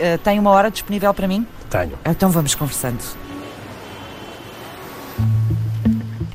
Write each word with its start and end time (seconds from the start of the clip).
Uh, 0.00 0.18
tem 0.18 0.38
uma 0.38 0.50
hora 0.50 0.70
disponível 0.70 1.12
para 1.12 1.28
mim? 1.28 1.46
Tenho. 1.68 1.92
Então 2.06 2.30
vamos 2.30 2.54
conversando. 2.54 2.98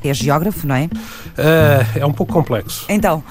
É 0.04 0.14
geógrafo, 0.14 0.66
não 0.66 0.76
é? 0.76 0.84
Uh, 0.84 1.98
é 1.98 2.06
um 2.06 2.12
pouco 2.12 2.32
complexo. 2.32 2.86
Então. 2.88 3.24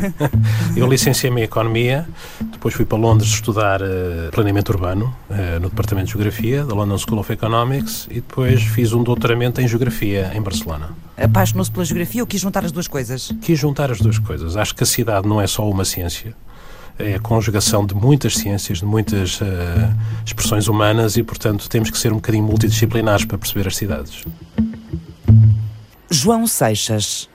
eu 0.76 0.86
licenciei-me 0.86 1.40
em 1.40 1.44
Economia, 1.44 2.06
depois 2.52 2.74
fui 2.74 2.84
para 2.84 2.98
Londres 2.98 3.30
estudar 3.30 3.80
uh, 3.80 4.30
planeamento 4.30 4.70
urbano 4.70 5.14
uh, 5.30 5.60
no 5.60 5.70
Departamento 5.70 6.06
de 6.06 6.12
Geografia 6.12 6.64
da 6.64 6.74
London 6.74 6.98
School 6.98 7.18
of 7.18 7.32
Economics 7.32 8.06
e 8.10 8.16
depois 8.16 8.62
fiz 8.62 8.92
um 8.92 9.02
doutoramento 9.02 9.60
em 9.62 9.66
Geografia 9.66 10.30
em 10.34 10.42
Barcelona. 10.42 10.90
Apaixonou-se 11.16 11.70
pela 11.70 11.84
geografia 11.84 12.22
ou 12.22 12.26
quis 12.26 12.40
juntar 12.40 12.64
as 12.64 12.72
duas 12.72 12.86
coisas? 12.86 13.32
Quis 13.40 13.58
juntar 13.58 13.90
as 13.90 13.98
duas 13.98 14.18
coisas. 14.18 14.56
Acho 14.56 14.74
que 14.74 14.82
a 14.82 14.86
cidade 14.86 15.26
não 15.26 15.40
é 15.40 15.46
só 15.46 15.68
uma 15.68 15.84
ciência 15.84 16.34
é 16.98 17.14
a 17.14 17.20
conjugação 17.20 17.84
de 17.84 17.94
muitas 17.94 18.34
ciências, 18.34 18.78
de 18.78 18.84
muitas 18.84 19.40
uh, 19.40 19.44
expressões 20.24 20.68
humanas 20.68 21.16
e, 21.16 21.22
portanto, 21.22 21.68
temos 21.68 21.90
que 21.90 21.98
ser 21.98 22.12
um 22.12 22.16
bocadinho 22.16 22.44
multidisciplinares 22.44 23.24
para 23.24 23.36
perceber 23.36 23.66
as 23.66 23.76
cidades. 23.76 24.24
João 26.10 26.46
Seixas. 26.46 27.28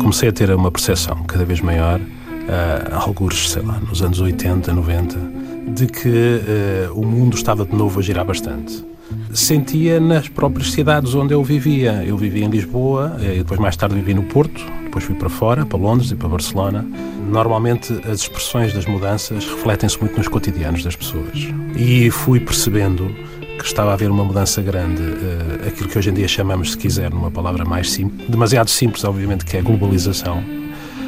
Comecei 0.00 0.28
a 0.28 0.32
ter 0.32 0.50
uma 0.50 0.70
percepção 0.70 1.24
cada 1.24 1.46
vez 1.46 1.60
maior, 1.62 1.98
uh, 1.98 2.94
alguns, 2.94 3.50
sei 3.50 3.62
lá, 3.62 3.80
nos 3.80 4.02
anos 4.02 4.20
80, 4.20 4.70
90, 4.72 5.39
de 5.74 5.86
que 5.86 6.08
uh, 6.08 7.00
o 7.00 7.06
mundo 7.06 7.36
estava 7.36 7.64
de 7.64 7.74
novo 7.74 8.00
a 8.00 8.02
girar 8.02 8.24
bastante 8.24 8.90
sentia 9.32 10.00
nas 10.00 10.28
próprias 10.28 10.72
cidades 10.72 11.14
onde 11.14 11.34
eu 11.34 11.42
vivia. 11.42 12.04
Eu 12.04 12.16
vivia 12.16 12.44
em 12.44 12.48
Lisboa, 12.48 13.16
e 13.20 13.38
depois 13.38 13.60
mais 13.60 13.76
tarde 13.76 13.94
vivi 13.94 14.14
no 14.14 14.22
Porto, 14.24 14.60
depois 14.84 15.04
fui 15.04 15.14
para 15.14 15.28
fora, 15.28 15.64
para 15.64 15.78
Londres 15.78 16.10
e 16.10 16.16
para 16.16 16.28
Barcelona. 16.28 16.86
Normalmente 17.28 17.92
as 18.08 18.20
expressões 18.20 18.72
das 18.72 18.86
mudanças 18.86 19.44
refletem-se 19.44 19.98
muito 20.00 20.16
nos 20.16 20.28
cotidianos 20.28 20.82
das 20.82 20.96
pessoas. 20.96 21.48
E 21.76 22.10
fui 22.10 22.40
percebendo 22.40 23.14
que 23.58 23.64
estava 23.64 23.90
a 23.90 23.94
haver 23.94 24.10
uma 24.10 24.24
mudança 24.24 24.62
grande, 24.62 25.02
uh, 25.02 25.68
aquilo 25.68 25.88
que 25.88 25.98
hoje 25.98 26.10
em 26.10 26.14
dia 26.14 26.26
chamamos, 26.26 26.72
se 26.72 26.78
quiser, 26.78 27.10
numa 27.10 27.30
palavra 27.30 27.64
mais 27.64 27.90
simples, 27.90 28.28
demasiado 28.28 28.70
simples, 28.70 29.04
obviamente, 29.04 29.44
que 29.44 29.56
é 29.56 29.60
a 29.60 29.62
globalização. 29.62 30.42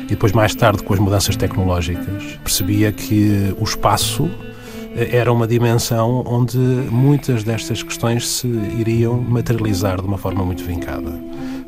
E 0.05 0.09
depois, 0.09 0.33
mais 0.33 0.55
tarde, 0.55 0.83
com 0.83 0.93
as 0.93 1.01
mudanças 1.01 1.35
tecnológicas, 1.35 2.39
percebia 2.45 2.93
que 2.93 3.55
o 3.59 3.65
espaço 3.65 4.31
era 4.95 5.33
uma 5.33 5.47
dimensão 5.47 6.23
onde 6.27 6.59
muitas 6.59 7.43
destas 7.43 7.83
questões 7.83 8.29
se 8.29 8.47
iriam 8.47 9.21
materializar 9.21 10.01
de 10.01 10.07
uma 10.07 10.19
forma 10.19 10.45
muito 10.45 10.63
vincada. 10.65 11.13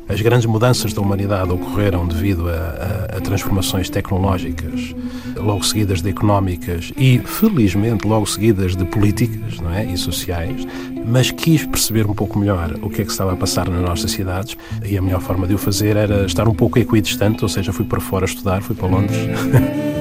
As 0.07 0.21
grandes 0.21 0.45
mudanças 0.45 0.93
da 0.93 1.01
humanidade 1.01 1.51
ocorreram 1.51 2.07
devido 2.07 2.47
a, 2.47 2.53
a, 2.53 3.17
a, 3.17 3.21
transformações 3.21 3.89
tecnológicas, 3.89 4.93
logo 5.35 5.63
seguidas 5.63 5.99
de 5.99 6.09
económicas 6.09 6.93
e, 6.95 7.17
felizmente, 7.17 8.07
logo 8.07 8.27
seguidas 8.27 8.75
de 8.75 8.85
políticas 8.85 9.59
não 9.59 9.73
é? 9.73 9.83
e 9.83 9.97
sociais, 9.97 10.67
mas 11.07 11.31
quis 11.31 11.65
perceber 11.65 12.05
um 12.05 12.13
pouco 12.13 12.37
melhor 12.37 12.75
o 12.83 12.89
que 12.89 13.01
é 13.01 13.05
que 13.05 13.09
estava 13.09 13.33
a 13.33 13.35
passar 13.35 13.67
nas 13.67 13.81
nossas 13.81 14.11
cidades 14.11 14.55
e 14.83 14.95
a 14.95 15.01
melhor 15.01 15.21
forma 15.21 15.47
de 15.47 15.55
o 15.55 15.57
fazer 15.57 15.97
era 15.97 16.25
estar 16.25 16.47
um 16.47 16.53
pouco 16.53 16.77
equidistante, 16.77 17.43
ou 17.43 17.49
seja, 17.49 17.73
fui 17.73 17.85
para 17.85 17.99
fora 17.99 18.25
estudar, 18.25 18.61
fui 18.61 18.75
para 18.75 18.87
Londres. 18.87 19.17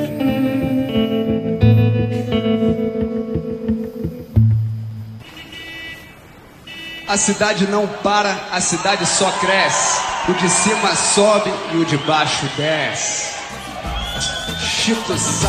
A 7.15 7.17
cidade 7.17 7.69
não 7.69 7.87
para, 7.87 8.49
a 8.51 8.61
cidade 8.61 9.07
só 9.07 9.31
cresce. 9.39 10.01
O 10.29 10.33
de 10.33 10.49
cima 10.49 10.97
sobe 10.97 11.49
e 11.73 11.77
o 11.77 11.85
de 11.85 11.97
baixo 11.99 12.45
desce. 12.57 13.37
Chito 14.59 15.17
Science. 15.17 15.47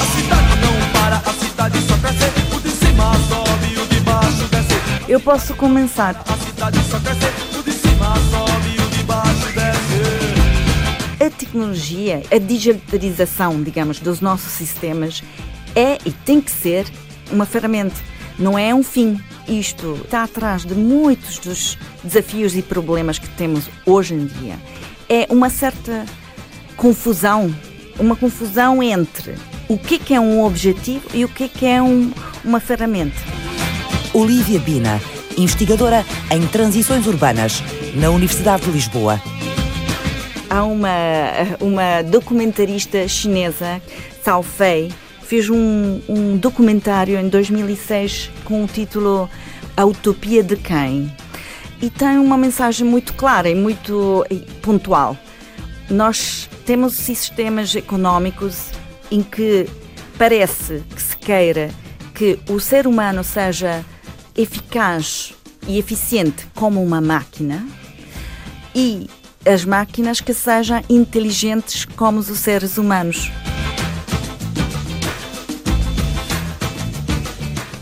A 0.00 0.16
cidade 0.16 0.60
não 0.60 0.92
para, 0.92 1.16
a 1.16 1.32
cidade 1.32 1.78
só 1.80 1.96
cresce. 1.96 2.54
O 2.54 2.60
de 2.60 2.70
cima 2.70 3.12
sobe 3.28 3.74
e 3.74 3.78
o 3.80 3.86
de 3.88 4.00
baixo 4.02 4.46
desce. 4.52 5.10
Eu 5.10 5.18
posso 5.18 5.52
começar. 5.54 6.14
A 6.28 6.36
cidade 6.36 6.78
só 6.88 7.00
cresce. 7.00 7.58
O 7.58 7.62
de 7.64 7.72
cima 7.72 8.14
sobe 8.30 8.76
e 8.78 8.80
o 8.80 8.90
de 8.90 9.02
baixo 9.02 9.52
desce. 9.52 11.24
A 11.26 11.30
tecnologia, 11.36 12.22
a 12.30 12.38
digitalização, 12.38 13.60
digamos, 13.60 13.98
dos 13.98 14.20
nossos 14.20 14.52
sistemas 14.52 15.24
é 15.74 15.98
e 16.06 16.12
tem 16.12 16.40
que 16.40 16.52
ser 16.52 16.86
uma 17.32 17.46
ferramenta, 17.46 17.96
não 18.38 18.56
é 18.56 18.72
um 18.72 18.84
fim 18.84 19.20
isto 19.50 20.00
está 20.04 20.22
atrás 20.22 20.64
de 20.64 20.74
muitos 20.74 21.38
dos 21.38 21.76
desafios 22.04 22.56
e 22.56 22.62
problemas 22.62 23.18
que 23.18 23.28
temos 23.30 23.68
hoje 23.84 24.14
em 24.14 24.26
dia. 24.26 24.56
É 25.08 25.26
uma 25.28 25.50
certa 25.50 26.06
confusão, 26.76 27.54
uma 27.98 28.14
confusão 28.14 28.82
entre 28.82 29.34
o 29.68 29.76
que 29.76 30.14
é, 30.14 30.20
um 30.20 30.44
objetivo 30.44 31.04
e 31.12 31.24
o 31.24 31.28
que 31.28 31.66
é, 31.66 31.82
um, 31.82 32.12
uma 32.44 32.60
ferramenta. 32.60 33.16
Olivia 34.14 34.58
Bina, 34.58 35.00
investigadora 35.36 36.04
em 36.30 36.46
transições 36.46 37.06
urbanas 37.06 37.62
na 37.94 38.10
Universidade 38.10 38.64
de 38.64 38.70
Lisboa. 38.70 39.20
Há 40.48 40.64
uma, 40.64 40.90
uma 41.60 42.02
documentarista 42.02 43.06
chinesa, 43.06 43.80
Cao 44.24 44.42
Fei, 44.42 44.90
fez 45.30 45.48
um, 45.48 46.00
um 46.08 46.36
documentário 46.36 47.16
em 47.16 47.28
2006 47.28 48.32
com 48.44 48.64
o 48.64 48.66
título 48.66 49.30
A 49.76 49.84
Utopia 49.84 50.42
de 50.42 50.56
Quem? 50.56 51.08
E 51.80 51.88
tem 51.88 52.18
uma 52.18 52.36
mensagem 52.36 52.84
muito 52.84 53.14
clara 53.14 53.48
e 53.48 53.54
muito 53.54 54.26
pontual. 54.60 55.16
Nós 55.88 56.50
temos 56.66 56.94
sistemas 56.94 57.76
económicos 57.76 58.70
em 59.08 59.22
que 59.22 59.68
parece 60.18 60.82
que 60.92 61.00
se 61.00 61.16
queira 61.16 61.70
que 62.12 62.40
o 62.50 62.58
ser 62.58 62.88
humano 62.88 63.22
seja 63.22 63.84
eficaz 64.36 65.32
e 65.68 65.78
eficiente 65.78 66.44
como 66.56 66.82
uma 66.82 67.00
máquina 67.00 67.64
e 68.74 69.08
as 69.46 69.64
máquinas 69.64 70.20
que 70.20 70.34
sejam 70.34 70.82
inteligentes 70.90 71.84
como 71.84 72.18
os 72.18 72.26
seres 72.26 72.78
humanos. 72.78 73.30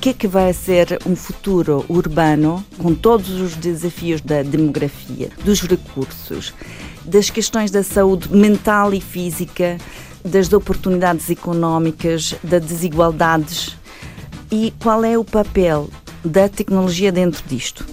Que 0.00 0.10
é 0.10 0.12
que 0.12 0.28
vai 0.28 0.53
ser 0.53 0.98
um 1.04 1.16
futuro 1.16 1.84
urbano 1.88 2.64
com 2.78 2.94
todos 2.94 3.31
os 3.31 3.54
desafios 3.56 4.20
da 4.20 4.42
demografia, 4.42 5.31
dos 5.44 5.60
recursos, 5.62 6.54
das 7.04 7.31
questões 7.31 7.70
da 7.70 7.82
saúde 7.82 8.32
mental 8.32 8.94
e 8.94 9.00
física, 9.00 9.76
das 10.25 10.53
oportunidades 10.53 11.28
económicas, 11.31 12.34
das 12.42 12.64
desigualdades 12.64 13.76
e 14.50 14.72
qual 14.81 15.04
é 15.04 15.19
o 15.19 15.25
papel 15.25 15.91
da 16.25 16.48
tecnologia 16.48 17.12
dentro 17.12 17.42
disto? 17.47 17.84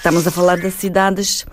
Estamos 0.00 0.26
a 0.26 0.30
falar 0.30 0.58
das 0.58 0.72
cidades 0.72 1.44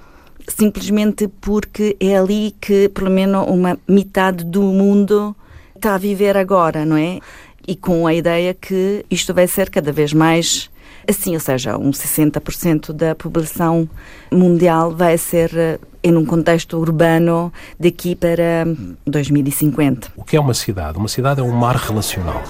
simplesmente 0.48 1.28
porque 1.28 1.98
é 2.00 2.18
ali 2.18 2.56
que, 2.62 2.88
pelo 2.88 3.12
menos, 3.12 3.46
uma 3.46 3.78
metade 3.86 4.46
do 4.46 4.62
mundo 4.62 5.36
está 5.76 5.96
a 5.96 5.98
viver 5.98 6.38
agora, 6.38 6.86
não 6.86 6.96
é? 6.96 7.20
E 7.68 7.76
com 7.76 8.08
a 8.08 8.14
ideia 8.14 8.54
que 8.54 9.06
isto 9.12 9.34
vai 9.34 9.48
ser 9.48 9.70
cada 9.70 9.92
vez 9.92 10.14
mais 10.14 10.70
assim, 11.06 11.34
ou 11.34 11.42
seja, 11.42 11.78
um 11.78 11.92
60% 11.92 12.94
da 12.94 13.14
população 13.14 13.88
mundial 14.32 14.92
vai 14.92 15.18
ser 15.18 15.52
eh, 15.54 15.80
em 16.02 16.16
um 16.16 16.26
contexto 16.26 16.78
urbano 16.78 17.52
daqui 17.78 18.16
para 18.16 18.66
2050. 19.06 20.14
O 20.16 20.24
que 20.24 20.38
é 20.38 20.40
uma 20.40 20.54
cidade? 20.54 20.98
Uma 20.98 21.10
cidade 21.10 21.42
é 21.42 21.44
um 21.44 21.52
mar 21.52 21.76
relacional. 21.76 22.42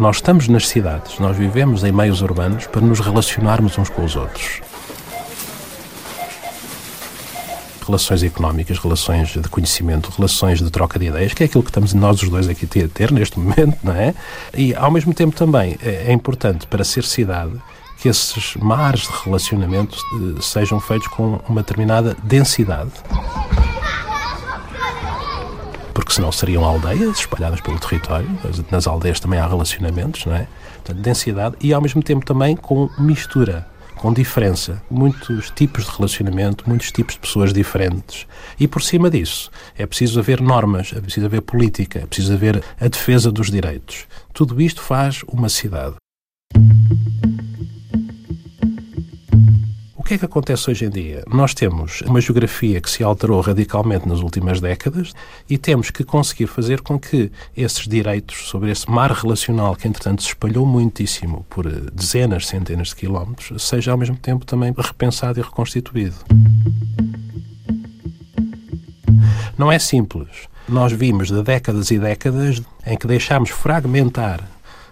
Nós 0.00 0.16
estamos 0.16 0.48
nas 0.48 0.66
cidades, 0.66 1.18
nós 1.18 1.36
vivemos 1.36 1.84
em 1.84 1.92
meios 1.92 2.22
urbanos 2.22 2.66
para 2.66 2.80
nos 2.80 3.00
relacionarmos 3.00 3.76
uns 3.76 3.90
com 3.90 4.02
os 4.02 4.16
outros. 4.16 4.62
Relações 7.86 8.22
económicas, 8.22 8.78
relações 8.78 9.28
de 9.28 9.46
conhecimento, 9.50 10.10
relações 10.16 10.60
de 10.60 10.70
troca 10.70 10.98
de 10.98 11.04
ideias, 11.04 11.34
que 11.34 11.42
é 11.42 11.46
aquilo 11.46 11.62
que 11.62 11.68
estamos 11.68 11.92
nós 11.92 12.22
os 12.22 12.30
dois 12.30 12.48
aqui 12.48 12.64
a 12.82 12.88
ter 12.88 13.12
neste 13.12 13.38
momento, 13.38 13.76
não 13.84 13.92
é? 13.92 14.14
E 14.56 14.74
ao 14.74 14.90
mesmo 14.90 15.12
tempo 15.12 15.36
também 15.36 15.76
é, 15.82 16.06
é 16.06 16.12
importante 16.14 16.66
para 16.66 16.82
ser 16.82 17.04
cidade 17.04 17.52
que 17.98 18.08
esses 18.08 18.56
mares 18.56 19.02
de 19.02 19.12
relacionamento 19.26 19.98
eh, 20.14 20.40
sejam 20.40 20.80
feitos 20.80 21.08
com 21.08 21.38
uma 21.46 21.60
determinada 21.60 22.16
densidade 22.22 22.92
porque 25.94 26.12
senão 26.12 26.30
seriam 26.30 26.64
aldeias 26.64 27.18
espalhadas 27.18 27.60
pelo 27.60 27.78
território. 27.78 28.28
Nas 28.70 28.86
aldeias 28.86 29.20
também 29.20 29.38
há 29.38 29.46
relacionamentos, 29.46 30.24
não 30.26 30.34
é? 30.34 30.46
Portanto, 30.76 31.02
densidade 31.02 31.56
e 31.60 31.72
ao 31.72 31.80
mesmo 31.80 32.02
tempo 32.02 32.24
também 32.24 32.56
com 32.56 32.88
mistura, 32.98 33.66
com 33.96 34.12
diferença, 34.12 34.82
muitos 34.90 35.50
tipos 35.50 35.84
de 35.84 35.90
relacionamento, 35.90 36.64
muitos 36.66 36.90
tipos 36.90 37.14
de 37.14 37.20
pessoas 37.20 37.52
diferentes. 37.52 38.26
E 38.58 38.66
por 38.66 38.82
cima 38.82 39.10
disso, 39.10 39.50
é 39.76 39.84
preciso 39.84 40.18
haver 40.20 40.40
normas, 40.40 40.92
é 40.96 41.00
preciso 41.00 41.26
haver 41.26 41.42
política, 41.42 41.98
é 41.98 42.06
preciso 42.06 42.32
haver 42.32 42.62
a 42.80 42.88
defesa 42.88 43.30
dos 43.30 43.50
direitos. 43.50 44.06
Tudo 44.32 44.60
isto 44.60 44.80
faz 44.80 45.22
uma 45.28 45.50
cidade. 45.50 45.96
Que 50.10 50.14
é 50.14 50.18
que 50.18 50.24
acontece 50.24 50.68
hoje 50.68 50.86
em 50.86 50.90
dia? 50.90 51.22
Nós 51.28 51.54
temos 51.54 52.00
uma 52.00 52.20
geografia 52.20 52.80
que 52.80 52.90
se 52.90 53.00
alterou 53.00 53.40
radicalmente 53.40 54.08
nas 54.08 54.18
últimas 54.18 54.60
décadas 54.60 55.12
e 55.48 55.56
temos 55.56 55.92
que 55.92 56.02
conseguir 56.02 56.48
fazer 56.48 56.80
com 56.80 56.98
que 56.98 57.30
esses 57.56 57.86
direitos 57.86 58.48
sobre 58.48 58.72
esse 58.72 58.90
mar 58.90 59.12
relacional 59.12 59.76
que, 59.76 59.86
entretanto, 59.86 60.24
se 60.24 60.30
espalhou 60.30 60.66
muitíssimo 60.66 61.46
por 61.48 61.64
eh, 61.64 61.70
dezenas, 61.92 62.48
centenas 62.48 62.88
de 62.88 62.96
quilómetros, 62.96 63.62
seja 63.62 63.92
ao 63.92 63.98
mesmo 63.98 64.16
tempo 64.16 64.44
também 64.44 64.74
repensado 64.76 65.38
e 65.38 65.42
reconstituído. 65.44 66.16
Não 69.56 69.70
é 69.70 69.78
simples. 69.78 70.48
Nós 70.68 70.92
vimos 70.92 71.28
de 71.28 71.40
décadas 71.40 71.92
e 71.92 72.00
décadas 72.00 72.60
em 72.84 72.96
que 72.98 73.06
deixámos 73.06 73.50
fragmentar 73.50 74.40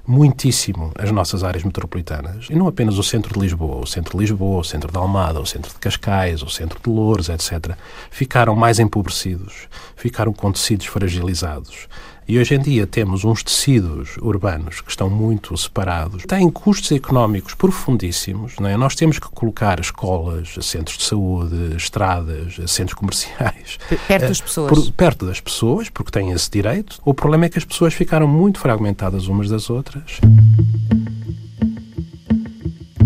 muitíssimo 0.08 0.90
as 0.98 1.12
nossas 1.12 1.44
áreas 1.44 1.62
metropolitanas. 1.62 2.46
E 2.48 2.54
não 2.54 2.66
apenas 2.66 2.96
o 2.96 3.02
centro 3.02 3.34
de 3.34 3.40
Lisboa, 3.40 3.76
o 3.76 3.86
centro 3.86 4.16
de 4.16 4.24
Lisboa, 4.24 4.60
o 4.60 4.64
centro 4.64 4.90
de 4.90 4.96
Almada, 4.96 5.38
o 5.38 5.44
centro 5.44 5.70
de 5.70 5.78
Cascais, 5.78 6.42
o 6.42 6.48
centro 6.48 6.80
de 6.82 6.88
Louros, 6.88 7.28
etc. 7.28 7.76
Ficaram 8.10 8.56
mais 8.56 8.78
empobrecidos, 8.78 9.68
ficaram 9.94 10.32
com 10.32 10.50
tecidos 10.50 10.86
fragilizados. 10.86 11.86
E 12.28 12.38
hoje 12.38 12.54
em 12.54 12.60
dia 12.60 12.86
temos 12.86 13.24
uns 13.24 13.42
tecidos 13.42 14.18
urbanos 14.18 14.82
que 14.82 14.90
estão 14.90 15.08
muito 15.08 15.56
separados, 15.56 16.24
têm 16.26 16.50
custos 16.50 16.92
económicos 16.92 17.54
profundíssimos. 17.54 18.56
Não 18.60 18.68
é? 18.68 18.76
Nós 18.76 18.94
temos 18.94 19.18
que 19.18 19.26
colocar 19.30 19.80
escolas, 19.80 20.54
centros 20.60 20.98
de 20.98 21.04
saúde, 21.04 21.74
estradas, 21.74 22.56
centros 22.66 22.92
comerciais. 22.92 23.78
Perto 24.06 24.28
das 24.28 24.42
pessoas. 24.42 24.68
Por, 24.68 24.92
perto 24.92 25.24
das 25.24 25.40
pessoas, 25.40 25.88
porque 25.88 26.10
têm 26.10 26.30
esse 26.32 26.50
direito. 26.50 27.00
O 27.02 27.14
problema 27.14 27.46
é 27.46 27.48
que 27.48 27.56
as 27.56 27.64
pessoas 27.64 27.94
ficaram 27.94 28.28
muito 28.28 28.58
fragmentadas 28.58 29.26
umas 29.26 29.48
das 29.48 29.70
outras. 29.70 30.20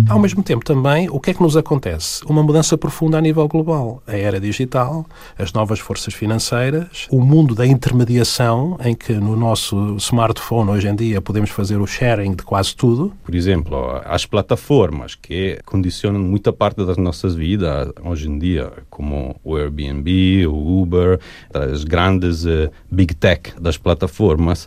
Ao 0.09 0.19
mesmo 0.19 0.43
tempo, 0.43 0.65
também, 0.65 1.09
o 1.11 1.21
que 1.21 1.31
é 1.31 1.35
que 1.35 1.43
nos 1.43 1.57
acontece? 1.57 2.25
Uma 2.27 2.43
mudança 2.43 2.77
profunda 2.77 3.19
a 3.19 3.21
nível 3.21 3.47
global. 3.49 4.03
A 4.07 4.17
era 4.17 4.41
digital, 4.41 5.07
as 5.39 5.53
novas 5.53 5.79
forças 5.79 6.15
financeiras, 6.15 7.07
o 7.11 7.21
mundo 7.21 7.55
da 7.55 7.67
intermediação, 7.67 8.79
em 8.85 8.95
que 8.95 9.13
no 9.13 9.37
nosso 9.37 9.97
smartphone 9.97 10.71
hoje 10.71 10.89
em 10.89 10.95
dia 10.95 11.21
podemos 11.21 11.51
fazer 11.51 11.79
o 11.81 11.87
sharing 11.87 12.35
de 12.35 12.43
quase 12.43 12.75
tudo. 12.75 13.13
Por 13.25 13.35
exemplo, 13.35 14.01
as 14.05 14.27
plataformas 14.27 15.15
que 15.15 15.59
condicionam 15.65 16.21
muita 16.21 16.53
parte 16.53 16.85
das 16.85 16.97
nossas 16.97 17.35
vidas 17.35 17.91
hoje 18.05 18.29
em 18.29 18.39
dia, 18.39 18.73
como 18.91 19.37
o 19.43 19.57
Airbnb, 19.57 20.47
o 20.47 20.83
Uber, 20.83 21.19
as 21.53 21.85
grandes 21.85 22.45
uh, 22.45 22.71
big 22.91 23.15
tech 23.15 23.53
das 23.61 23.77
plataformas, 23.77 24.67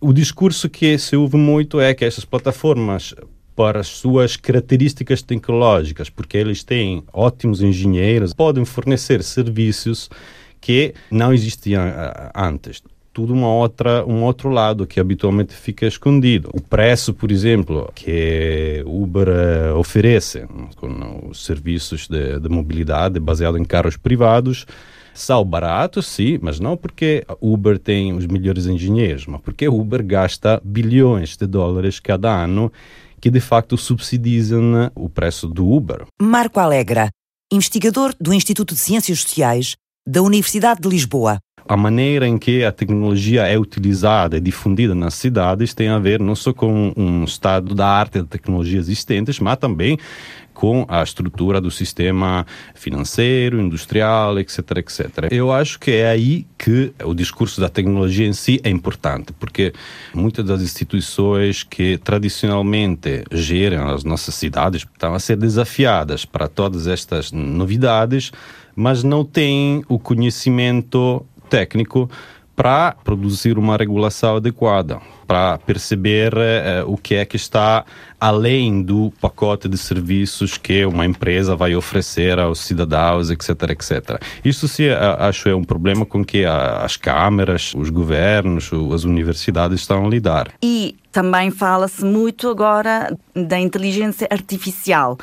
o 0.00 0.12
discurso 0.12 0.68
que 0.68 0.98
se 0.98 1.16
ouve 1.16 1.36
muito 1.36 1.80
é 1.80 1.94
que 1.94 2.04
essas 2.04 2.24
plataformas 2.24 3.14
para 3.54 3.80
as 3.80 3.88
suas 3.88 4.36
características 4.36 5.22
tecnológicas, 5.22 6.10
porque 6.10 6.36
eles 6.36 6.62
têm 6.62 7.04
ótimos 7.12 7.62
engenheiros, 7.62 8.34
podem 8.34 8.64
fornecer 8.64 9.22
serviços 9.22 10.10
que 10.60 10.94
não 11.10 11.32
existiam 11.32 11.86
uh, 11.86 12.30
antes. 12.34 12.82
Tudo 13.12 13.32
uma 13.32 13.48
outra, 13.48 14.04
um 14.04 14.24
outro 14.24 14.48
lado 14.48 14.86
que 14.86 14.98
habitualmente 14.98 15.54
fica 15.54 15.86
escondido. 15.86 16.50
O 16.52 16.60
preço, 16.60 17.14
por 17.14 17.30
exemplo, 17.30 17.92
que 17.94 18.82
Uber 18.84 19.28
uh, 19.28 19.78
oferece 19.78 20.46
com 20.76 21.28
os 21.28 21.44
serviços 21.44 22.08
de, 22.08 22.40
de 22.40 22.48
mobilidade 22.48 23.20
baseado 23.20 23.56
em 23.56 23.64
carros 23.64 23.96
privados, 23.96 24.66
são 25.14 25.44
baratos, 25.44 26.06
sim, 26.06 26.40
mas 26.42 26.58
não 26.58 26.76
porque 26.76 27.24
Uber 27.40 27.78
tem 27.78 28.12
os 28.12 28.26
melhores 28.26 28.66
engenheiros, 28.66 29.26
mas 29.26 29.40
porque 29.40 29.68
Uber 29.68 30.04
gasta 30.04 30.60
bilhões 30.64 31.36
de 31.36 31.46
dólares 31.46 32.00
cada 32.00 32.42
ano 32.42 32.72
que 33.24 33.30
de 33.30 33.40
facto 33.40 33.78
subsidiam 33.78 34.90
o 34.94 35.08
preço 35.08 35.48
do 35.48 35.66
Uber. 35.66 36.04
Marco 36.20 36.60
Alegra, 36.60 37.08
investigador 37.50 38.14
do 38.20 38.34
Instituto 38.34 38.74
de 38.74 38.80
Ciências 38.80 39.20
Sociais 39.20 39.76
da 40.06 40.20
Universidade 40.20 40.82
de 40.82 40.90
Lisboa. 40.90 41.38
A 41.66 41.74
maneira 41.74 42.28
em 42.28 42.36
que 42.36 42.62
a 42.62 42.70
tecnologia 42.70 43.46
é 43.46 43.58
utilizada 43.58 44.36
e 44.36 44.40
difundida 44.42 44.94
nas 44.94 45.14
cidades 45.14 45.72
tem 45.72 45.88
a 45.88 45.98
ver 45.98 46.20
não 46.20 46.34
só 46.34 46.52
com 46.52 46.92
um 46.94 47.24
estado 47.24 47.74
da 47.74 47.88
arte 47.88 48.20
da 48.20 48.26
tecnologia 48.26 48.78
existentes, 48.78 49.40
mas 49.40 49.56
também 49.56 49.96
com 50.54 50.86
a 50.88 51.02
estrutura 51.02 51.60
do 51.60 51.70
sistema 51.70 52.46
financeiro, 52.74 53.60
industrial, 53.60 54.38
etc, 54.38 54.58
etc. 54.76 55.28
Eu 55.30 55.52
acho 55.52 55.78
que 55.78 55.90
é 55.90 56.08
aí 56.08 56.46
que 56.56 56.92
o 57.04 57.12
discurso 57.12 57.60
da 57.60 57.68
tecnologia 57.68 58.26
em 58.26 58.32
si 58.32 58.60
é 58.62 58.70
importante, 58.70 59.32
porque 59.32 59.74
muitas 60.14 60.44
das 60.46 60.62
instituições 60.62 61.62
que 61.62 61.98
tradicionalmente 61.98 63.24
gerem 63.32 63.78
as 63.78 64.04
nossas 64.04 64.34
cidades 64.36 64.82
estão 64.82 65.14
a 65.14 65.18
ser 65.18 65.36
desafiadas 65.36 66.24
para 66.24 66.48
todas 66.48 66.86
estas 66.86 67.32
novidades, 67.32 68.30
mas 68.74 69.02
não 69.02 69.24
têm 69.24 69.84
o 69.88 69.98
conhecimento 69.98 71.26
técnico 71.50 72.08
para 72.56 72.94
produzir 73.04 73.58
uma 73.58 73.76
regulação 73.76 74.36
adequada, 74.36 75.00
para 75.26 75.58
perceber 75.58 76.32
eh, 76.36 76.84
o 76.86 76.96
que 76.96 77.16
é 77.16 77.24
que 77.24 77.36
está 77.36 77.84
além 78.20 78.82
do 78.82 79.12
pacote 79.20 79.68
de 79.68 79.76
serviços 79.76 80.56
que 80.56 80.84
uma 80.84 81.04
empresa 81.04 81.56
vai 81.56 81.74
oferecer 81.74 82.38
aos 82.38 82.60
cidadãos, 82.60 83.30
etc, 83.30 83.50
etc. 83.70 84.22
Isso 84.44 84.68
sim, 84.68 84.88
acho 84.88 85.48
é 85.48 85.54
um 85.54 85.64
problema 85.64 86.06
com 86.06 86.24
que 86.24 86.44
as 86.44 86.96
câmaras, 86.96 87.74
os 87.74 87.90
governos, 87.90 88.70
as 88.94 89.04
universidades 89.04 89.80
estão 89.80 90.06
a 90.06 90.08
lidar. 90.08 90.48
E 90.62 90.96
também 91.10 91.50
fala-se 91.50 92.04
muito 92.04 92.48
agora 92.48 93.16
da 93.34 93.58
inteligência 93.58 94.28
artificial 94.30 95.18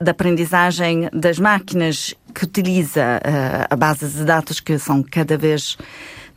da 0.00 0.12
aprendizagem 0.12 1.08
das 1.12 1.38
máquinas 1.38 2.14
que 2.32 2.44
utiliza 2.44 3.02
uh, 3.18 3.66
a 3.68 3.76
base 3.76 4.08
de 4.08 4.24
dados 4.24 4.60
que 4.60 4.78
são 4.78 5.02
cada 5.02 5.36
vez 5.36 5.76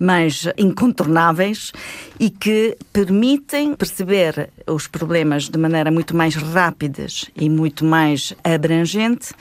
mais 0.02 0.48
incontornáveis 0.58 1.72
e 2.20 2.30
que 2.30 2.76
permitem 2.92 3.76
perceber 3.76 4.50
os 4.68 4.88
problemas 4.88 5.48
de 5.48 5.58
maneira 5.58 5.92
muito 5.92 6.16
mais 6.16 6.36
rápida 6.36 7.06
e 7.36 7.50
muito 7.50 7.86
mais 7.86 8.34
abrangente 8.44 9.34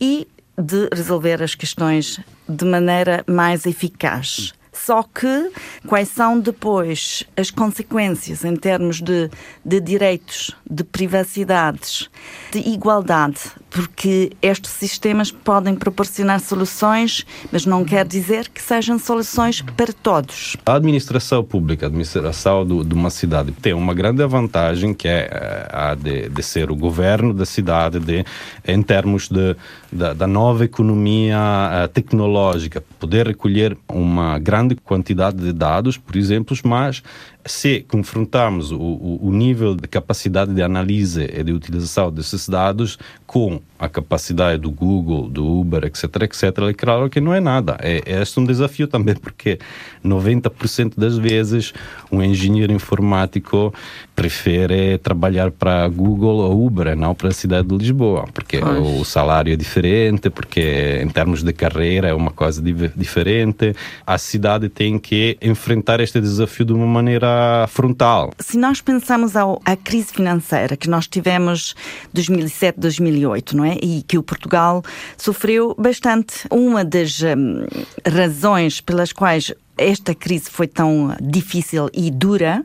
e 0.00 0.26
de 0.58 0.88
resolver 0.94 1.42
as 1.42 1.54
questões 1.54 2.18
de 2.48 2.64
maneira 2.64 3.22
mais 3.26 3.66
eficaz. 3.66 4.55
Só 4.86 5.02
que 5.02 5.50
quais 5.84 6.08
são 6.10 6.38
depois 6.38 7.24
as 7.36 7.50
consequências 7.50 8.44
em 8.44 8.54
termos 8.54 9.00
de, 9.00 9.28
de 9.64 9.80
direitos, 9.80 10.54
de 10.64 10.84
privacidades, 10.84 12.08
de 12.52 12.60
igualdade? 12.60 13.40
Porque 13.68 14.30
estes 14.40 14.70
sistemas 14.70 15.32
podem 15.32 15.74
proporcionar 15.74 16.38
soluções, 16.38 17.26
mas 17.50 17.66
não 17.66 17.84
quer 17.84 18.06
dizer 18.06 18.48
que 18.48 18.62
sejam 18.62 18.96
soluções 18.96 19.60
para 19.60 19.92
todos. 19.92 20.56
A 20.64 20.74
administração 20.74 21.42
pública, 21.42 21.86
a 21.86 21.88
administração 21.88 22.64
do, 22.64 22.84
de 22.84 22.94
uma 22.94 23.10
cidade, 23.10 23.50
tem 23.50 23.72
uma 23.72 23.92
grande 23.92 24.24
vantagem 24.24 24.94
que 24.94 25.08
é 25.08 25.28
eh, 25.28 25.68
a 25.72 25.96
de, 25.96 26.28
de 26.28 26.42
ser 26.44 26.70
o 26.70 26.76
governo 26.76 27.34
da 27.34 27.44
cidade 27.44 27.98
de, 27.98 28.24
em 28.64 28.80
termos 28.82 29.28
de, 29.28 29.56
da, 29.90 30.12
da 30.12 30.26
nova 30.28 30.64
economia 30.64 31.38
uh, 31.38 31.88
tecnológica, 31.88 32.82
poder 33.06 33.28
recolher 33.28 33.78
uma 33.88 34.36
grande 34.36 34.74
quantidade 34.74 35.36
de 35.36 35.52
dados, 35.52 35.96
por 35.96 36.16
exemplo, 36.16 36.56
mas 36.64 37.04
se 37.44 37.84
confrontarmos 37.88 38.72
o, 38.72 39.18
o, 39.22 39.30
nível 39.32 39.76
de 39.76 39.86
capacidade 39.86 40.52
de 40.52 40.60
análise 40.60 41.22
e 41.22 41.44
de 41.44 41.52
utilização 41.52 42.10
desses 42.10 42.48
dados 42.48 42.98
com 43.24 43.60
a 43.78 43.88
capacidade 43.88 44.62
do 44.62 44.72
Google, 44.72 45.28
do 45.28 45.46
Uber, 45.46 45.84
etc., 45.84 46.22
etc., 46.22 46.42
é 46.68 46.74
claro 46.74 47.08
que 47.08 47.20
não 47.20 47.32
é 47.32 47.38
nada. 47.38 47.76
É, 47.80 48.02
é 48.04 48.20
este 48.20 48.40
um 48.40 48.44
desafio 48.44 48.88
também, 48.88 49.14
porque 49.14 49.60
90% 50.04 50.94
das 50.96 51.16
vezes 51.16 51.72
um 52.10 52.20
engenheiro 52.20 52.72
informático 52.72 53.72
prefere 54.16 54.96
trabalhar 54.96 55.50
para 55.50 55.86
Google 55.88 56.38
ou 56.38 56.66
Uber, 56.66 56.96
não 56.96 57.14
para 57.14 57.28
a 57.28 57.32
cidade 57.32 57.68
de 57.68 57.76
Lisboa, 57.76 58.24
porque 58.32 58.58
o 58.58 59.04
salário 59.04 59.52
é 59.52 59.56
diferente, 59.56 60.30
porque 60.30 61.00
em 61.02 61.08
termos 61.08 61.42
de 61.42 61.52
carreira 61.52 62.08
é 62.08 62.14
uma 62.14 62.30
coisa 62.30 62.62
diferente. 62.96 63.76
A 64.06 64.16
cidade 64.16 64.70
tem 64.70 64.98
que 64.98 65.36
enfrentar 65.42 66.00
este 66.00 66.18
desafio 66.18 66.64
de 66.64 66.72
uma 66.72 66.86
maneira 66.86 67.66
frontal. 67.68 68.32
Se 68.40 68.56
nós 68.56 68.80
pensamos 68.80 69.36
ao, 69.36 69.60
à 69.64 69.76
crise 69.76 70.14
financeira 70.14 70.78
que 70.78 70.88
nós 70.88 71.06
tivemos 71.06 71.74
2007, 72.14 72.80
2008, 72.80 73.54
não 73.54 73.64
é? 73.66 73.76
E 73.82 74.02
que 74.02 74.16
o 74.16 74.22
Portugal 74.22 74.82
sofreu 75.18 75.74
bastante. 75.78 76.46
Uma 76.50 76.82
das 76.82 77.20
hum, 77.20 77.66
razões 78.06 78.80
pelas 78.80 79.12
quais 79.12 79.52
esta 79.76 80.14
crise 80.14 80.48
foi 80.50 80.66
tão 80.66 81.14
difícil 81.20 81.90
e 81.92 82.10
dura 82.10 82.64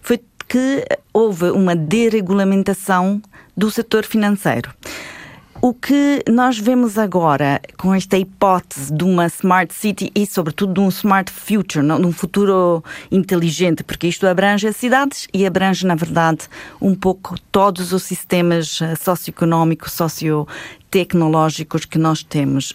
foi 0.00 0.18
que 0.48 0.84
houve 1.12 1.50
uma 1.50 1.74
deregulamentação 1.74 3.20
do 3.56 3.70
setor 3.70 4.04
financeiro. 4.04 4.70
O 5.64 5.72
que 5.72 6.24
nós 6.28 6.58
vemos 6.58 6.98
agora 6.98 7.60
com 7.76 7.94
esta 7.94 8.18
hipótese 8.18 8.92
de 8.92 9.04
uma 9.04 9.26
smart 9.26 9.72
city 9.72 10.10
e, 10.12 10.26
sobretudo, 10.26 10.74
de 10.74 10.80
um 10.80 10.88
smart 10.88 11.30
future, 11.30 11.86
de 11.86 12.04
um 12.04 12.10
futuro 12.10 12.82
inteligente, 13.12 13.84
porque 13.84 14.08
isto 14.08 14.26
abrange 14.26 14.66
as 14.66 14.74
cidades 14.74 15.28
e 15.32 15.46
abrange, 15.46 15.86
na 15.86 15.94
verdade, 15.94 16.48
um 16.80 16.96
pouco 16.96 17.36
todos 17.52 17.92
os 17.92 18.02
sistemas 18.02 18.82
eh, 18.82 18.96
socioeconómicos, 18.96 19.92
sociotecnológicos 19.92 21.84
que 21.84 21.96
nós 21.96 22.24
temos. 22.24 22.74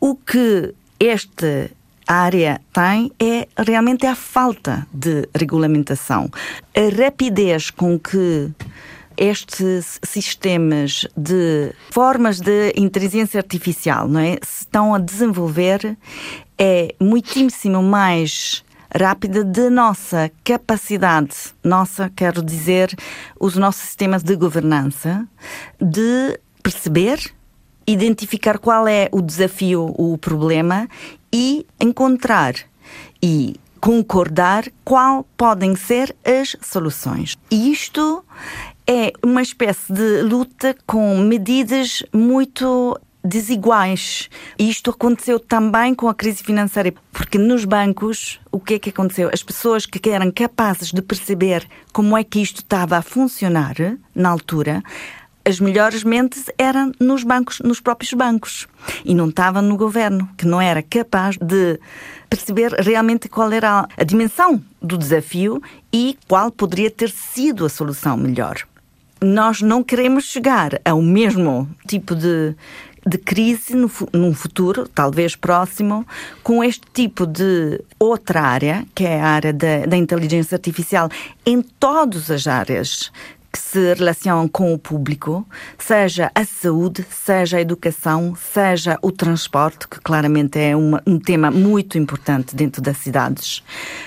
O 0.00 0.14
que 0.14 0.72
este 0.98 1.70
área 2.06 2.60
tem 2.72 3.10
é 3.18 3.48
realmente 3.58 4.06
a 4.06 4.14
falta 4.14 4.86
de 4.92 5.28
regulamentação. 5.34 6.30
A 6.74 7.02
rapidez 7.04 7.70
com 7.70 7.98
que 7.98 8.50
estes 9.16 9.98
sistemas 10.04 11.06
de 11.16 11.72
formas 11.90 12.40
de 12.40 12.72
inteligência 12.76 13.40
artificial 13.40 14.06
não 14.08 14.20
é, 14.20 14.38
se 14.42 14.60
estão 14.60 14.94
a 14.94 14.98
desenvolver 14.98 15.96
é 16.58 16.94
muitíssimo 17.00 17.82
mais 17.82 18.64
rápida 18.94 19.44
de 19.44 19.68
nossa 19.68 20.30
capacidade, 20.44 21.34
nossa, 21.62 22.10
quero 22.14 22.42
dizer, 22.42 22.94
os 23.38 23.56
nossos 23.56 23.82
sistemas 23.82 24.22
de 24.22 24.36
governança, 24.36 25.26
de 25.80 26.38
perceber, 26.62 27.18
identificar 27.86 28.58
qual 28.58 28.88
é 28.88 29.08
o 29.12 29.20
desafio, 29.20 29.94
o 29.98 30.16
problema 30.18 30.88
e 31.36 31.66
encontrar 31.78 32.54
e 33.22 33.56
concordar 33.78 34.64
qual 34.82 35.22
podem 35.36 35.76
ser 35.76 36.16
as 36.24 36.56
soluções. 36.62 37.36
Isto 37.50 38.24
é 38.86 39.12
uma 39.22 39.42
espécie 39.42 39.92
de 39.92 40.22
luta 40.22 40.74
com 40.86 41.18
medidas 41.18 42.02
muito 42.10 42.98
desiguais. 43.22 44.30
Isto 44.58 44.92
aconteceu 44.92 45.38
também 45.38 45.94
com 45.94 46.08
a 46.08 46.14
crise 46.14 46.42
financeira, 46.42 46.94
porque 47.12 47.36
nos 47.36 47.66
bancos, 47.66 48.40
o 48.50 48.58
que 48.58 48.74
é 48.74 48.78
que 48.78 48.88
aconteceu? 48.88 49.28
As 49.30 49.42
pessoas 49.42 49.84
que 49.84 50.08
eram 50.08 50.30
capazes 50.30 50.90
de 50.90 51.02
perceber 51.02 51.68
como 51.92 52.16
é 52.16 52.24
que 52.24 52.40
isto 52.40 52.62
estava 52.62 52.96
a 52.96 53.02
funcionar 53.02 53.74
na 54.14 54.30
altura, 54.30 54.82
as 55.46 55.60
melhores 55.60 56.02
mentes 56.02 56.46
eram 56.58 56.90
nos 56.98 57.22
bancos, 57.22 57.60
nos 57.60 57.78
próprios 57.78 58.12
bancos, 58.12 58.66
e 59.04 59.14
não 59.14 59.28
estavam 59.28 59.62
no 59.62 59.76
governo, 59.76 60.28
que 60.36 60.44
não 60.44 60.60
era 60.60 60.82
capaz 60.82 61.36
de 61.36 61.78
perceber 62.28 62.72
realmente 62.72 63.28
qual 63.28 63.52
era 63.52 63.86
a 63.96 64.04
dimensão 64.04 64.60
do 64.82 64.98
desafio 64.98 65.62
e 65.92 66.18
qual 66.26 66.50
poderia 66.50 66.90
ter 66.90 67.10
sido 67.10 67.64
a 67.64 67.68
solução 67.68 68.16
melhor. 68.16 68.56
Nós 69.22 69.62
não 69.62 69.84
queremos 69.84 70.24
chegar 70.24 70.80
ao 70.84 71.00
mesmo 71.00 71.68
tipo 71.86 72.14
de 72.16 72.56
de 73.06 73.18
crise 73.18 73.76
no, 73.76 73.88
num 74.12 74.34
futuro, 74.34 74.88
talvez 74.88 75.36
próximo, 75.36 76.04
com 76.42 76.64
este 76.64 76.82
tipo 76.92 77.24
de 77.24 77.80
outra 78.00 78.42
área, 78.42 78.84
que 78.94 79.04
é 79.04 79.20
a 79.20 79.28
área 79.28 79.52
da, 79.52 79.86
da 79.86 79.96
inteligência 79.96 80.56
artificial, 80.56 81.08
em 81.46 81.62
todas 81.62 82.30
as 82.32 82.48
áreas 82.48 83.12
que 83.52 83.58
se 83.58 83.94
relacionam 83.94 84.48
com 84.48 84.72
o 84.72 84.78
público, 84.78 85.46
seja 85.78 86.30
a 86.34 86.44
saúde, 86.44 87.04
seja 87.10 87.56
a 87.56 87.60
educação, 87.60 88.34
seja 88.36 88.98
o 89.02 89.10
transporte, 89.10 89.88
que 89.88 90.00
claramente 90.00 90.58
é 90.58 90.76
uma, 90.76 91.02
um 91.06 91.18
tema 91.18 91.50
muito 91.50 91.98
importante 91.98 92.54
dentro 92.54 92.82
das 92.82 92.98
cidades, 92.98 93.62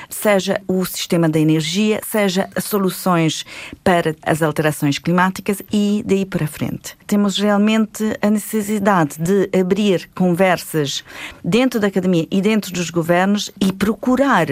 seja 0.10 0.62
o 0.67 0.86
sistema 0.86 1.27
da 1.27 1.39
energia, 1.39 2.00
seja 2.08 2.50
soluções 2.60 3.46
para 3.84 4.15
as 4.24 4.41
alterações 4.41 5.00
climáticas 5.00 5.62
e 5.72 6.03
daí 6.05 6.25
para 6.25 6.48
frente. 6.48 6.96
Temos 7.08 7.38
realmente 7.38 8.17
a 8.22 8.29
necessidade 8.29 9.17
de 9.19 9.50
abrir 9.58 10.10
conversas 10.13 11.03
dentro 11.43 11.79
da 11.79 11.88
academia 11.88 12.27
e 12.29 12.41
dentro 12.41 12.72
dos 12.72 12.89
governos 12.89 13.51
e 13.60 13.72
procurar 13.72 14.48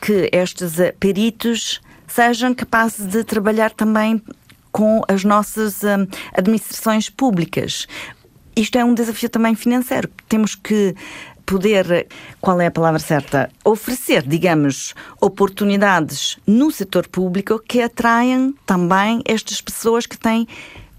que 0.00 0.28
estes 0.32 0.74
peritos 1.00 1.80
sejam 2.08 2.54
capazes 2.54 3.06
de 3.06 3.22
trabalhar 3.24 3.70
também 3.70 4.22
com 4.72 5.02
as 5.08 5.24
nossas 5.24 5.82
um, 5.82 6.06
administrações 6.32 7.08
públicas. 7.08 7.86
Isto 8.56 8.78
é 8.78 8.84
um 8.84 8.94
desafio 8.94 9.28
também 9.28 9.54
financeiro. 9.54 10.10
Temos 10.28 10.54
que 10.54 10.94
poder, 11.46 12.06
qual 12.40 12.60
é 12.60 12.66
a 12.66 12.70
palavra 12.70 12.98
certa, 12.98 13.50
oferecer, 13.64 14.22
digamos, 14.22 14.94
oportunidades 15.20 16.36
no 16.46 16.70
setor 16.70 17.08
público 17.08 17.58
que 17.58 17.80
atraiam 17.80 18.52
também 18.66 19.22
estas 19.24 19.60
pessoas 19.60 20.04
que 20.04 20.18
têm 20.18 20.46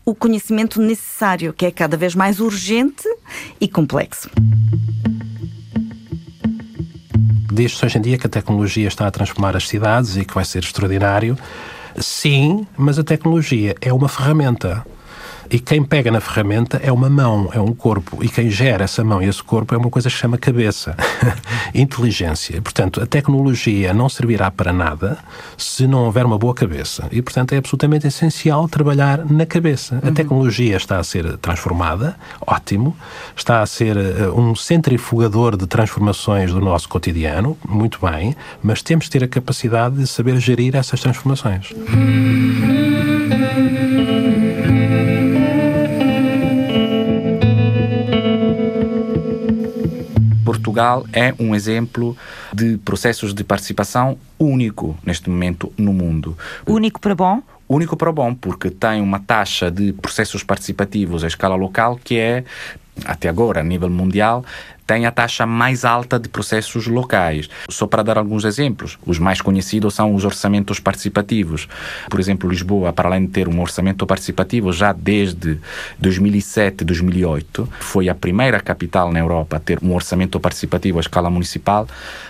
o 0.04 0.16
conhecimento 0.16 0.82
necessário, 0.82 1.54
que 1.54 1.68
é 1.68 1.72
cada 1.72 1.96
vez 1.96 2.16
mais 2.16 2.40
urgente 2.40 3.08
e 3.62 3.68
complexo. 3.68 4.30
Diz-se 7.60 7.86
hoje 7.86 7.98
em 7.98 8.02
dia 8.02 8.18
que 8.18 8.26
a 8.26 8.30
tecnologia 8.30 8.88
está 8.88 9.06
a 9.06 9.12
transformar 9.12 9.54
as 9.54 9.68
cidades 9.68 10.16
e 10.16 10.24
que 10.24 10.34
vai 10.34 10.46
ser 10.46 10.60
extraordinário. 10.60 11.38
Sim, 11.98 12.66
mas 12.78 12.98
a 12.98 13.04
tecnologia 13.04 13.76
é 13.82 13.92
uma 13.92 14.08
ferramenta. 14.08 14.86
E 15.52 15.60
quem 15.60 15.84
pega 15.84 16.12
na 16.12 16.22
ferramenta 16.22 16.80
é 16.84 16.92
uma 16.92 17.10
mão, 17.10 17.50
é 17.52 17.60
um 17.60 17.74
corpo. 17.74 18.24
E 18.24 18.30
quem 18.30 18.52
gera 18.52 18.84
essa 18.84 19.04
mão 19.04 19.22
e 19.22 19.26
esse 19.26 19.42
corpo 19.42 19.74
é 19.74 19.78
uma 19.78 19.90
coisa 19.90 20.08
que 20.08 20.16
se 20.16 20.22
chama 20.22 20.38
cabeça, 20.38 20.96
inteligência. 21.74 22.62
Portanto, 22.62 23.02
a 23.02 23.06
tecnologia 23.08 23.94
não 23.94 24.08
servirá 24.08 24.52
para 24.52 24.72
nada 24.72 25.18
se 25.58 25.88
não 25.88 26.06
houver 26.06 26.26
uma 26.26 26.38
boa 26.38 26.54
cabeça. 26.54 27.08
E, 27.12 27.22
portanto, 27.22 27.54
é 27.54 27.58
absolutamente 27.58 28.06
essencial 28.06 28.68
trabalhar 28.68 29.26
na 29.26 29.46
cabeça. 29.46 30.00
Uhum. 30.04 30.10
A 30.10 30.12
tecnologia 30.12 30.78
está 30.78 31.00
a 31.00 31.04
ser 31.04 31.38
transformada, 31.38 32.16
ótimo. 32.46 32.96
Está 33.36 33.62
a 33.62 33.66
ser 33.66 33.98
uh, 33.98 34.40
um 34.40 34.56
centrifugador 34.56 35.58
de 35.58 35.66
transformações 35.66 36.52
do 36.52 36.62
nosso 36.62 36.88
cotidiano, 36.88 37.58
muito 37.68 38.00
bem. 38.06 38.36
Mas 38.62 38.84
temos 38.84 39.06
de 39.06 39.12
ter 39.12 39.24
a 39.24 39.28
capacidade 39.28 39.96
de 39.96 40.06
saber 40.06 40.38
gerir 40.40 40.76
essas 40.76 41.00
transformações. 41.00 41.74
Portugal 50.80 51.06
é 51.12 51.34
um 51.38 51.54
exemplo 51.54 52.16
de 52.54 52.78
processos 52.78 53.34
de 53.34 53.44
participação 53.44 54.18
único 54.40 54.98
neste 55.06 55.30
momento 55.30 55.72
no 55.78 55.92
mundo. 55.92 56.38
Único 56.66 57.02
para 57.02 57.14
bom? 57.14 57.44
Único 57.68 57.98
para 57.98 58.12
bom, 58.12 58.34
porque 58.34 58.70
tem 58.70 59.02
uma 59.02 59.20
taxa 59.20 59.70
de 59.70 59.92
processos 59.94 60.42
participativos 60.42 61.24
à 61.24 61.28
escala 61.28 61.56
local 61.56 62.00
que 62.02 62.18
é, 62.18 62.44
até 63.06 63.28
agora, 63.28 63.60
a 63.60 63.64
nível 63.64 63.90
mundial, 63.90 64.44
tem 64.90 65.06
a 65.06 65.12
taxa 65.12 65.46
mais 65.46 65.86
alta 65.86 66.18
de 66.18 66.28
processos 66.28 66.88
locais. 66.88 67.48
Só 67.70 67.86
para 67.86 68.02
dar 68.02 68.18
alguns 68.18 68.44
exemplos, 68.44 68.98
os 69.06 69.20
mais 69.20 69.40
conhecidos 69.40 69.94
são 69.94 70.16
os 70.16 70.26
orçamentos 70.26 70.80
participativos. 70.80 71.68
Por 72.10 72.20
exemplo, 72.20 72.50
Lisboa, 72.50 72.92
para 72.92 73.08
além 73.08 73.28
de 73.28 73.32
ter 73.32 73.48
um 73.48 73.62
orçamento 73.62 74.08
participativo 74.08 74.74
já 74.74 74.92
desde 74.92 75.60
2007, 76.00 76.84
2008, 76.84 77.70
foi 77.80 78.10
a 78.10 78.16
primeira 78.16 78.60
capital 78.60 79.12
na 79.12 79.20
Europa 79.20 79.58
a 79.58 79.60
ter 79.60 79.78
um 79.84 79.94
orçamento 79.94 80.40
participativo 80.40 80.98
à 80.98 81.02
escala 81.02 81.30
municipal. 81.30 81.88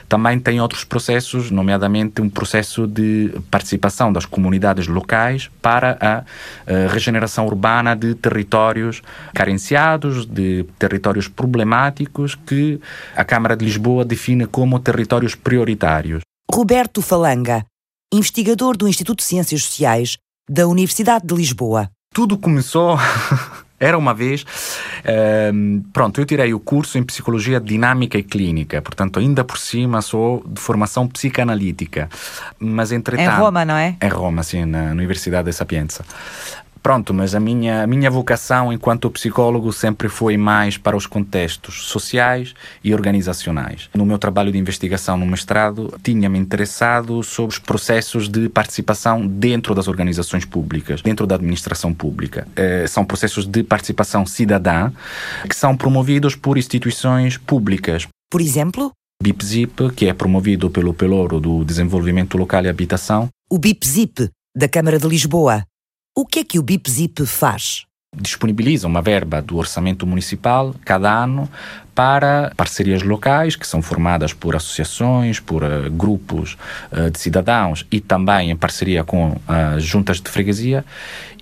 Também 0.10 0.38
tem 0.40 0.60
outros 0.60 0.84
processos, 0.84 1.52
nomeadamente 1.52 2.20
um 2.20 2.30
processo 2.30 2.88
de 2.88 3.32
participação 3.52 4.12
das 4.12 4.26
comunidades 4.26 4.88
locais 4.88 5.50
para 5.62 5.98
a, 6.02 6.24
a 6.68 6.92
regeneração 6.92 7.46
urbana 7.46 7.96
de 7.96 8.16
territórios 8.16 9.02
carenciados, 9.34 10.26
de 10.26 10.66
territórios 10.78 11.28
problemáticos 11.28 12.36
que 12.50 12.82
a 13.16 13.24
Câmara 13.24 13.56
de 13.56 13.64
Lisboa 13.64 14.04
define 14.04 14.48
como 14.48 14.80
territórios 14.80 15.36
prioritários. 15.36 16.24
Roberto 16.52 17.00
Falanga, 17.00 17.64
investigador 18.12 18.76
do 18.76 18.88
Instituto 18.88 19.20
de 19.20 19.26
Ciências 19.26 19.62
Sociais 19.62 20.18
da 20.50 20.68
Universidade 20.68 21.28
de 21.28 21.36
Lisboa. 21.36 21.92
Tudo 22.12 22.40
começou. 22.40 22.98
Era 23.80 23.98
uma 23.98 24.14
vez. 24.14 24.46
Um, 25.54 25.82
pronto, 25.94 26.20
eu 26.20 26.26
tirei 26.26 26.54
o 26.54 26.60
curso 26.60 26.98
em 26.98 27.04
Psicologia 27.04 27.62
Dinâmica 27.62 28.18
e 28.18 28.24
Clínica, 28.24 28.82
portanto, 28.82 29.20
ainda 29.20 29.44
por 29.44 29.58
cima 29.58 30.02
sou 30.02 30.44
de 30.46 30.60
formação 30.60 31.08
psicanalítica. 31.08 32.10
Mas 32.60 32.92
entretanto. 32.92 33.38
Em 33.38 33.40
Roma, 33.40 33.64
não 33.64 33.76
é? 33.76 33.96
Em 34.02 34.10
Roma, 34.10 34.44
sim, 34.44 34.66
na 34.66 34.92
Universidade 34.92 35.50
de 35.50 35.56
Sapienza. 35.56 36.04
Pronto, 36.82 37.14
mas 37.14 37.36
a 37.36 37.40
minha, 37.40 37.84
a 37.84 37.88
minha 37.88 38.10
vocação 38.10 38.72
enquanto 38.72 39.10
psicólogo 39.10 39.72
sempre 39.74 40.08
foi 40.08 40.38
mais 40.38 40.78
para 40.78 40.96
os 40.96 41.06
contextos 41.06 41.88
sociais 41.88 42.54
e 42.84 42.94
organizacionais. 42.94 43.90
No 43.94 44.06
meu 44.06 44.18
trabalho 44.18 44.52
de 44.52 44.58
investigação 44.58 45.18
no 45.18 45.26
mestrado, 45.26 45.94
tinha-me 46.02 46.40
interessado 46.40 47.22
sobre 47.24 47.54
os 47.54 47.60
processos 47.60 48.30
de 48.30 48.48
participação 48.50 49.28
dentro 49.28 49.76
das 49.76 49.88
organizações 49.88 50.46
públicas, 50.46 51.02
dentro 51.02 51.28
da 51.28 51.36
administração 51.36 51.94
pública. 51.94 52.48
Eh, 52.56 52.86
são 52.88 53.04
processos 53.04 53.46
de 53.46 53.62
participação 53.64 54.26
cidadã 54.26 54.92
que 55.48 55.56
são 55.56 55.76
promovidos 55.76 56.36
por 56.36 56.58
instituições 56.58 57.38
públicas. 57.38 58.08
Por 58.32 58.42
exemplo? 58.42 58.92
BIPZIP, 59.22 59.92
que 59.96 60.08
é 60.08 60.14
promovido 60.14 60.70
pelo 60.70 60.94
Pelouro 60.94 61.42
do 61.42 61.66
Desenvolvimento 61.66 62.38
Local 62.38 62.64
e 62.64 62.70
Habitação. 62.70 63.28
O 63.52 63.58
BIPZIP, 63.58 64.30
da 64.56 64.70
Câmara 64.70 64.98
de 64.98 65.08
Lisboa. 65.08 65.64
O 66.16 66.26
que 66.26 66.40
é 66.40 66.44
que 66.44 66.60
o 66.60 66.64
BIPZIP 66.64 67.26
faz? 67.26 67.86
disponibiliza 68.16 68.88
uma 68.88 69.02
verba 69.02 69.42
do 69.42 69.58
orçamento 69.58 70.06
municipal 70.06 70.74
cada 70.84 71.12
ano 71.12 71.50
para 72.00 72.54
parcerias 72.56 73.04
locais 73.04 73.58
que 73.58 73.68
são 73.68 73.82
formadas 73.82 74.32
por 74.32 74.56
associações, 74.56 75.42
por 75.42 75.66
uh, 75.66 75.92
grupos 75.92 76.56
uh, 76.94 77.12
de 77.12 77.20
cidadãos 77.20 77.86
e 77.92 78.00
também 78.00 78.52
em 78.52 78.56
parceria 78.56 79.04
com 79.04 79.36
as 79.46 79.84
juntas 79.84 80.22
de 80.22 80.30
freguesia 80.30 80.86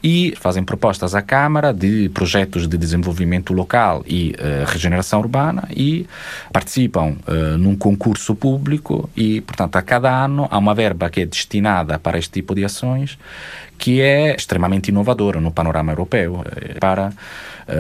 e 0.04 0.34
fazem 0.40 0.64
propostas 0.64 1.14
à 1.14 1.22
Câmara 1.22 1.72
de 1.72 2.10
projetos 2.10 2.68
de 2.68 2.76
desenvolvimento 2.76 3.54
local 3.54 4.04
e 4.06 4.36
regeneração 4.68 5.20
urbana 5.20 5.68
e 5.76 6.06
participam 6.54 7.16
num 7.58 7.76
concurso 7.76 8.36
público 8.36 9.10
e, 9.18 9.42
portanto, 9.42 9.76
a 9.76 9.82
cada 9.82 10.24
ano 10.24 10.48
há 10.52 10.58
uma 10.60 10.76
verba 10.76 11.10
que 11.10 11.22
é 11.22 11.26
destinada 11.26 11.98
para 11.98 12.20
este 12.20 12.34
tipo 12.34 12.54
de 12.54 12.64
ações 12.64 13.18
que 13.76 14.00
é 14.00 14.36
extremamente 14.36 14.90
inovadora 14.90 15.42
no 15.42 15.52
panorama 15.52 15.92
europeu 15.92 16.44
eh, 16.46 16.76
para 16.80 17.12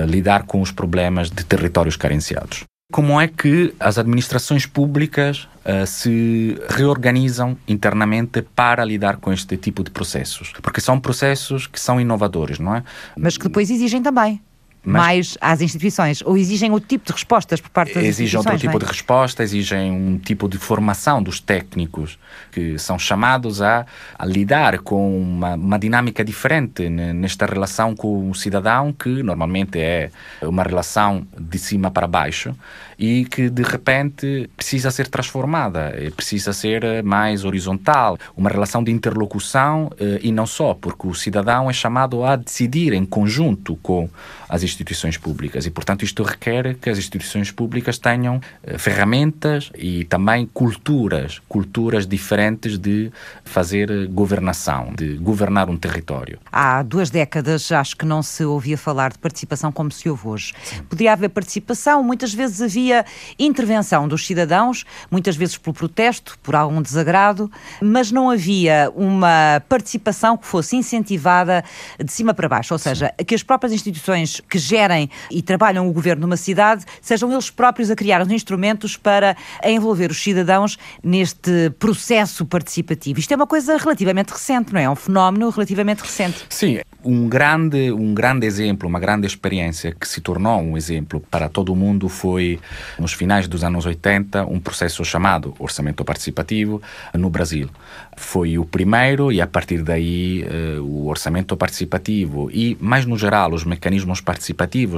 lidar 0.08 0.44
com 0.44 0.62
os 0.62 0.72
problemas 0.72 1.30
de 1.30 1.46
territórios 1.46 1.96
carenciados. 1.96 2.67
Como 2.90 3.20
é 3.20 3.28
que 3.28 3.74
as 3.82 3.98
administrações 3.98 4.66
públicas 4.66 5.46
uh, 5.66 5.86
se 5.86 6.58
reorganizam 6.70 7.58
internamente 7.68 8.42
para 8.42 8.86
lidar 8.86 9.18
com 9.18 9.34
este 9.34 9.58
tipo 9.58 9.84
de 9.84 9.92
processos? 9.92 10.54
Porque 10.62 10.80
são 10.80 10.98
processos 10.98 11.68
que 11.68 11.80
são 11.82 12.00
inovadores, 12.00 12.60
não 12.60 12.74
é? 12.74 12.84
Mas 13.18 13.38
que 13.38 13.44
depois 13.44 13.70
exigem 13.70 14.02
também 14.02 14.42
mas 14.88 15.02
mais 15.02 15.38
às 15.42 15.62
instituições? 15.62 16.22
Ou 16.24 16.38
exigem 16.38 16.72
outro 16.72 16.88
tipo 16.88 17.06
de 17.06 17.12
respostas 17.12 17.60
por 17.60 17.70
parte 17.70 17.94
das 17.94 18.04
exigem 18.04 18.26
instituições? 18.26 18.56
Exigem 18.56 18.70
outro 18.70 18.78
tipo 18.78 18.78
é? 18.78 18.80
de 18.80 18.86
resposta, 18.86 19.44
exigem 19.44 19.92
um 19.92 20.18
tipo 20.18 20.48
de 20.48 20.58
formação 20.58 21.22
dos 21.22 21.42
técnicos 21.42 22.18
que 22.52 22.80
são 22.80 22.98
chamados 22.98 23.62
a, 23.62 23.86
a 24.18 24.26
lidar 24.26 24.80
com 24.80 25.22
uma, 25.22 25.56
uma, 25.56 25.78
dinâmica 25.78 26.24
diferente 26.24 26.90
nesta 26.90 27.46
relação 27.46 27.96
com 27.96 28.30
o 28.30 28.36
cidadão, 28.36 28.94
que 28.94 29.22
normalmente 29.22 29.78
é 29.80 30.10
uma 30.42 30.64
relação 30.64 31.28
de 31.38 31.60
cima 31.60 31.92
para 31.92 32.08
baixo 32.08 32.56
e 32.98 33.26
que 33.26 33.50
de 33.50 33.64
repente 33.64 34.50
precisa 34.56 34.90
ser 34.90 35.08
transformada, 35.08 35.94
precisa 36.16 36.54
ser 36.54 37.04
mais 37.04 37.44
horizontal, 37.44 38.18
uma 38.36 38.50
relação 38.50 38.84
de 38.84 38.92
interlocução 38.92 39.92
eh, 40.00 40.20
e 40.24 40.32
não 40.32 40.48
só, 40.48 40.74
porque 40.74 41.08
o 41.08 41.14
cidadão 41.14 41.70
é 41.70 41.74
chamado 41.74 42.24
a 42.24 42.36
decidir 42.36 42.94
em 42.94 43.06
conjunto 43.06 43.76
com 43.78 44.10
as 44.50 44.64
instituições 44.64 44.77
públicas 45.18 45.66
e, 45.66 45.70
portanto, 45.70 46.04
isto 46.04 46.24
requer 46.24 46.76
que 46.76 46.90
as 46.90 46.98
instituições 46.98 47.52
públicas 47.52 47.98
tenham 47.98 48.42
eh, 48.64 48.78
ferramentas 48.78 49.72
e 49.76 50.04
também 50.06 50.46
culturas, 50.46 51.40
culturas 51.48 52.06
diferentes 52.06 52.78
de 52.78 53.12
fazer 53.44 54.08
governação, 54.08 54.94
de 54.96 55.16
governar 55.16 55.70
um 55.70 55.78
território. 55.78 56.40
Há 56.52 56.84
duas 56.84 57.10
décadas 57.10 57.72
acho 57.72 57.96
que 57.96 58.06
não 58.06 58.22
se 58.22 58.44
ouvia 58.44 58.78
falar 58.78 59.12
de 59.12 59.20
participação 59.20 59.72
como 59.72 59.92
se 59.92 60.10
ouve 60.10 60.28
hoje. 60.28 60.54
Podia 60.90 61.14
haver 61.14 61.30
participação, 61.30 62.04
muitas 62.04 62.34
vezes 62.34 62.62
havia 62.62 63.06
intervenção 63.38 64.08
dos 64.08 64.26
cidadãos, 64.26 64.86
muitas 65.10 65.36
vezes 65.36 65.58
pelo 65.58 65.74
protesto, 65.74 66.38
por 66.42 66.56
algum 66.56 66.82
desagrado, 66.82 67.52
mas 67.82 68.12
não 68.12 68.30
havia 68.30 68.92
uma 68.96 69.62
participação 69.68 70.38
que 70.38 70.46
fosse 70.46 70.76
incentivada 70.76 71.64
de 72.04 72.12
cima 72.12 72.34
para 72.34 72.50
baixo, 72.50 72.74
ou 72.74 72.78
seja, 72.78 73.14
Sim. 73.18 73.26
que 73.26 73.36
as 73.36 73.44
próprias 73.44 73.74
instituições 73.74 74.42
que 74.50 74.57
gerem 74.58 75.10
e 75.32 75.42
trabalham 75.42 75.88
o 75.88 75.94
governo 75.94 76.22
numa 76.22 76.38
cidade 76.38 76.86
sejam 77.02 77.32
eles 77.32 77.50
próprios 77.50 77.90
a 77.90 77.96
criar 77.96 78.22
os 78.22 78.32
instrumentos 78.32 78.98
para 78.98 79.36
envolver 79.64 80.12
os 80.12 80.22
cidadãos 80.22 80.78
neste 81.04 81.70
processo 81.80 82.46
participativo. 82.46 83.20
Isto 83.20 83.34
é 83.34 83.36
uma 83.36 83.48
coisa 83.48 83.78
relativamente 83.78 84.32
recente, 84.32 84.74
não 84.74 84.80
é? 84.80 84.84
É 84.84 84.90
um 84.90 84.96
fenómeno 84.96 85.50
relativamente 85.50 86.02
recente. 86.02 86.46
Sim, 86.50 86.80
um 87.04 87.28
grande, 87.28 87.92
um 87.92 88.14
grande 88.14 88.46
exemplo, 88.46 88.88
uma 88.88 89.00
grande 89.00 89.28
experiência 89.28 89.94
que 89.94 90.08
se 90.08 90.22
tornou 90.22 90.60
um 90.62 90.78
exemplo 90.78 91.20
para 91.32 91.48
todo 91.50 91.72
o 91.72 91.76
mundo 91.76 92.10
foi, 92.10 92.60
nos 93.00 93.14
finais 93.14 93.48
dos 93.48 93.64
anos 93.64 93.86
80, 93.86 94.46
um 94.46 94.60
processo 94.60 95.04
chamado 95.06 95.54
Orçamento 95.60 96.04
Participativo 96.04 96.82
no 97.14 97.30
Brasil. 97.30 97.70
Foi 98.16 98.58
o 98.58 98.66
primeiro 98.66 99.32
e, 99.32 99.40
a 99.40 99.48
partir 99.48 99.84
daí, 99.84 100.44
uh, 100.44 100.82
o 100.82 101.08
orçamento 101.08 101.56
participativo 101.56 102.50
e, 102.52 102.78
mais 102.82 103.06
no 103.06 103.18
geral, 103.18 103.54
os 103.54 103.64
mecanismos 103.64 104.20
participativos 104.20 104.47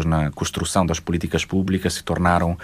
na 0.06 0.32
construção 0.32 0.86
das 0.86 1.00
políticas 1.00 1.46
públicas 1.46 1.94
se 1.94 2.04
tornaram 2.04 2.58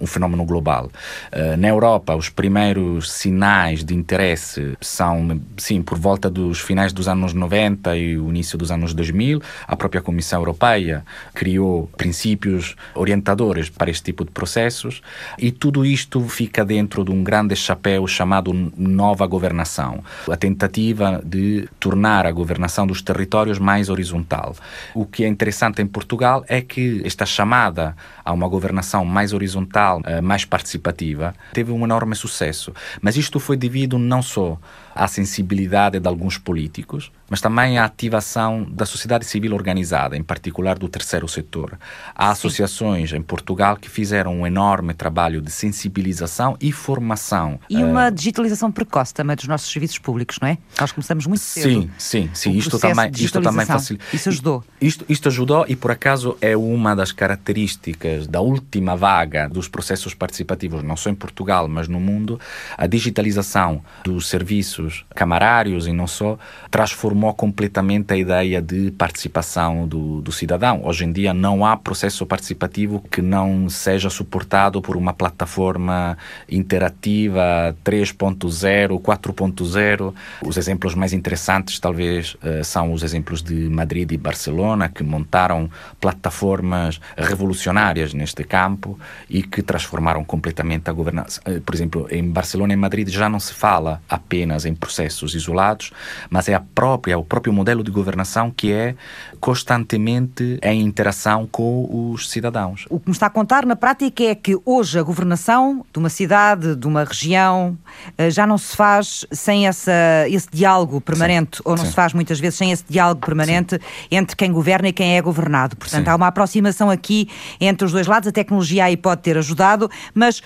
um 0.00 0.06
fenómeno 0.06 0.44
global. 0.44 0.90
Uh, 1.32 1.56
na 1.56 1.68
Europa, 1.68 2.14
os 2.14 2.28
primeiros 2.28 3.10
sinais 3.10 3.84
de 3.84 3.94
interesse 3.94 4.76
são, 4.80 5.40
sim, 5.56 5.82
por 5.82 5.98
volta 5.98 6.30
dos 6.30 6.60
finais 6.60 6.92
dos 6.92 7.08
anos 7.08 7.32
90 7.32 7.96
e 7.96 8.18
o 8.18 8.28
início 8.28 8.56
dos 8.56 8.70
anos 8.70 8.94
2000, 8.94 9.40
a 9.66 9.76
própria 9.76 10.00
Comissão 10.00 10.40
Europeia 10.40 11.04
criou 11.34 11.88
princípios 11.96 12.76
orientadores 12.94 13.68
para 13.68 13.90
este 13.90 14.04
tipo 14.04 14.24
de 14.24 14.30
processos 14.30 15.02
e 15.38 15.50
tudo 15.50 15.84
isto 15.84 16.20
fica 16.28 16.64
dentro 16.64 17.04
de 17.04 17.10
um 17.10 17.22
grande 17.22 17.56
chapéu 17.56 18.06
chamado 18.06 18.52
nova 18.76 19.26
governação, 19.26 20.02
a 20.30 20.36
tentativa 20.36 21.20
de 21.24 21.68
tornar 21.78 22.26
a 22.26 22.32
governação 22.32 22.86
dos 22.86 23.02
territórios 23.02 23.58
mais 23.58 23.88
horizontal. 23.88 24.54
O 24.94 25.04
que 25.04 25.24
é 25.24 25.28
interessante 25.28 25.82
em 25.82 25.86
Portugal 25.86 26.29
é 26.48 26.60
que 26.60 27.02
esta 27.04 27.26
chamada 27.26 27.96
a 28.30 28.32
uma 28.32 28.48
governação 28.48 29.04
mais 29.04 29.32
horizontal, 29.32 30.00
eh, 30.04 30.20
mais 30.20 30.44
participativa, 30.44 31.34
teve 31.52 31.72
um 31.72 31.84
enorme 31.84 32.14
sucesso. 32.14 32.72
Mas 33.00 33.16
isto 33.16 33.38
foi 33.40 33.56
devido 33.56 33.98
não 33.98 34.22
só 34.22 34.58
à 34.94 35.06
sensibilidade 35.06 35.98
de 35.98 36.08
alguns 36.08 36.36
políticos, 36.36 37.10
mas 37.28 37.40
também 37.40 37.78
à 37.78 37.84
ativação 37.84 38.66
da 38.70 38.84
sociedade 38.84 39.24
civil 39.24 39.54
organizada, 39.54 40.16
em 40.16 40.22
particular 40.22 40.78
do 40.78 40.88
terceiro 40.88 41.28
setor. 41.28 41.78
Há 42.14 42.26
Sim. 42.26 42.32
associações 42.32 43.12
em 43.12 43.22
Portugal 43.22 43.76
que 43.76 43.88
fizeram 43.88 44.40
um 44.40 44.46
enorme 44.46 44.92
trabalho 44.92 45.40
de 45.40 45.50
sensibilização 45.50 46.56
e 46.60 46.72
formação. 46.72 47.60
E 47.70 47.82
uma 47.82 48.08
uh, 48.08 48.10
digitalização 48.10 48.70
precoce 48.70 49.14
também 49.14 49.36
dos 49.36 49.46
nossos 49.46 49.70
serviços 49.70 49.98
públicos, 49.98 50.38
não 50.42 50.48
é? 50.48 50.58
Nós 50.78 50.90
começamos 50.90 51.26
muito 51.26 51.40
cedo. 51.40 51.82
Sim, 51.82 51.90
sim, 51.96 52.30
sim. 52.34 52.50
Isto 52.52 52.78
também, 52.78 53.10
isto 53.14 53.40
também 53.40 53.64
facilitou. 53.64 54.08
Isso 54.12 54.28
ajudou. 54.28 54.64
Isto, 54.80 55.04
isto 55.08 55.28
ajudou 55.28 55.64
e, 55.68 55.76
por 55.76 55.92
acaso, 55.92 56.36
é 56.40 56.56
uma 56.56 56.96
das 56.96 57.12
características 57.12 58.19
da 58.26 58.40
última 58.40 58.96
vaga 58.96 59.48
dos 59.48 59.68
processos 59.68 60.14
participativos, 60.14 60.82
não 60.82 60.96
só 60.96 61.10
em 61.10 61.14
Portugal, 61.14 61.68
mas 61.68 61.88
no 61.88 62.00
mundo, 62.00 62.40
a 62.76 62.86
digitalização 62.86 63.82
dos 64.04 64.28
serviços 64.28 65.04
camarários 65.14 65.86
e 65.86 65.92
não 65.92 66.06
só, 66.06 66.38
transformou 66.70 67.32
completamente 67.34 68.12
a 68.12 68.16
ideia 68.16 68.62
de 68.62 68.90
participação 68.92 69.86
do, 69.86 70.20
do 70.20 70.32
cidadão. 70.32 70.80
Hoje 70.84 71.04
em 71.04 71.12
dia 71.12 71.34
não 71.34 71.64
há 71.64 71.76
processo 71.76 72.24
participativo 72.24 73.04
que 73.10 73.20
não 73.20 73.68
seja 73.68 74.08
suportado 74.08 74.80
por 74.80 74.96
uma 74.96 75.12
plataforma 75.12 76.16
interativa 76.48 77.76
3.0, 77.84 79.00
4.0. 79.00 80.14
Os 80.44 80.56
exemplos 80.56 80.94
mais 80.94 81.12
interessantes, 81.12 81.78
talvez, 81.78 82.36
eh, 82.42 82.62
são 82.62 82.92
os 82.92 83.02
exemplos 83.02 83.42
de 83.42 83.68
Madrid 83.68 84.10
e 84.12 84.16
Barcelona, 84.16 84.88
que 84.88 85.02
montaram 85.02 85.68
plataformas 86.00 87.00
revolucionárias 87.16 87.99
neste 88.14 88.44
campo 88.44 88.98
e 89.28 89.42
que 89.42 89.62
transformaram 89.62 90.24
completamente 90.24 90.88
a 90.88 90.92
governança. 90.92 91.40
Eh, 91.44 91.60
por 91.60 91.74
exemplo, 91.74 92.06
em 92.10 92.28
Barcelona 92.28 92.72
e 92.72 92.76
Madrid 92.76 93.08
já 93.08 93.28
não 93.28 93.38
se 93.38 93.52
fala 93.52 94.00
apenas 94.08 94.64
em 94.64 94.74
processos 94.74 95.34
isolados, 95.34 95.92
mas 96.28 96.48
é 96.48 96.54
a 96.54 96.60
própria, 96.60 97.18
o 97.18 97.24
próprio 97.24 97.52
modelo 97.52 97.82
de 97.84 97.90
governação 97.90 98.50
que 98.50 98.72
é 98.72 98.94
constantemente 99.38 100.58
em 100.62 100.80
interação 100.82 101.46
com 101.46 102.12
os 102.12 102.30
cidadãos. 102.30 102.86
O 102.90 102.98
que 102.98 103.08
me 103.08 103.12
está 103.12 103.26
a 103.26 103.30
contar 103.30 103.64
na 103.64 103.76
prática 103.76 104.24
é 104.24 104.34
que 104.34 104.58
hoje 104.64 104.98
a 104.98 105.02
governação 105.02 105.84
de 105.92 105.98
uma 105.98 106.08
cidade, 106.08 106.76
de 106.76 106.86
uma 106.86 107.04
região, 107.04 107.76
eh, 108.16 108.30
já 108.30 108.46
não 108.46 108.58
se 108.58 108.76
faz 108.76 109.26
sem 109.30 109.66
essa, 109.66 110.26
esse 110.28 110.48
diálogo 110.52 111.00
permanente, 111.00 111.58
Sim. 111.58 111.62
ou 111.64 111.76
não 111.76 111.84
Sim. 111.84 111.90
se 111.90 111.96
faz 111.96 112.12
muitas 112.12 112.40
vezes 112.40 112.58
sem 112.58 112.72
esse 112.72 112.84
diálogo 112.88 113.20
permanente 113.20 113.76
Sim. 113.76 114.06
entre 114.10 114.36
quem 114.36 114.52
governa 114.52 114.88
e 114.88 114.92
quem 114.92 115.16
é 115.16 115.22
governado. 115.22 115.76
Portanto, 115.76 116.08
há 116.08 116.16
uma 116.16 116.26
aproximação 116.26 116.90
aqui 116.90 117.28
entre 117.60 117.84
os 117.90 117.94
dois 117.94 118.06
lados. 118.06 118.28
A 118.28 118.32
tecnologia 118.32 118.84
aí 118.84 118.96
pode 118.96 119.22
ter 119.22 119.36
ajudado, 119.36 119.90
mas 120.14 120.42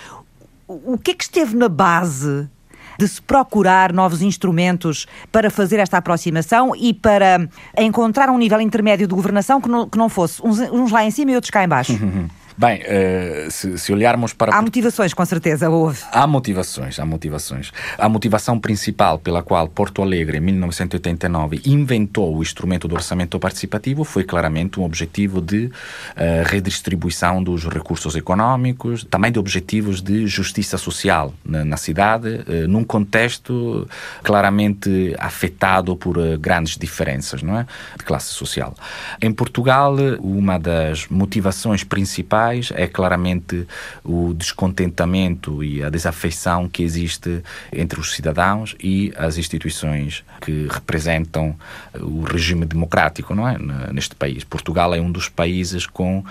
o 0.66 0.98
que 0.98 1.12
é 1.12 1.14
que 1.14 1.24
esteve 1.24 1.56
na 1.56 1.68
base 1.68 2.48
de 2.98 3.08
se 3.08 3.20
procurar 3.20 3.92
novos 3.92 4.22
instrumentos 4.22 5.06
para 5.32 5.50
fazer 5.50 5.78
esta 5.78 5.98
aproximação 5.98 6.74
e 6.76 6.94
para 6.94 7.48
encontrar 7.76 8.30
um 8.30 8.38
nível 8.38 8.60
intermédio 8.60 9.06
de 9.06 9.14
governação 9.14 9.60
que 9.60 9.68
não, 9.68 9.88
que 9.88 9.98
não 9.98 10.08
fosse 10.08 10.40
uns, 10.44 10.60
uns 10.60 10.92
lá 10.92 11.04
em 11.04 11.10
cima 11.10 11.32
e 11.32 11.34
outros 11.34 11.50
cá 11.50 11.64
em 11.64 11.68
baixo. 11.68 11.92
Bem, 12.56 12.82
uh, 12.82 13.50
se, 13.50 13.76
se, 13.78 13.92
olharmos 13.92 14.32
para. 14.32 14.54
Há 14.54 14.62
motivações, 14.62 15.12
com 15.12 15.24
certeza, 15.24 15.68
houve. 15.68 15.98
Há 16.12 16.24
motivações, 16.24 17.00
há 17.00 17.04
motivações. 17.04 17.72
A 17.98 18.08
motivação 18.08 18.60
principal 18.60 19.18
pela 19.18 19.42
qual 19.42 19.66
Porto 19.66 20.00
Alegre, 20.00 20.38
em 20.38 20.40
1989, 20.40 21.62
inventou 21.64 22.36
o 22.36 22.42
instrumento 22.42 22.86
do 22.86 22.94
orçamento 22.94 23.40
participativo 23.40 24.04
foi 24.04 24.22
claramente 24.22 24.78
um 24.78 24.84
objetivo 24.84 25.40
de 25.40 25.66
uh, 25.66 25.70
redistribuição 26.46 27.42
dos 27.42 27.64
recursos 27.68 28.14
económicos, 28.14 29.02
também 29.02 29.32
de 29.32 29.38
objetivos 29.40 30.00
de 30.00 30.24
justiça 30.28 30.78
social 30.78 31.34
na, 31.44 31.64
na 31.64 31.76
cidade, 31.76 32.28
uh, 32.28 32.68
num 32.68 32.84
contexto 32.84 33.88
claramente 34.22 35.12
afetado 35.18 35.96
por 35.96 36.38
grandes 36.38 36.76
diferenças 36.78 37.42
não 37.42 37.58
é? 37.58 37.66
de 37.98 38.04
classe 38.04 38.28
social. 38.28 38.74
Em 39.20 39.32
Portugal, 39.32 39.96
uma 40.20 40.56
das 40.56 41.08
motivações 41.08 41.82
principais 41.82 42.43
é 42.74 42.86
claramente 42.86 43.66
o 44.04 44.34
descontentamento 44.34 45.62
e 45.62 45.82
a 45.82 45.88
desafeição 45.88 46.68
que 46.68 46.82
existe 46.82 47.42
entre 47.72 48.00
os 48.00 48.14
cidadãos 48.14 48.76
e 48.82 49.12
as 49.16 49.38
instituições 49.38 50.24
que 50.40 50.68
representam 50.70 51.54
o 52.00 52.22
regime 52.22 52.66
democrático 52.66 53.34
não 53.34 53.48
é? 53.48 53.56
neste 53.92 54.14
país. 54.14 54.44
Portugal 54.44 54.94
é 54.94 55.00
um 55.00 55.10
dos 55.10 55.28
países 55.28 55.86
com 55.86 56.18
uh, 56.18 56.24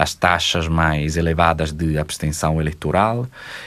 as 0.00 0.14
taxas 0.14 0.68
mais 0.68 1.16
elevadas 1.16 1.72
de 1.72 1.98
abstenção 1.98 2.60
eleitoral 2.60 3.26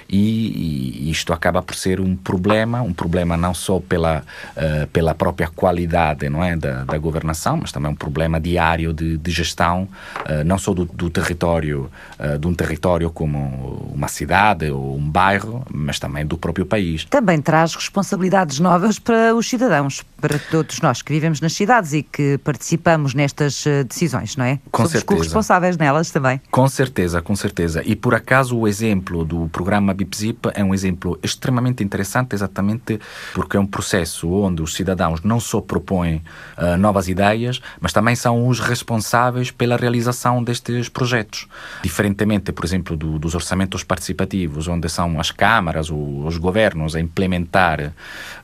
e, 0.09 1.07
e, 1.07 1.11
isto 1.11 1.33
acaba 1.33 1.61
por 1.61 1.75
ser 1.75 1.99
um 1.99 2.15
problema, 2.15 2.81
um 2.81 2.93
problema 2.93 3.35
não 3.35 3.53
só 3.53 3.79
pela, 3.79 4.23
uh, 4.55 4.87
pela 4.87 5.13
própria 5.13 5.47
qualidade 5.47 6.29
não 6.29 6.43
é? 6.43 6.55
da, 6.55 6.83
da 6.83 6.97
governação, 6.97 7.57
mas 7.57 7.71
também 7.71 7.91
um 7.91 7.95
problema 7.95 8.39
diário 8.39 8.93
de, 8.93 9.17
de 9.17 9.31
gestão, 9.31 9.87
uh, 10.19 10.43
não 10.45 10.57
só 10.57 10.73
do, 10.73 10.85
do 10.85 11.09
território 11.09 11.72
território, 11.73 11.89
uh, 12.19 12.37
de 12.37 12.47
um 12.47 12.53
território 12.53 13.09
como 13.09 13.91
uma 13.93 14.07
cidade 14.07 14.69
ou 14.69 14.97
um 14.97 15.09
bairro, 15.09 15.65
mas 15.71 15.99
também 15.99 16.25
do 16.25 16.37
próprio 16.37 16.65
país. 16.65 17.05
Também 17.05 17.41
traz 17.41 17.75
responsabilidades 17.75 18.59
novas 18.59 18.99
para 18.99 19.35
os 19.35 19.47
cidadãos, 19.47 20.03
para 20.21 20.37
todos 20.39 20.79
nós 20.81 21.01
que 21.01 21.11
vivemos 21.11 21.41
nas 21.41 21.53
cidades 21.53 21.93
e 21.93 22.03
que 22.03 22.37
participamos 22.39 23.13
nestas 23.13 23.65
eh, 23.65 23.83
decisões, 23.83 24.35
não 24.35 24.45
é? 24.45 24.59
Com 24.71 24.83
Somos 24.83 24.91
certeza. 24.91 25.23
responsáveis 25.23 25.77
nelas 25.77 26.11
também. 26.11 26.41
Com 26.51 26.67
certeza, 26.67 27.21
com 27.21 27.35
certeza. 27.35 27.81
E 27.85 27.95
por 27.95 28.15
acaso 28.15 28.57
o 28.57 28.67
exemplo 28.67 29.25
do 29.25 29.47
programa 29.49 29.93
BIPZIP 29.93 30.49
é 30.53 30.63
um 30.63 30.73
exemplo 30.73 31.19
extremamente 31.23 31.83
interessante, 31.83 32.33
exatamente 32.33 32.99
porque 33.33 33.57
é 33.57 33.59
um 33.59 33.65
processo 33.65 34.29
onde 34.31 34.61
os 34.61 34.73
cidadãos 34.73 35.21
não 35.23 35.39
só 35.39 35.59
propõem 35.59 36.21
uh, 36.57 36.77
novas 36.77 37.07
ideias, 37.07 37.61
mas 37.79 37.93
também 37.93 38.15
são 38.15 38.47
os 38.47 38.59
responsáveis 38.59 39.51
pela 39.51 39.75
realização 39.75 40.43
destes 40.43 40.89
projetos. 40.89 41.47
Diferentemente, 41.81 42.51
por 42.51 42.65
exemplo, 42.65 42.95
do, 42.95 43.19
dos 43.19 43.35
orçamentos 43.35 43.83
participativos, 43.83 44.67
onde 44.67 44.89
são 44.89 45.19
as 45.19 45.31
câmaras 45.31 45.89
os 45.89 46.37
governos 46.37 46.95
a 46.95 46.99
implementar 46.99 47.93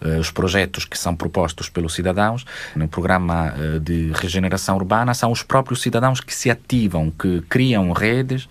uh, 0.01 0.19
os 0.19 0.31
projetos 0.31 0.85
que 0.85 0.97
são 0.97 1.15
propostos 1.15 1.69
pelos 1.69 1.93
cidadãos, 1.93 2.45
no 2.75 2.87
programa 2.87 3.53
uh, 3.53 3.79
de 3.79 4.11
regeneração 4.13 4.75
urbana 4.75 5.13
são 5.13 5.31
os 5.31 5.43
próprios 5.43 5.81
cidadãos 5.81 6.19
que 6.19 6.33
se 6.33 6.49
ativam, 6.49 7.11
que 7.11 7.41
criam 7.49 7.91
redes 7.91 8.47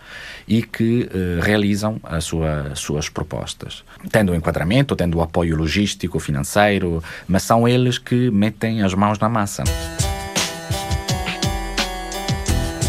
e 0.47 0.63
que 0.63 1.09
uh, 1.13 1.43
realizam 1.43 2.01
as 2.03 2.25
sua, 2.25 2.75
suas 2.75 3.09
propostas. 3.09 3.85
Tendo 4.11 4.33
o 4.33 4.35
enquadramento, 4.35 4.97
tendo 4.97 5.19
o 5.19 5.23
apoio 5.23 5.57
logístico, 5.57 6.19
financeiro, 6.19 7.03
mas 7.27 7.43
são 7.43 7.67
eles 7.67 7.99
que 7.99 8.31
metem 8.31 8.83
as 8.83 8.95
mãos 8.95 9.19
na 9.19 9.29
massa. 9.29 9.65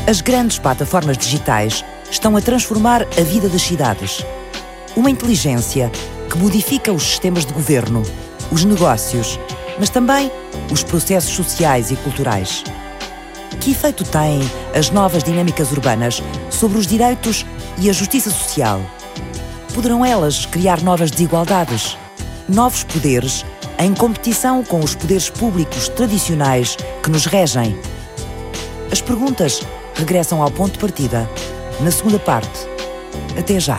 As 0.10 0.22
grandes 0.22 0.58
plataformas 0.58 1.19
digitais 1.19 1.86
estão 2.10 2.36
a 2.36 2.41
transformar 2.41 3.04
a 3.04 3.22
vida 3.22 3.48
das 3.48 3.62
cidades. 3.62 4.26
Uma 4.95 5.12
inteligência 5.12 5.91
que 6.32 6.36
modifica 6.36 6.91
os 6.91 7.04
sistemas 7.04 7.45
de 7.45 7.54
governo, 7.54 8.02
os 8.52 8.65
negócios, 8.65 9.39
mas 9.78 9.91
também 9.91 10.32
os 10.72 10.82
processos 10.82 11.36
sociais 11.36 11.91
e 11.91 11.95
culturais. 11.98 12.63
Que 13.62 13.69
efeito 13.69 14.04
têm 14.04 14.39
as 14.74 14.89
novas 14.89 15.24
dinâmicas 15.24 15.72
urbanas 15.72 16.24
sobre 16.50 16.80
os 16.80 16.88
direitos 16.88 17.45
e 17.78 17.88
a 17.88 17.93
justiça 17.93 18.32
social? 18.32 18.82
Poderão 19.76 20.04
elas 20.04 20.43
criar 20.43 20.82
novas 20.82 21.12
desigualdades, 21.12 21.95
novos 22.48 22.84
poderes 22.84 23.45
em 23.78 23.93
competição 23.93 24.63
com 24.63 24.80
os 24.80 24.95
poderes 24.95 25.30
públicos 25.30 25.88
tradicionais 25.88 26.76
que 27.04 27.12
nos 27.12 27.28
regem? 27.28 27.80
As 28.91 29.02
perguntas 29.02 29.62
regressam 30.00 30.42
ao 30.42 30.50
ponto 30.50 30.74
de 30.74 30.80
partida, 30.80 31.30
na 31.82 31.92
segunda 31.92 32.18
parte. 32.18 32.68
Até 33.38 33.60
já! 33.60 33.78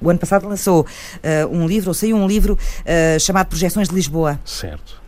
O 0.00 0.08
ano 0.10 0.18
passado 0.18 0.48
lançou 0.48 0.82
uh, 0.82 0.86
um 1.50 1.66
livro, 1.66 1.90
ou 1.90 1.94
saiu 1.94 2.16
um 2.16 2.26
livro 2.26 2.54
uh, 2.54 3.20
chamado 3.20 3.48
Projeções 3.48 3.88
de 3.88 3.94
Lisboa. 3.94 4.40
Certo. 4.44 5.02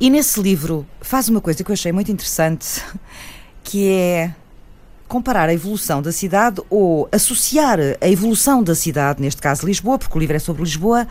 E 0.00 0.08
nesse 0.08 0.40
livro 0.40 0.86
faz 1.00 1.28
uma 1.28 1.40
coisa 1.40 1.62
que 1.62 1.70
eu 1.70 1.74
achei 1.74 1.92
muito 1.92 2.10
interessante, 2.10 2.82
que 3.62 3.88
é 3.88 4.34
comparar 5.14 5.48
a 5.48 5.54
evolução 5.54 6.02
da 6.02 6.10
cidade 6.10 6.60
ou 6.68 7.08
associar 7.12 7.78
a 8.00 8.08
evolução 8.08 8.64
da 8.64 8.74
cidade, 8.74 9.22
neste 9.22 9.40
caso 9.40 9.64
Lisboa, 9.64 9.96
porque 9.96 10.18
o 10.18 10.20
livro 10.20 10.34
é 10.34 10.40
sobre 10.40 10.64
Lisboa, 10.64 11.06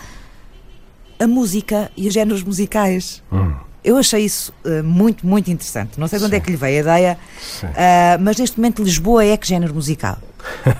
a 1.17 1.25
música 1.25 1.89
e 1.95 2.05
os 2.05 2.13
géneros 2.13 2.43
musicais. 2.43 3.23
Hum. 3.31 3.53
Eu 3.81 3.95
achei 3.95 4.25
isso 4.25 4.53
uh, 4.65 4.83
muito, 4.83 5.25
muito 5.25 5.49
interessante. 5.49 5.97
Não 5.97 6.09
sei 6.09 6.19
de 6.19 6.25
onde 6.25 6.35
é 6.35 6.41
que 6.41 6.51
lhe 6.51 6.57
veio 6.57 6.79
a 6.79 6.81
ideia, 6.81 7.17
uh, 7.63 8.21
mas 8.21 8.37
neste 8.37 8.57
momento 8.57 8.83
Lisboa 8.83 9.23
é 9.23 9.37
que 9.37 9.47
género 9.47 9.73
musical? 9.73 10.17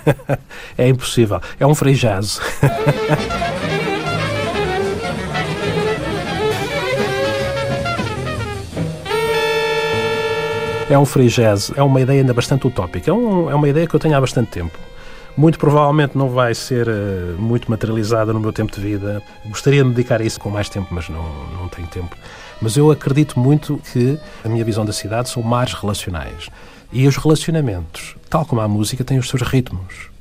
é 0.77 0.89
impossível. 0.89 1.39
É 1.57 1.65
um 1.65 1.73
free 1.73 1.95
jazz. 1.95 2.41
é 10.89 10.98
um 10.98 11.06
free 11.06 11.28
jazz, 11.28 11.72
é 11.76 11.82
uma 11.82 12.02
ideia 12.02 12.22
ainda 12.22 12.34
bastante 12.34 12.67
utópica, 12.67 13.10
é, 13.10 13.13
um, 13.13 13.50
é 13.50 13.56
uma 13.56 13.69
ideia 13.69 13.88
que 13.88 13.96
eu 13.96 14.00
tenho 14.00 14.15
há 14.15 14.22
bastante 14.22 14.52
tempo. 14.52 14.78
Muito 15.36 15.58
provavelmente 15.58 16.17
não 16.17 16.30
vai 16.30 16.54
ser 16.54 16.88
uh, 16.88 17.36
muito 17.39 17.69
materializada 17.69 18.32
no 18.32 18.39
meu 18.39 18.54
tempo 18.54 18.72
de 18.72 18.80
vida. 18.80 19.22
Gostaria 19.46 19.82
de 19.82 19.89
me 19.89 19.96
dedicar 19.96 20.22
a 20.22 20.24
isso 20.24 20.39
com 20.39 20.50
mais 20.50 20.69
tempo, 20.69 20.89
mas 20.91 21.10
não, 21.10 21.24
não 21.60 21.67
tenho 21.69 21.88
tempo. 21.88 22.15
Mas 22.62 22.78
eu 22.78 22.91
acredito 22.91 23.39
muito 23.39 23.82
que 23.91 24.19
a 24.46 24.50
minha 24.50 24.63
visão 24.63 24.86
da 24.86 24.93
cidade 24.93 25.30
são 25.30 25.41
mares 25.41 25.74
relacionais. 25.74 26.50
E 26.91 27.08
os 27.08 27.17
relacionamentos, 27.17 28.15
tal 28.30 28.46
como 28.46 28.62
a 28.62 28.67
música, 28.67 29.04
têm 29.04 29.17
os 29.17 29.28
seus 29.28 29.41
ritmos, 29.41 30.12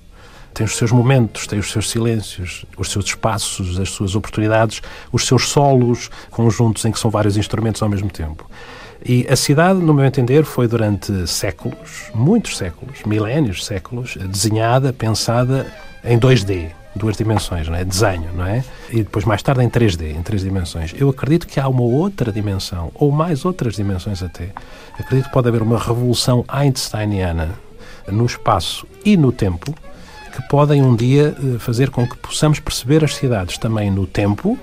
têm 0.54 0.64
os 0.64 0.76
seus 0.76 0.90
momentos, 0.90 1.46
têm 1.46 1.58
os 1.58 1.70
seus 1.70 1.90
silêncios, 1.90 2.64
os 2.78 2.90
seus 2.90 3.04
espaços, 3.04 3.78
as 3.78 3.90
suas 3.90 4.14
oportunidades, 4.14 4.80
os 5.12 5.26
seus 5.26 5.48
solos 5.50 6.10
conjuntos 6.30 6.86
em 6.86 6.92
que 6.92 6.98
são 6.98 7.10
vários 7.10 7.36
instrumentos 7.36 7.82
ao 7.82 7.88
mesmo 7.90 8.08
tempo. 8.08 8.50
E 9.04 9.26
a 9.28 9.36
cidade, 9.36 9.80
no 9.80 9.92
meu 9.92 10.04
entender, 10.04 10.44
foi 10.44 10.68
durante 10.68 11.26
séculos, 11.26 12.10
muitos 12.14 12.56
séculos, 12.56 13.02
milénios, 13.04 13.64
séculos, 13.64 14.16
desenhada, 14.16 14.92
pensada 14.92 15.66
em 16.04 16.18
2D, 16.18 16.70
duas 16.94 17.16
dimensões, 17.16 17.68
não 17.68 17.74
é? 17.74 17.84
Desenho, 17.84 18.30
não 18.34 18.46
é? 18.46 18.62
E 18.90 18.98
depois 18.98 19.24
mais 19.24 19.42
tarde 19.42 19.62
em 19.64 19.68
3D, 19.68 20.16
em 20.16 20.22
três 20.22 20.42
dimensões. 20.42 20.94
Eu 20.96 21.08
acredito 21.08 21.46
que 21.46 21.58
há 21.58 21.66
uma 21.66 21.82
outra 21.82 22.30
dimensão, 22.30 22.92
ou 22.94 23.10
mais 23.10 23.44
outras 23.44 23.74
dimensões 23.74 24.22
até. 24.22 24.50
Acredito 24.98 25.26
que 25.26 25.32
pode 25.32 25.48
haver 25.48 25.62
uma 25.62 25.78
revolução 25.78 26.44
einsteiniana 26.46 27.50
no 28.06 28.26
espaço 28.26 28.86
e 29.04 29.16
no 29.16 29.32
tempo 29.32 29.74
que 30.32 30.42
podem 30.48 30.82
um 30.82 30.96
dia 30.96 31.36
eh, 31.36 31.58
fazer 31.58 31.90
com 31.90 32.06
que 32.06 32.16
possamos 32.16 32.58
perceber 32.58 33.04
as 33.04 33.14
cidades 33.14 33.58
também 33.58 33.90
no 33.90 34.06
tempo, 34.06 34.58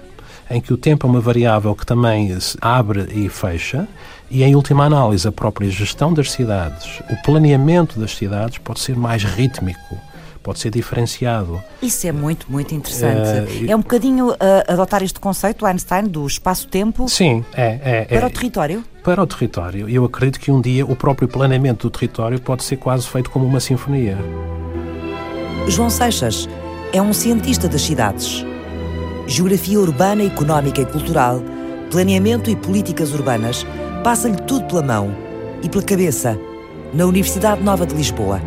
em 0.50 0.60
que 0.60 0.74
o 0.74 0.78
tempo 0.78 1.06
é 1.06 1.10
uma 1.10 1.22
variável 1.22 1.76
que 1.76 1.86
também 1.86 2.40
se 2.40 2.58
abre 2.62 3.08
e 3.14 3.30
fecha, 3.30 3.88
e, 4.32 4.44
em 4.44 4.56
última 4.56 4.86
análise, 4.86 5.28
a 5.28 5.32
própria 5.32 5.70
gestão 5.70 6.14
das 6.14 6.32
cidades, 6.32 7.02
o 7.10 7.16
planeamento 7.24 8.00
das 8.00 8.16
cidades 8.16 8.60
pode 8.60 8.80
ser 8.80 8.96
mais 8.96 9.24
rítmico, 9.24 9.98
pode 10.44 10.60
ser 10.60 10.70
diferenciado. 10.70 11.62
Isso 11.82 12.06
é 12.06 12.12
muito, 12.12 12.46
muito 12.50 12.74
interessante. 12.76 13.66
Uh, 13.66 13.72
é 13.72 13.76
um 13.76 13.80
bocadinho 13.80 14.30
uh, 14.30 14.38
adotar 14.68 15.02
este 15.02 15.20
conceito, 15.20 15.66
Einstein, 15.66 16.04
do 16.04 16.26
espaço-tempo. 16.28 17.10
Sim, 17.10 17.44
é, 17.54 17.80
é. 17.84 18.06
Para 18.06 18.18
é, 18.18 18.26
o 18.26 18.30
território? 18.30 18.84
Para 19.04 19.24
o 19.24 19.28
território. 19.28 19.90
Eu 19.90 20.06
acredito 20.06 20.40
que 20.40 20.52
um 20.52 20.62
dia 20.62 20.86
o 20.86 20.96
próprio 20.96 21.28
planeamento 21.28 21.88
do 21.88 21.92
território 21.92 22.40
pode 22.40 22.64
ser 22.64 22.78
quase 22.78 23.08
feito 23.08 23.32
como 23.32 23.48
uma 23.48 23.60
sinfonia. 23.60 24.18
João 25.68 25.90
Seixas 25.90 26.48
é 26.94 27.02
um 27.02 27.14
cientista 27.14 27.68
das 27.68 27.82
cidades. 27.82 28.46
Geografia 29.30 29.80
urbana, 29.80 30.24
económica 30.24 30.82
e 30.82 30.86
cultural, 30.88 31.40
planeamento 31.92 32.50
e 32.50 32.56
políticas 32.56 33.14
urbanas 33.14 33.64
passa-lhe 34.04 34.36
tudo 34.36 34.66
pela 34.66 34.82
mão 34.82 35.16
e 35.62 35.70
pela 35.70 35.84
cabeça, 35.84 36.36
na 36.92 37.06
Universidade 37.06 37.62
Nova 37.62 37.86
de 37.86 37.94
Lisboa. 37.94 38.42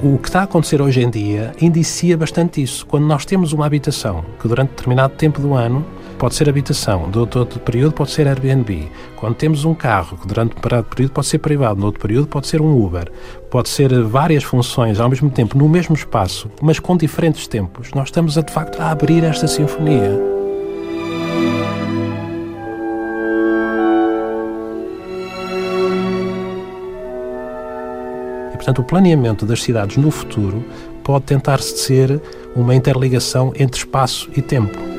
O 0.00 0.16
que 0.18 0.28
está 0.28 0.42
a 0.42 0.44
acontecer 0.44 0.80
hoje 0.80 1.02
em 1.02 1.10
dia 1.10 1.52
indicia 1.60 2.16
bastante 2.16 2.62
isso. 2.62 2.86
Quando 2.86 3.06
nós 3.06 3.24
temos 3.24 3.52
uma 3.52 3.66
habitação 3.66 4.24
que 4.40 4.46
durante 4.46 4.70
determinado 4.70 5.14
tempo 5.16 5.40
do 5.40 5.54
ano 5.54 5.84
pode 6.20 6.34
ser 6.34 6.50
habitação, 6.50 7.08
do 7.08 7.20
outro, 7.20 7.40
outro 7.40 7.58
período 7.60 7.92
pode 7.92 8.10
ser 8.10 8.28
Airbnb. 8.28 8.92
Quando 9.16 9.36
temos 9.36 9.64
um 9.64 9.72
carro 9.72 10.18
que 10.18 10.26
durante 10.28 10.54
um 10.54 10.82
período 10.82 11.12
pode 11.12 11.26
ser 11.26 11.38
privado, 11.38 11.80
no 11.80 11.86
outro 11.86 11.98
período 11.98 12.26
pode 12.26 12.46
ser 12.46 12.60
um 12.60 12.78
Uber, 12.78 13.10
pode 13.50 13.70
ser 13.70 14.02
várias 14.04 14.44
funções 14.44 15.00
ao 15.00 15.08
mesmo 15.08 15.30
tempo, 15.30 15.56
no 15.56 15.66
mesmo 15.66 15.94
espaço, 15.94 16.50
mas 16.60 16.78
com 16.78 16.94
diferentes 16.94 17.46
tempos, 17.46 17.90
nós 17.92 18.08
estamos 18.08 18.36
a, 18.36 18.42
de 18.42 18.52
facto 18.52 18.78
a 18.82 18.90
abrir 18.90 19.24
esta 19.24 19.48
sinfonia. 19.48 20.12
E, 28.52 28.56
portanto, 28.56 28.80
o 28.80 28.84
planeamento 28.84 29.46
das 29.46 29.62
cidades 29.62 29.96
no 29.96 30.10
futuro 30.10 30.62
pode 31.02 31.24
tentar 31.24 31.62
ser 31.62 32.20
uma 32.54 32.74
interligação 32.74 33.54
entre 33.58 33.78
espaço 33.78 34.28
e 34.36 34.42
tempo. 34.42 34.89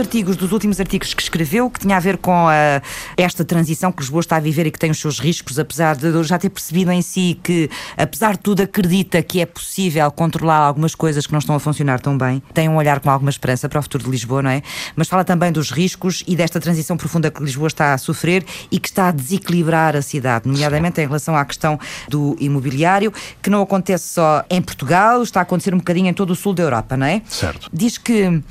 Artigos, 0.00 0.36
dos 0.36 0.50
últimos 0.52 0.80
artigos 0.80 1.14
que 1.14 1.22
escreveu, 1.22 1.70
que 1.70 1.78
tinha 1.78 1.96
a 1.96 2.00
ver 2.00 2.16
com 2.16 2.48
a, 2.48 2.82
esta 3.16 3.44
transição 3.44 3.92
que 3.92 4.00
Lisboa 4.00 4.20
está 4.20 4.36
a 4.36 4.40
viver 4.40 4.66
e 4.66 4.70
que 4.70 4.78
tem 4.78 4.90
os 4.90 4.98
seus 4.98 5.20
riscos, 5.20 5.58
apesar 5.58 5.94
de 5.94 6.22
já 6.24 6.38
ter 6.38 6.50
percebido 6.50 6.90
em 6.90 7.02
si 7.02 7.38
que, 7.42 7.70
apesar 7.96 8.32
de 8.32 8.40
tudo, 8.40 8.62
acredita 8.62 9.22
que 9.22 9.40
é 9.40 9.46
possível 9.46 10.10
controlar 10.10 10.58
algumas 10.58 10.94
coisas 10.94 11.26
que 11.26 11.32
não 11.32 11.38
estão 11.38 11.54
a 11.54 11.60
funcionar 11.60 12.00
tão 12.00 12.16
bem. 12.16 12.42
Tem 12.52 12.68
um 12.68 12.76
olhar 12.76 13.00
com 13.00 13.10
alguma 13.10 13.30
esperança 13.30 13.68
para 13.68 13.78
o 13.78 13.82
futuro 13.82 14.04
de 14.04 14.10
Lisboa, 14.10 14.42
não 14.42 14.50
é? 14.50 14.62
Mas 14.96 15.08
fala 15.08 15.24
também 15.24 15.52
dos 15.52 15.70
riscos 15.70 16.24
e 16.26 16.34
desta 16.34 16.58
transição 16.58 16.96
profunda 16.96 17.30
que 17.30 17.42
Lisboa 17.42 17.68
está 17.68 17.94
a 17.94 17.98
sofrer 17.98 18.44
e 18.70 18.80
que 18.80 18.88
está 18.88 19.08
a 19.08 19.12
desequilibrar 19.12 19.94
a 19.94 20.02
cidade, 20.02 20.48
nomeadamente 20.48 21.00
em 21.00 21.06
relação 21.06 21.36
à 21.36 21.44
questão 21.44 21.78
do 22.08 22.36
imobiliário, 22.40 23.12
que 23.42 23.50
não 23.50 23.62
acontece 23.62 24.14
só 24.14 24.44
em 24.48 24.62
Portugal, 24.62 25.22
está 25.22 25.40
a 25.40 25.42
acontecer 25.42 25.74
um 25.74 25.78
bocadinho 25.78 26.08
em 26.08 26.14
todo 26.14 26.30
o 26.30 26.36
sul 26.36 26.54
da 26.54 26.62
Europa, 26.62 26.96
não 26.96 27.06
é? 27.06 27.22
Certo. 27.28 27.68
Diz 27.72 27.98
que 27.98 28.42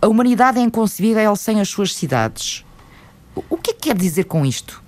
a 0.00 0.06
humanidade 0.06 0.58
é 0.58 0.62
inconcebível 0.62 1.34
sem 1.36 1.60
as 1.60 1.68
suas 1.68 1.94
cidades. 1.94 2.64
O 3.48 3.56
que 3.56 3.70
é 3.70 3.74
que 3.74 3.80
quer 3.80 3.96
dizer 3.96 4.24
com 4.24 4.44
isto? 4.44 4.82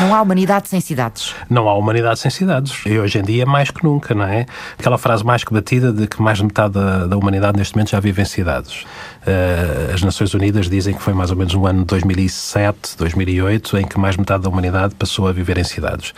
Não 0.00 0.14
há 0.14 0.22
humanidade 0.22 0.68
sem 0.68 0.80
cidades. 0.80 1.34
Não 1.50 1.68
há 1.68 1.74
humanidade 1.74 2.18
sem 2.18 2.30
cidades. 2.30 2.80
E 2.86 2.98
hoje 2.98 3.18
em 3.18 3.22
dia, 3.22 3.44
mais 3.44 3.70
que 3.70 3.84
nunca, 3.84 4.14
não 4.14 4.24
é? 4.24 4.46
Aquela 4.78 4.96
frase 4.96 5.22
mais 5.22 5.44
que 5.44 5.52
batida 5.52 5.92
de 5.92 6.06
que 6.06 6.20
mais 6.20 6.38
de 6.38 6.44
metade 6.44 6.74
da, 6.74 7.06
da 7.06 7.16
humanidade 7.16 7.58
neste 7.58 7.74
momento 7.74 7.90
já 7.90 8.00
vive 8.00 8.22
em 8.22 8.24
cidades. 8.24 8.86
Uh, 9.26 9.92
as 9.92 10.02
Nações 10.02 10.32
Unidas 10.34 10.70
dizem 10.70 10.94
que 10.94 11.02
foi 11.02 11.12
mais 11.12 11.32
ou 11.32 11.36
menos 11.36 11.52
no 11.52 11.66
ano 11.66 11.84
2007, 11.84 12.96
2008, 12.96 13.78
em 13.78 13.84
que 13.84 13.98
mais 13.98 14.14
de 14.14 14.20
metade 14.20 14.44
da 14.44 14.48
humanidade 14.48 14.94
passou 14.94 15.26
a 15.26 15.32
viver 15.32 15.58
em 15.58 15.64
cidades. 15.64 16.14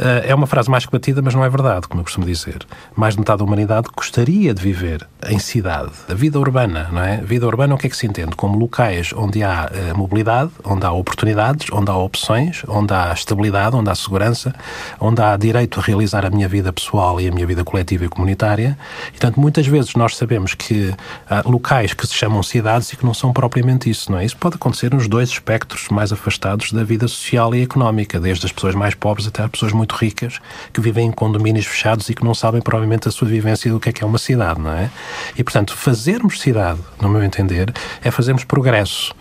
Uh, 0.00 0.24
é 0.26 0.34
uma 0.34 0.46
frase 0.46 0.70
mais 0.70 0.84
que 0.86 0.90
batida, 0.90 1.20
mas 1.22 1.34
não 1.34 1.44
é 1.44 1.48
verdade, 1.48 1.86
como 1.86 2.00
eu 2.00 2.04
costumo 2.04 2.26
dizer. 2.26 2.66
Mais 2.96 3.14
de 3.14 3.20
metade 3.20 3.38
da 3.38 3.44
humanidade 3.44 3.88
gostaria 3.94 4.52
de 4.54 4.62
viver 4.62 5.06
em 5.28 5.38
cidade. 5.38 5.92
A 6.08 6.14
vida 6.14 6.40
urbana, 6.40 6.88
não 6.90 7.02
é? 7.02 7.18
A 7.18 7.24
vida 7.24 7.46
urbana, 7.46 7.74
o 7.74 7.78
que 7.78 7.86
é 7.86 7.90
que 7.90 7.96
se 7.96 8.06
entende? 8.06 8.34
Como 8.34 8.58
locais 8.58 9.12
onde 9.14 9.42
há 9.44 9.70
uh, 9.70 9.96
mobilidade, 9.96 10.50
onde 10.64 10.84
há 10.86 10.90
oportunidades, 10.90 11.68
onde 11.70 11.90
há 11.90 11.96
opções, 11.96 12.62
onde 12.66 12.92
há 12.92 13.12
estabilidade, 13.12 13.76
onde 13.76 13.90
há 13.90 13.94
segurança, 13.94 14.54
onde 14.98 15.20
há 15.20 15.36
direito 15.36 15.78
a 15.78 15.82
realizar 15.82 16.24
a 16.24 16.30
minha 16.30 16.48
vida 16.48 16.72
pessoal 16.72 17.20
e 17.20 17.28
a 17.28 17.30
minha 17.30 17.46
vida 17.46 17.62
coletiva 17.62 18.06
e 18.06 18.08
comunitária. 18.08 18.76
E, 19.08 19.10
portanto, 19.12 19.38
muitas 19.38 19.66
vezes 19.66 19.94
nós 19.94 20.16
sabemos 20.16 20.54
que 20.54 20.94
há 21.28 21.42
locais 21.46 21.92
que 21.92 22.06
se 22.06 22.14
chamam 22.14 22.39
cidades 22.42 22.92
e 22.92 22.96
que 22.96 23.04
não 23.04 23.14
são 23.14 23.32
propriamente 23.32 23.88
isso, 23.88 24.10
não 24.10 24.18
é? 24.18 24.24
Isso 24.24 24.36
pode 24.36 24.56
acontecer 24.56 24.92
nos 24.92 25.08
dois 25.08 25.28
espectros 25.28 25.88
mais 25.88 26.12
afastados 26.12 26.72
da 26.72 26.84
vida 26.84 27.06
social 27.08 27.54
e 27.54 27.62
económica, 27.62 28.20
desde 28.20 28.46
as 28.46 28.52
pessoas 28.52 28.74
mais 28.74 28.94
pobres 28.94 29.26
até 29.26 29.42
as 29.42 29.50
pessoas 29.50 29.72
muito 29.72 29.94
ricas 29.94 30.40
que 30.72 30.80
vivem 30.80 31.08
em 31.08 31.12
condomínios 31.12 31.66
fechados 31.66 32.08
e 32.08 32.14
que 32.14 32.24
não 32.24 32.34
sabem 32.34 32.60
provavelmente 32.60 33.08
a 33.08 33.10
sua 33.10 33.28
vivência 33.28 33.70
do 33.70 33.80
que 33.80 33.88
é 33.88 33.92
que 33.92 34.04
é 34.04 34.06
uma 34.06 34.18
cidade, 34.18 34.60
não 34.60 34.72
é? 34.72 34.90
E, 35.36 35.42
portanto, 35.42 35.76
fazermos 35.76 36.40
cidade, 36.40 36.80
no 37.00 37.08
meu 37.08 37.22
entender, 37.22 37.72
é 38.02 38.10
fazermos 38.10 38.44
progresso. 38.44 39.14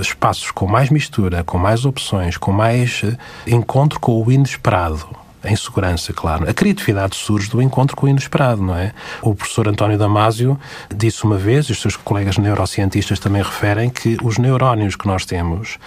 Espaços 0.00 0.50
com 0.50 0.66
mais 0.66 0.90
mistura, 0.90 1.44
com 1.44 1.58
mais 1.58 1.84
opções, 1.84 2.36
com 2.36 2.52
mais 2.52 3.02
eh, 3.04 3.16
encontro 3.46 4.00
com 4.00 4.22
o 4.22 4.32
inesperado 4.32 5.27
em 5.44 5.56
segurança, 5.56 6.12
claro. 6.12 6.48
A 6.48 6.54
criatividade 6.54 7.16
surge 7.16 7.48
do 7.48 7.62
encontro 7.62 7.96
com 7.96 8.06
o 8.06 8.08
inesperado, 8.08 8.62
não 8.62 8.74
é? 8.74 8.92
O 9.22 9.34
professor 9.34 9.68
António 9.68 9.96
Damasio 9.98 10.58
disse 10.94 11.24
uma 11.24 11.36
vez, 11.36 11.66
e 11.66 11.72
os 11.72 11.80
seus 11.80 11.96
colegas 11.96 12.38
neurocientistas 12.38 13.18
também 13.18 13.42
referem, 13.42 13.90
que 13.90 14.16
os 14.22 14.38
neurónios 14.38 14.96
que 14.96 15.06
nós 15.06 15.24
temos 15.24 15.78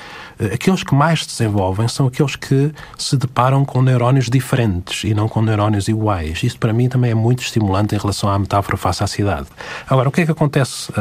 aqueles 0.53 0.83
que 0.83 0.95
mais 0.95 1.23
se 1.23 1.27
desenvolvem 1.27 1.87
são 1.87 2.07
aqueles 2.07 2.35
que 2.35 2.71
se 2.97 3.15
deparam 3.17 3.63
com 3.65 3.81
neurónios 3.81 4.29
diferentes 4.29 5.03
e 5.03 5.13
não 5.13 5.27
com 5.27 5.41
neurónios 5.41 5.87
iguais. 5.87 6.43
Isto 6.43 6.59
para 6.59 6.73
mim 6.73 6.89
também 6.89 7.11
é 7.11 7.15
muito 7.15 7.43
estimulante 7.43 7.95
em 7.95 7.97
relação 7.97 8.29
à 8.29 8.37
metáfora 8.37 8.77
face 8.77 9.03
à 9.03 9.07
cidade. 9.07 9.47
Agora, 9.89 10.09
o 10.09 10.11
que 10.11 10.21
é 10.21 10.25
que 10.25 10.31
acontece? 10.31 10.91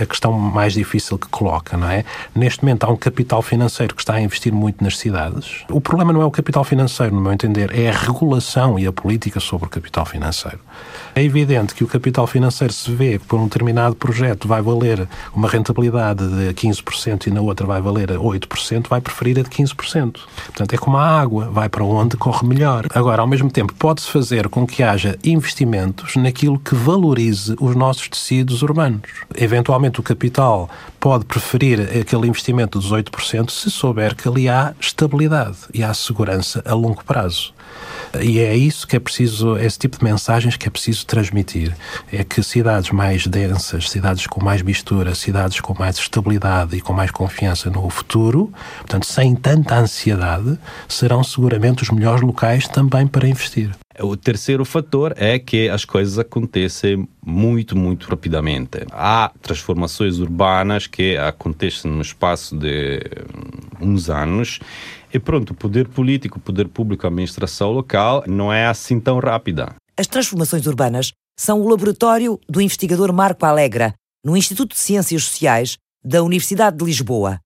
A, 0.00 0.06
questão 0.06 0.32
mais 0.32 0.74
difícil 0.74 1.18
que 1.18 1.28
coloca, 1.28 1.76
não 1.76 1.88
é? 1.88 2.04
Neste 2.34 2.62
momento 2.62 2.84
há 2.84 2.90
um 2.90 2.96
capital 2.96 3.42
financeiro 3.42 3.94
que 3.94 4.02
está 4.02 4.14
a 4.14 4.20
investir 4.20 4.52
muito 4.52 4.82
nas 4.82 4.98
cidades. 4.98 5.64
O 5.70 5.80
problema 5.80 6.12
não 6.12 6.22
é 6.22 6.24
o 6.24 6.30
capital 6.30 6.64
financeiro, 6.64 7.14
no 7.14 7.20
meu 7.20 7.32
entender, 7.32 7.76
é 7.76 7.88
a 7.88 7.92
regulação 7.92 8.78
e 8.78 8.86
a 8.86 8.92
política 8.92 9.40
sobre 9.40 9.66
o 9.66 9.70
capital 9.70 10.04
financeiro. 10.04 10.60
É 11.14 11.22
evidente 11.22 11.74
que 11.74 11.84
o 11.84 11.86
capital 11.86 12.26
financeiro 12.26 12.72
se 12.72 12.90
vê 12.90 13.18
que 13.18 13.24
por 13.24 13.38
um 13.38 13.44
determinado 13.44 13.94
projeto 13.94 14.48
vai 14.48 14.60
valer 14.60 15.08
uma 15.34 15.48
rentabilidade 15.48 16.26
de 16.26 16.52
15% 16.54 17.28
e 17.28 17.30
na 17.30 17.40
outra 17.40 17.66
vai 17.66 17.80
valer 17.80 18.08
8%, 18.10 18.73
vai 18.88 19.00
preferir 19.00 19.38
a 19.38 19.42
de 19.42 19.48
15%. 19.48 20.20
Portanto, 20.46 20.74
é 20.74 20.76
como 20.76 20.96
a 20.96 21.06
água, 21.06 21.48
vai 21.50 21.68
para 21.68 21.84
onde 21.84 22.16
corre 22.16 22.46
melhor. 22.46 22.86
Agora, 22.94 23.22
ao 23.22 23.28
mesmo 23.28 23.50
tempo, 23.50 23.72
pode-se 23.74 24.10
fazer 24.10 24.48
com 24.48 24.66
que 24.66 24.82
haja 24.82 25.18
investimentos 25.24 26.16
naquilo 26.16 26.58
que 26.58 26.74
valorize 26.74 27.54
os 27.60 27.76
nossos 27.76 28.08
tecidos 28.08 28.62
urbanos. 28.62 29.02
Eventualmente, 29.36 30.00
o 30.00 30.02
capital 30.02 30.68
pode 30.98 31.24
preferir 31.24 31.80
aquele 31.80 32.26
investimento 32.26 32.78
dos 32.78 32.92
8% 32.92 33.50
se 33.50 33.70
souber 33.70 34.16
que 34.16 34.28
ali 34.28 34.48
há 34.48 34.74
estabilidade 34.80 35.58
e 35.72 35.82
há 35.82 35.94
segurança 35.94 36.62
a 36.66 36.74
longo 36.74 37.04
prazo. 37.04 37.53
E 38.20 38.38
é 38.38 38.56
isso 38.56 38.86
que 38.86 38.96
é 38.96 39.00
preciso, 39.00 39.56
esse 39.56 39.78
tipo 39.78 39.98
de 39.98 40.04
mensagens 40.04 40.56
que 40.56 40.68
é 40.68 40.70
preciso 40.70 41.06
transmitir. 41.06 41.74
É 42.12 42.22
que 42.22 42.42
cidades 42.42 42.90
mais 42.90 43.26
densas, 43.26 43.90
cidades 43.90 44.26
com 44.26 44.42
mais 44.42 44.62
mistura, 44.62 45.14
cidades 45.14 45.60
com 45.60 45.74
mais 45.78 45.96
estabilidade 45.96 46.76
e 46.76 46.80
com 46.80 46.92
mais 46.92 47.10
confiança 47.10 47.70
no 47.70 47.88
futuro, 47.90 48.52
portanto, 48.78 49.06
sem 49.06 49.34
tanta 49.34 49.76
ansiedade, 49.76 50.58
serão 50.88 51.24
seguramente 51.24 51.82
os 51.82 51.90
melhores 51.90 52.22
locais 52.22 52.68
também 52.68 53.06
para 53.06 53.28
investir. 53.28 53.70
O 54.00 54.16
terceiro 54.16 54.64
fator 54.64 55.14
é 55.16 55.38
que 55.38 55.68
as 55.68 55.84
coisas 55.84 56.18
acontecem 56.18 57.08
muito, 57.24 57.76
muito 57.76 58.08
rapidamente. 58.08 58.80
Há 58.90 59.30
transformações 59.40 60.18
urbanas 60.18 60.88
que 60.88 61.16
acontecem 61.16 61.88
no 61.88 62.02
espaço 62.02 62.56
de 62.56 63.00
uns 63.80 64.10
anos 64.10 64.58
e 65.14 65.20
pronto, 65.20 65.50
o 65.50 65.54
poder 65.54 65.86
político, 65.86 66.38
o 66.38 66.40
poder 66.40 66.66
público, 66.66 67.06
a 67.06 67.08
administração 67.08 67.70
local 67.70 68.24
não 68.26 68.52
é 68.52 68.66
assim 68.66 68.98
tão 68.98 69.20
rápida. 69.20 69.76
As 69.96 70.08
transformações 70.08 70.66
urbanas 70.66 71.12
são 71.38 71.60
o 71.60 71.68
laboratório 71.68 72.40
do 72.48 72.60
investigador 72.60 73.12
Marco 73.12 73.46
Alegra, 73.46 73.94
no 74.24 74.36
Instituto 74.36 74.72
de 74.72 74.80
Ciências 74.80 75.22
Sociais 75.22 75.76
da 76.04 76.20
Universidade 76.22 76.76
de 76.76 76.84
Lisboa. 76.84 77.38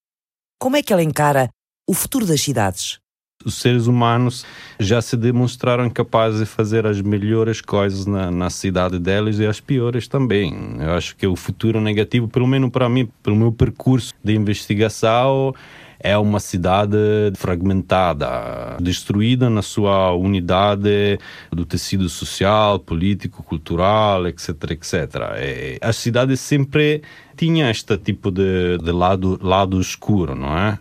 Como 0.59 0.77
é 0.77 0.83
que 0.83 0.93
ele 0.93 1.03
encara 1.03 1.51
o 1.87 1.93
futuro 1.93 2.25
das 2.25 2.41
cidades? 2.41 2.99
Os 3.45 3.57
seres 3.57 3.87
humanos 3.87 4.45
já 4.81 5.01
se 5.01 5.17
demonstraram 5.17 5.89
capazes 5.91 6.41
de 6.41 6.47
fazer 6.47 6.87
as 6.87 7.01
melhores 7.01 7.61
coisas 7.61 8.05
na, 8.05 8.31
na 8.31 8.51
cidade 8.51 8.99
deles 8.99 9.39
e 9.39 9.47
as 9.47 9.61
piores 9.61 10.09
também. 10.09 10.77
Eu 10.81 10.93
acho 10.93 11.15
que 11.15 11.27
o 11.27 11.37
futuro 11.37 11.81
negativo, 11.81 12.27
pelo 12.27 12.47
menos 12.47 12.71
para 12.71 12.89
mim, 12.89 13.09
pelo 13.23 13.37
meu 13.37 13.53
percurso 13.53 14.13
de 14.25 14.35
investigação, 14.35 15.55
é 16.01 16.17
uma 16.17 16.41
cidade 16.41 16.97
fragmentada, 17.35 18.77
destruída 18.81 19.51
na 19.51 19.63
sua 19.63 20.13
unidade 20.13 21.19
do 21.51 21.65
tecido 21.65 22.09
social, 22.09 22.79
político, 22.79 23.43
cultural, 23.43 24.27
etc, 24.27 24.71
etc. 24.71 24.95
E 25.41 25.79
a 25.81 25.93
cidade 25.93 26.37
sempre 26.37 27.03
tinha 27.37 27.71
este 27.71 27.97
tipo 27.99 28.31
de, 28.31 28.79
de 28.79 28.93
lado, 28.93 29.39
lado 29.43 29.81
escuro, 29.81 30.35
não 30.35 30.57
é? 30.57 30.79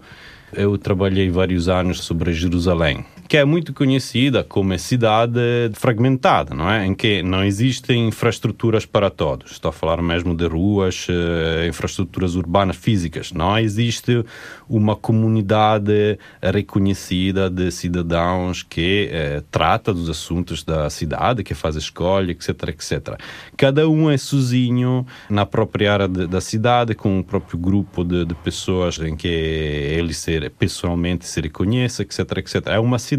Eu 0.54 0.78
trabalhei 0.78 1.30
vários 1.30 1.68
anos 1.68 2.04
sobre 2.04 2.34
Jerusalém 2.34 3.06
que 3.28 3.36
é 3.36 3.44
muito 3.44 3.74
conhecida 3.74 4.44
como 4.44 4.78
cidade 4.80 5.40
fragmentada, 5.74 6.56
não 6.56 6.70
é? 6.70 6.86
Em 6.86 6.96
que 6.96 7.22
não 7.22 7.44
existem 7.44 8.08
infraestruturas 8.08 8.86
para 8.86 9.10
todos. 9.10 9.52
Estou 9.52 9.70
a 9.70 9.72
falar 9.74 10.02
mesmo 10.02 10.34
de 10.34 10.48
ruas, 10.48 11.08
eh, 11.10 11.68
infraestruturas 11.68 12.36
urbanas 12.36 12.78
físicas. 12.78 13.34
Não 13.34 13.58
existe 13.58 14.24
uma 14.70 14.96
comunidade 14.96 16.18
reconhecida 16.42 17.50
de 17.50 17.70
cidadãos 17.70 18.64
que 18.64 19.10
eh, 19.12 19.44
trata 19.52 19.94
dos 19.94 20.10
assuntos 20.10 20.64
da 20.64 20.90
cidade, 20.90 21.44
que 21.44 21.54
faz 21.54 21.76
escolha, 21.76 22.32
etc, 22.32 22.50
etc. 22.70 23.20
Cada 23.58 23.90
um 23.90 24.10
é 24.10 24.18
sozinho 24.18 25.06
na 25.30 25.46
própria 25.46 25.94
área 25.94 26.08
de, 26.08 26.28
da 26.28 26.40
cidade, 26.40 26.96
com 26.96 27.20
o 27.20 27.24
próprio 27.24 27.60
grupo 27.60 28.06
de, 28.06 28.24
de 28.24 28.36
pessoas 28.36 28.98
em 29.00 29.18
que 29.18 29.28
ele 29.28 30.14
se, 30.14 30.50
pessoalmente 30.52 31.28
se 31.28 31.42
reconhece, 31.42 32.04
etc, 32.04 32.20
etc. 32.38 32.68
É 32.68 32.80
uma 32.80 32.98
cidade 32.98 33.17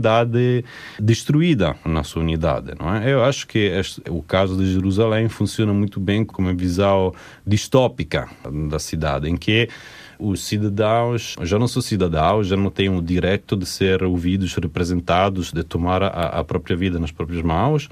destruída 0.98 1.76
na 1.84 2.02
sua 2.02 2.22
unidade, 2.22 2.72
não 2.78 2.94
é? 2.94 3.12
Eu 3.12 3.24
acho 3.24 3.46
que 3.46 3.58
este, 3.58 4.02
o 4.08 4.22
caso 4.22 4.56
de 4.56 4.72
Jerusalém 4.72 5.28
funciona 5.28 5.72
muito 5.72 6.00
bem 6.00 6.24
como 6.24 6.48
uma 6.48 6.54
visão 6.54 7.12
distópica 7.46 8.28
da 8.68 8.78
cidade, 8.78 9.28
em 9.28 9.36
que 9.36 9.68
os 10.18 10.42
cidadãos 10.42 11.36
já 11.42 11.58
não 11.58 11.68
são 11.68 11.80
cidadãos, 11.80 12.48
já 12.48 12.56
não 12.56 12.70
têm 12.70 12.88
o 12.88 13.00
direito 13.00 13.56
de 13.56 13.64
ser 13.64 14.02
ouvidos, 14.02 14.54
representados, 14.54 15.52
de 15.52 15.62
tomar 15.62 16.02
a, 16.02 16.08
a 16.08 16.44
própria 16.44 16.76
vida 16.76 16.98
nas 16.98 17.12
próprias 17.12 17.42
mãos, 17.42 17.88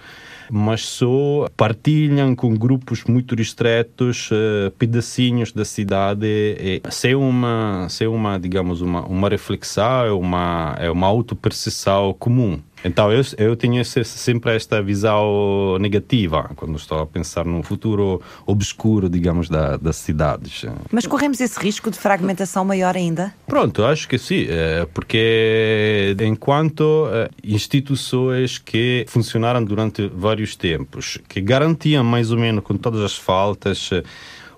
mas 0.51 0.83
só 0.83 1.49
partilham 1.57 2.35
com 2.35 2.55
grupos 2.55 3.05
muito 3.05 3.35
ristretos 3.35 4.31
uh, 4.31 4.71
pedacinhos 4.79 5.53
da 5.53 5.65
cidade 5.65 6.27
e, 6.27 6.83
sem 6.91 7.15
uma, 7.15 7.87
sem 7.89 8.07
uma 8.07 8.39
digamos, 8.39 8.81
uma, 8.81 9.05
uma 9.07 9.29
reflexão, 9.29 10.05
é 10.05 10.13
uma, 10.13 10.77
é 10.79 10.91
uma 10.91 11.07
autopercepção 11.07 12.15
comum. 12.19 12.61
Então 12.85 13.13
eu, 13.13 13.23
eu 13.39 13.57
tenho 13.57 13.85
sempre 13.85 14.55
esta 14.55 14.83
visão 14.83 15.79
negativa 15.79 16.51
quando 16.57 16.77
estou 16.77 17.01
a 17.01 17.07
pensar 17.07 17.45
num 17.45 17.63
futuro 17.63 18.21
obscuro, 18.47 19.09
digamos, 19.09 19.49
da, 19.49 19.77
das 19.77 19.97
cidades. 19.97 20.65
Mas 20.93 21.07
corremos 21.07 21.41
esse 21.41 21.59
risco 21.59 21.91
de 21.91 21.99
fragmentação 21.99 22.65
maior 22.65 22.97
ainda? 22.97 23.35
Pronto, 23.47 23.85
acho 23.85 24.09
que 24.09 24.19
sim, 24.19 24.47
é, 24.49 24.87
porque 24.93 26.17
enquanto 26.21 27.09
é, 27.11 27.29
instituições 27.43 28.59
que 28.59 29.05
funcionaram 29.09 29.65
durante 29.65 30.07
vários 30.09 30.55
tempos, 30.55 31.19
que 31.29 31.41
garantiam 31.41 32.05
mais 32.05 32.31
ou 32.31 32.39
menos 32.39 32.63
com 32.63 32.77
todas 32.77 33.01
as 33.01 33.17
faltas 33.17 33.91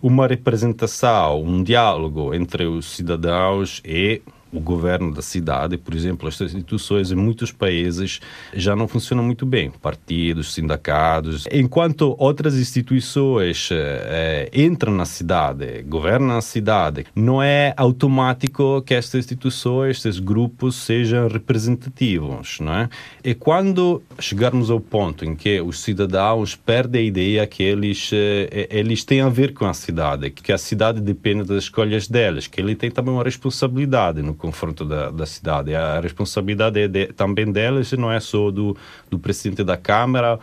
uma 0.00 0.26
representação, 0.26 1.42
um 1.42 1.62
diálogo 1.62 2.32
entre 2.34 2.64
os 2.64 2.96
cidadãos 2.96 3.82
e 3.84 4.22
o 4.52 4.60
governo 4.60 5.12
da 5.12 5.22
cidade, 5.22 5.76
por 5.76 5.94
exemplo, 5.94 6.28
as 6.28 6.40
instituições 6.40 7.10
em 7.10 7.14
muitos 7.16 7.52
países 7.52 8.20
já 8.54 8.74
não 8.74 8.88
funcionam 8.88 9.24
muito 9.24 9.44
bem. 9.44 9.70
Partidos, 9.70 10.54
sindicatos. 10.54 11.44
Enquanto 11.52 12.14
outras 12.18 12.56
instituições 12.56 13.68
eh, 13.72 14.50
entram 14.54 14.92
na 14.92 15.04
cidade, 15.04 15.82
governam 15.82 16.36
a 16.36 16.40
cidade, 16.40 17.06
não 17.14 17.42
é 17.42 17.74
automático 17.76 18.82
que 18.82 18.94
estas 18.94 19.20
instituições, 19.24 19.98
estes 19.98 20.18
grupos 20.18 20.76
sejam 20.76 21.28
representativos, 21.28 22.58
não 22.60 22.74
é? 22.74 22.88
E 23.22 23.34
quando 23.34 24.02
chegarmos 24.18 24.70
ao 24.70 24.80
ponto 24.80 25.24
em 25.24 25.34
que 25.34 25.60
os 25.60 25.80
cidadãos 25.80 26.54
perdem 26.54 27.02
a 27.02 27.04
ideia 27.04 27.46
que 27.46 27.62
eles, 27.62 28.10
eh, 28.12 28.68
eles 28.70 29.04
têm 29.04 29.20
a 29.20 29.28
ver 29.28 29.52
com 29.52 29.66
a 29.66 29.74
cidade, 29.74 30.30
que 30.30 30.52
a 30.52 30.58
cidade 30.58 31.00
depende 31.00 31.44
das 31.44 31.64
escolhas 31.64 32.08
deles, 32.08 32.46
que 32.46 32.60
ele 32.60 32.74
tem 32.74 32.90
também 32.90 33.12
uma 33.12 33.24
responsabilidade 33.24 34.22
no 34.22 34.34
confronto 34.38 34.84
da, 34.84 35.10
da 35.10 35.26
cidade. 35.26 35.74
A 35.74 36.00
responsabilidade 36.00 36.80
é 36.80 36.88
de, 36.88 37.06
também 37.08 37.50
delas, 37.50 37.92
não 37.92 38.10
é 38.10 38.20
só 38.20 38.50
do, 38.50 38.76
do 39.10 39.18
presidente 39.18 39.62
da 39.62 39.76
Câmara 39.76 40.38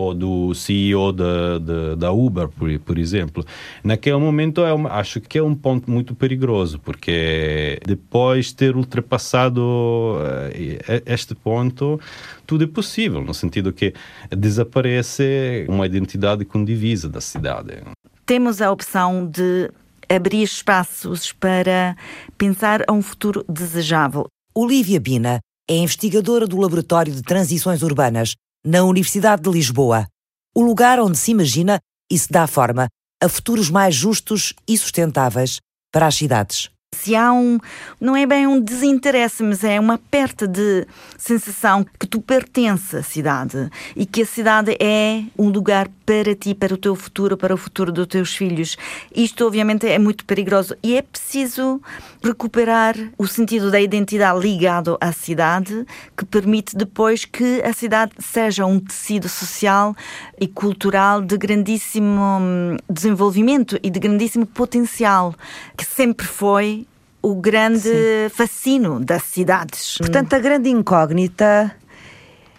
ou 0.00 0.14
do 0.14 0.54
CEO 0.54 1.12
da, 1.12 1.58
da, 1.58 1.94
da 1.94 2.10
Uber, 2.10 2.48
por, 2.48 2.78
por, 2.78 2.98
exemplo. 2.98 3.44
Naquele 3.84 4.16
momento, 4.16 4.62
é 4.64 4.70
acho 4.92 5.20
que 5.20 5.36
é 5.36 5.42
um 5.42 5.54
ponto 5.54 5.90
muito 5.90 6.14
perigoso, 6.14 6.78
porque 6.78 7.78
depois 7.86 8.46
de 8.46 8.54
ter 8.54 8.76
ultrapassado 8.76 9.60
uh, 9.60 11.02
este 11.04 11.34
ponto, 11.34 12.00
tudo 12.46 12.64
é 12.64 12.66
possível, 12.66 13.20
no 13.22 13.34
sentido 13.34 13.74
que 13.74 13.92
desaparece 14.30 15.66
uma 15.68 15.84
identidade 15.84 16.46
com 16.46 16.64
divisa 16.64 17.06
da 17.06 17.20
cidade. 17.20 17.82
Temos 18.24 18.62
a 18.62 18.70
opção 18.70 19.26
de 19.26 19.70
abrir 20.10 20.42
espaços 20.42 21.32
para 21.32 21.96
pensar 22.36 22.82
a 22.88 22.92
um 22.92 23.00
futuro 23.00 23.44
desejável. 23.48 24.26
Olivia 24.54 24.98
Bina 24.98 25.40
é 25.68 25.76
investigadora 25.76 26.46
do 26.46 26.58
Laboratório 26.58 27.14
de 27.14 27.22
Transições 27.22 27.82
Urbanas 27.82 28.34
na 28.66 28.82
Universidade 28.82 29.42
de 29.42 29.50
Lisboa, 29.50 30.06
o 30.54 30.62
lugar 30.62 30.98
onde 30.98 31.16
se 31.16 31.30
imagina 31.30 31.78
e 32.10 32.18
se 32.18 32.30
dá 32.30 32.46
forma 32.46 32.88
a 33.22 33.28
futuros 33.28 33.70
mais 33.70 33.94
justos 33.94 34.52
e 34.66 34.76
sustentáveis 34.76 35.60
para 35.92 36.06
as 36.06 36.16
cidades 36.16 36.68
se 36.92 37.14
há 37.14 37.32
um, 37.32 37.58
não 38.00 38.16
é 38.16 38.26
bem 38.26 38.46
um 38.46 38.60
desinteresse, 38.60 39.42
mas 39.42 39.62
é 39.62 39.78
uma 39.78 39.96
perda 39.96 40.46
de 40.46 40.86
sensação 41.16 41.86
que 41.98 42.06
tu 42.06 42.20
pertences 42.20 42.94
à 42.94 43.02
cidade 43.02 43.70
e 43.94 44.04
que 44.04 44.22
a 44.22 44.26
cidade 44.26 44.76
é 44.80 45.22
um 45.38 45.48
lugar 45.48 45.88
para 46.04 46.34
ti, 46.34 46.54
para 46.54 46.74
o 46.74 46.76
teu 46.76 46.96
futuro, 46.96 47.36
para 47.36 47.54
o 47.54 47.56
futuro 47.56 47.92
dos 47.92 48.06
teus 48.06 48.34
filhos. 48.34 48.76
Isto, 49.14 49.46
obviamente, 49.46 49.86
é 49.86 49.98
muito 49.98 50.24
perigoso 50.24 50.76
e 50.82 50.96
é 50.96 51.02
preciso 51.02 51.80
recuperar 52.22 52.96
o 53.16 53.26
sentido 53.26 53.70
da 53.70 53.80
identidade 53.80 54.40
ligado 54.40 54.98
à 55.00 55.12
cidade, 55.12 55.86
que 56.16 56.24
permite 56.24 56.76
depois 56.76 57.24
que 57.24 57.62
a 57.62 57.72
cidade 57.72 58.12
seja 58.18 58.66
um 58.66 58.80
tecido 58.80 59.28
social 59.28 59.94
e 60.40 60.48
cultural 60.48 61.22
de 61.22 61.38
grandíssimo 61.38 62.20
hum, 62.20 62.76
desenvolvimento 62.90 63.78
e 63.82 63.88
de 63.88 64.00
grandíssimo 64.00 64.44
potencial, 64.44 65.34
que 65.76 65.84
sempre 65.84 66.26
foi 66.26 66.79
o 67.22 67.34
grande 67.34 67.80
Sim. 67.80 68.28
fascínio 68.30 69.00
das 69.00 69.22
cidades. 69.24 69.98
Portanto, 69.98 70.34
a 70.34 70.38
grande 70.38 70.70
incógnita 70.70 71.74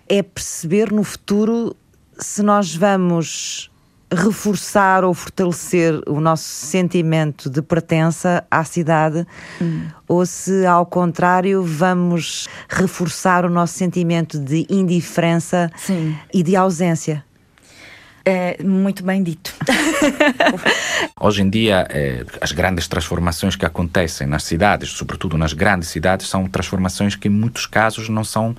é 0.07 0.21
perceber 0.21 0.91
no 0.91 1.03
futuro 1.03 1.75
se 2.19 2.43
nós 2.43 2.75
vamos 2.75 3.71
reforçar 4.13 5.05
ou 5.05 5.13
fortalecer 5.13 6.01
o 6.05 6.19
nosso 6.19 6.43
sentimento 6.43 7.49
de 7.49 7.61
pertença 7.61 8.43
à 8.51 8.63
cidade 8.65 9.25
hum. 9.61 9.87
ou 10.05 10.25
se, 10.25 10.65
ao 10.65 10.85
contrário, 10.85 11.63
vamos 11.63 12.49
reforçar 12.67 13.45
o 13.45 13.49
nosso 13.49 13.75
sentimento 13.75 14.37
de 14.37 14.67
indiferença 14.69 15.71
Sim. 15.77 16.15
e 16.33 16.43
de 16.43 16.57
ausência. 16.57 17.23
É 18.23 18.61
muito 18.63 19.03
bem 19.03 19.23
dito. 19.23 19.51
Hoje 21.19 21.41
em 21.41 21.49
dia, 21.49 21.87
é, 21.89 22.23
as 22.39 22.51
grandes 22.51 22.87
transformações 22.87 23.55
que 23.55 23.65
acontecem 23.65 24.27
nas 24.27 24.43
cidades, 24.43 24.89
sobretudo 24.89 25.37
nas 25.37 25.53
grandes 25.53 25.89
cidades, 25.89 26.27
são 26.27 26.47
transformações 26.47 27.15
que, 27.15 27.27
em 27.27 27.31
muitos 27.31 27.65
casos, 27.65 28.09
não 28.09 28.23
são 28.23 28.55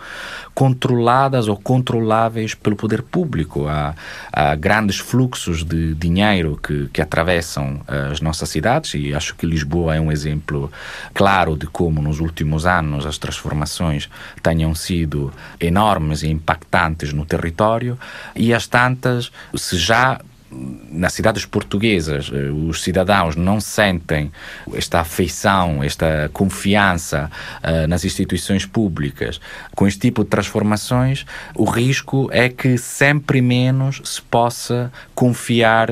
controladas 0.53 1.47
ou 1.47 1.57
controláveis 1.57 2.55
pelo 2.55 2.75
poder 2.75 3.03
público. 3.03 3.69
Há, 3.69 3.95
há 4.33 4.55
grandes 4.57 4.99
fluxos 4.99 5.65
de 5.65 5.95
dinheiro 5.95 6.59
que, 6.61 6.89
que 6.89 7.01
atravessam 7.01 7.81
as 8.11 8.21
nossas 8.21 8.49
cidades 8.49 8.95
e 8.95 9.15
acho 9.15 9.35
que 9.37 9.47
Lisboa 9.47 9.95
é 9.95 10.01
um 10.01 10.11
exemplo 10.11 10.71
claro 11.15 11.57
de 11.57 11.67
como, 11.67 12.03
nos 12.03 12.19
últimos 12.19 12.67
anos, 12.67 13.07
as 13.07 13.17
transformações 13.17 14.09
tenham 14.43 14.75
sido 14.75 15.33
enormes 15.61 16.23
e 16.23 16.29
impactantes 16.29 17.13
no 17.13 17.25
território 17.25 17.99
e, 18.35 18.53
às 18.53 18.67
tantas, 18.67 19.31
se 19.57 19.77
já 19.77 20.21
nas 20.91 21.15
cidades 21.15 21.47
portuguesas 21.47 22.31
eh, 22.33 22.51
os 22.51 22.83
cidadãos 22.83 23.37
não 23.37 23.61
sentem 23.61 24.31
esta 24.75 25.01
afeição, 25.01 25.83
esta 25.83 26.31
confiança 26.33 27.31
uh, 27.63 27.87
nas 27.87 28.05
instituições 28.05 28.67
públicas, 28.67 29.41
com 29.75 29.87
este 29.87 30.01
tipo 30.01 30.23
de 30.23 30.31
transformações, 30.31 31.25
o 31.55 31.65
risco 31.65 32.29
é 32.31 32.49
que 32.49 32.77
sempre 32.77 33.41
menos 33.41 34.03
se 34.05 34.21
possa 34.21 34.93
confiar 35.15 35.89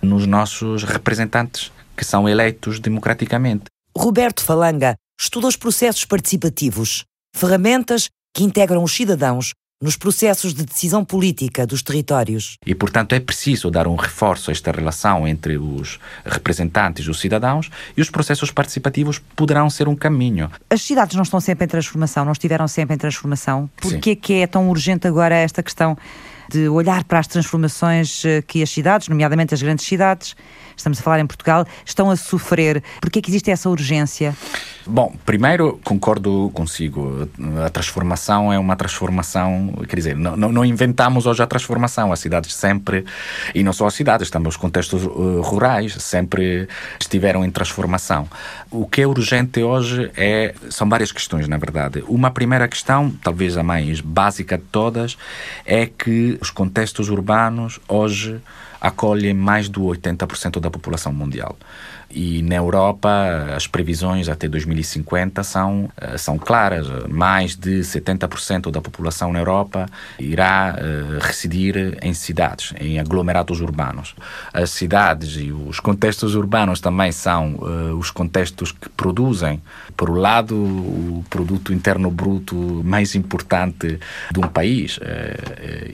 nos 0.00 0.26
nossos 0.26 0.84
representantes 0.84 1.72
que 1.96 2.04
são 2.04 2.28
eleitos 2.28 2.78
democraticamente. 2.78 3.64
Roberto 3.96 4.42
Falanga 4.42 4.94
estuda 5.20 5.46
os 5.46 5.56
processos 5.56 6.04
participativos, 6.04 7.04
ferramentas 7.34 8.08
que 8.34 8.44
integram 8.44 8.82
os 8.82 8.92
cidadãos 8.92 9.52
nos 9.82 9.96
processos 9.96 10.54
de 10.54 10.64
decisão 10.64 11.04
política 11.04 11.66
dos 11.66 11.82
territórios. 11.82 12.56
E, 12.64 12.72
portanto, 12.72 13.14
é 13.14 13.20
preciso 13.20 13.68
dar 13.68 13.88
um 13.88 13.96
reforço 13.96 14.50
a 14.50 14.52
esta 14.52 14.70
relação 14.70 15.26
entre 15.26 15.58
os 15.58 15.98
representantes 16.24 17.04
dos 17.04 17.18
cidadãos 17.18 17.68
e 17.96 18.00
os 18.00 18.08
processos 18.08 18.52
participativos 18.52 19.18
poderão 19.34 19.68
ser 19.68 19.88
um 19.88 19.96
caminho. 19.96 20.48
As 20.70 20.82
cidades 20.82 21.16
não 21.16 21.24
estão 21.24 21.40
sempre 21.40 21.64
em 21.64 21.68
transformação, 21.68 22.24
não 22.24 22.32
estiveram 22.32 22.68
sempre 22.68 22.94
em 22.94 22.98
transformação. 22.98 23.68
Por 23.76 23.98
que 23.98 24.10
é 24.10 24.16
que 24.16 24.32
é 24.34 24.46
tão 24.46 24.70
urgente 24.70 25.08
agora 25.08 25.34
esta 25.34 25.62
questão 25.62 25.98
de 26.48 26.68
olhar 26.68 27.02
para 27.04 27.18
as 27.18 27.26
transformações 27.26 28.24
eh, 28.24 28.42
que 28.42 28.62
as 28.62 28.70
cidades, 28.70 29.08
nomeadamente 29.08 29.54
as 29.54 29.62
grandes 29.62 29.86
cidades, 29.86 30.36
estamos 30.82 30.98
a 30.98 31.02
falar 31.02 31.20
em 31.20 31.26
Portugal, 31.26 31.64
estão 31.84 32.10
a 32.10 32.16
sofrer. 32.16 32.82
Por 33.00 33.10
que 33.10 33.20
é 33.20 33.22
que 33.22 33.30
existe 33.30 33.50
essa 33.50 33.70
urgência? 33.70 34.36
Bom, 34.84 35.14
primeiro 35.24 35.80
concordo 35.84 36.50
consigo. 36.52 37.28
A 37.64 37.70
transformação 37.70 38.52
é 38.52 38.58
uma 38.58 38.74
transformação, 38.74 39.72
quer 39.88 39.96
dizer, 39.96 40.16
não, 40.16 40.36
não 40.36 40.64
inventamos 40.64 41.24
hoje 41.24 41.42
a 41.42 41.46
transformação. 41.46 42.12
As 42.12 42.18
cidades 42.18 42.54
sempre, 42.54 43.04
e 43.54 43.62
não 43.62 43.72
só 43.72 43.86
as 43.86 43.94
cidades, 43.94 44.28
também 44.28 44.48
os 44.48 44.56
contextos 44.56 45.04
uh, 45.04 45.40
rurais, 45.40 45.94
sempre 45.94 46.68
estiveram 46.98 47.44
em 47.44 47.50
transformação. 47.50 48.26
O 48.70 48.86
que 48.86 49.02
é 49.02 49.06
urgente 49.06 49.62
hoje 49.62 50.10
é, 50.16 50.52
são 50.68 50.88
várias 50.88 51.12
questões, 51.12 51.46
na 51.46 51.58
verdade. 51.58 52.02
Uma 52.08 52.30
primeira 52.30 52.66
questão, 52.66 53.10
talvez 53.22 53.56
a 53.56 53.62
mais 53.62 54.00
básica 54.00 54.58
de 54.58 54.64
todas, 54.64 55.16
é 55.64 55.86
que 55.86 56.36
os 56.40 56.50
contextos 56.50 57.08
urbanos 57.08 57.78
hoje 57.86 58.40
acolhem 58.82 59.32
mais 59.32 59.68
do 59.68 59.82
80% 59.82 60.58
da 60.58 60.68
população 60.68 61.12
mundial. 61.12 61.56
E 62.10 62.42
na 62.42 62.56
Europa, 62.56 63.08
as 63.56 63.66
previsões 63.66 64.28
até 64.28 64.46
2050 64.46 65.42
são, 65.42 65.88
eh, 65.96 66.18
são 66.18 66.36
claras. 66.36 66.86
Mais 67.08 67.56
de 67.56 67.82
70% 67.82 68.70
da 68.70 68.82
população 68.82 69.32
na 69.32 69.38
Europa 69.38 69.86
irá 70.18 70.76
uh, 70.76 71.18
residir 71.20 71.96
em 72.02 72.12
cidades, 72.12 72.74
em 72.78 72.98
aglomerados 72.98 73.62
urbanos. 73.62 74.14
As 74.52 74.70
cidades 74.70 75.36
e 75.38 75.52
os 75.52 75.80
contextos 75.80 76.34
urbanos 76.34 76.80
também 76.80 77.12
são 77.12 77.54
uh, 77.54 77.96
os 77.96 78.10
contextos 78.10 78.72
que 78.72 78.90
produzem, 78.90 79.62
por 79.96 80.10
um 80.10 80.16
lado, 80.16 80.54
o 80.54 81.24
produto 81.30 81.72
interno 81.72 82.10
bruto 82.10 82.56
mais 82.84 83.14
importante 83.14 83.98
de 84.30 84.40
um 84.40 84.48
país. 84.48 84.98
Uh, 84.98 85.02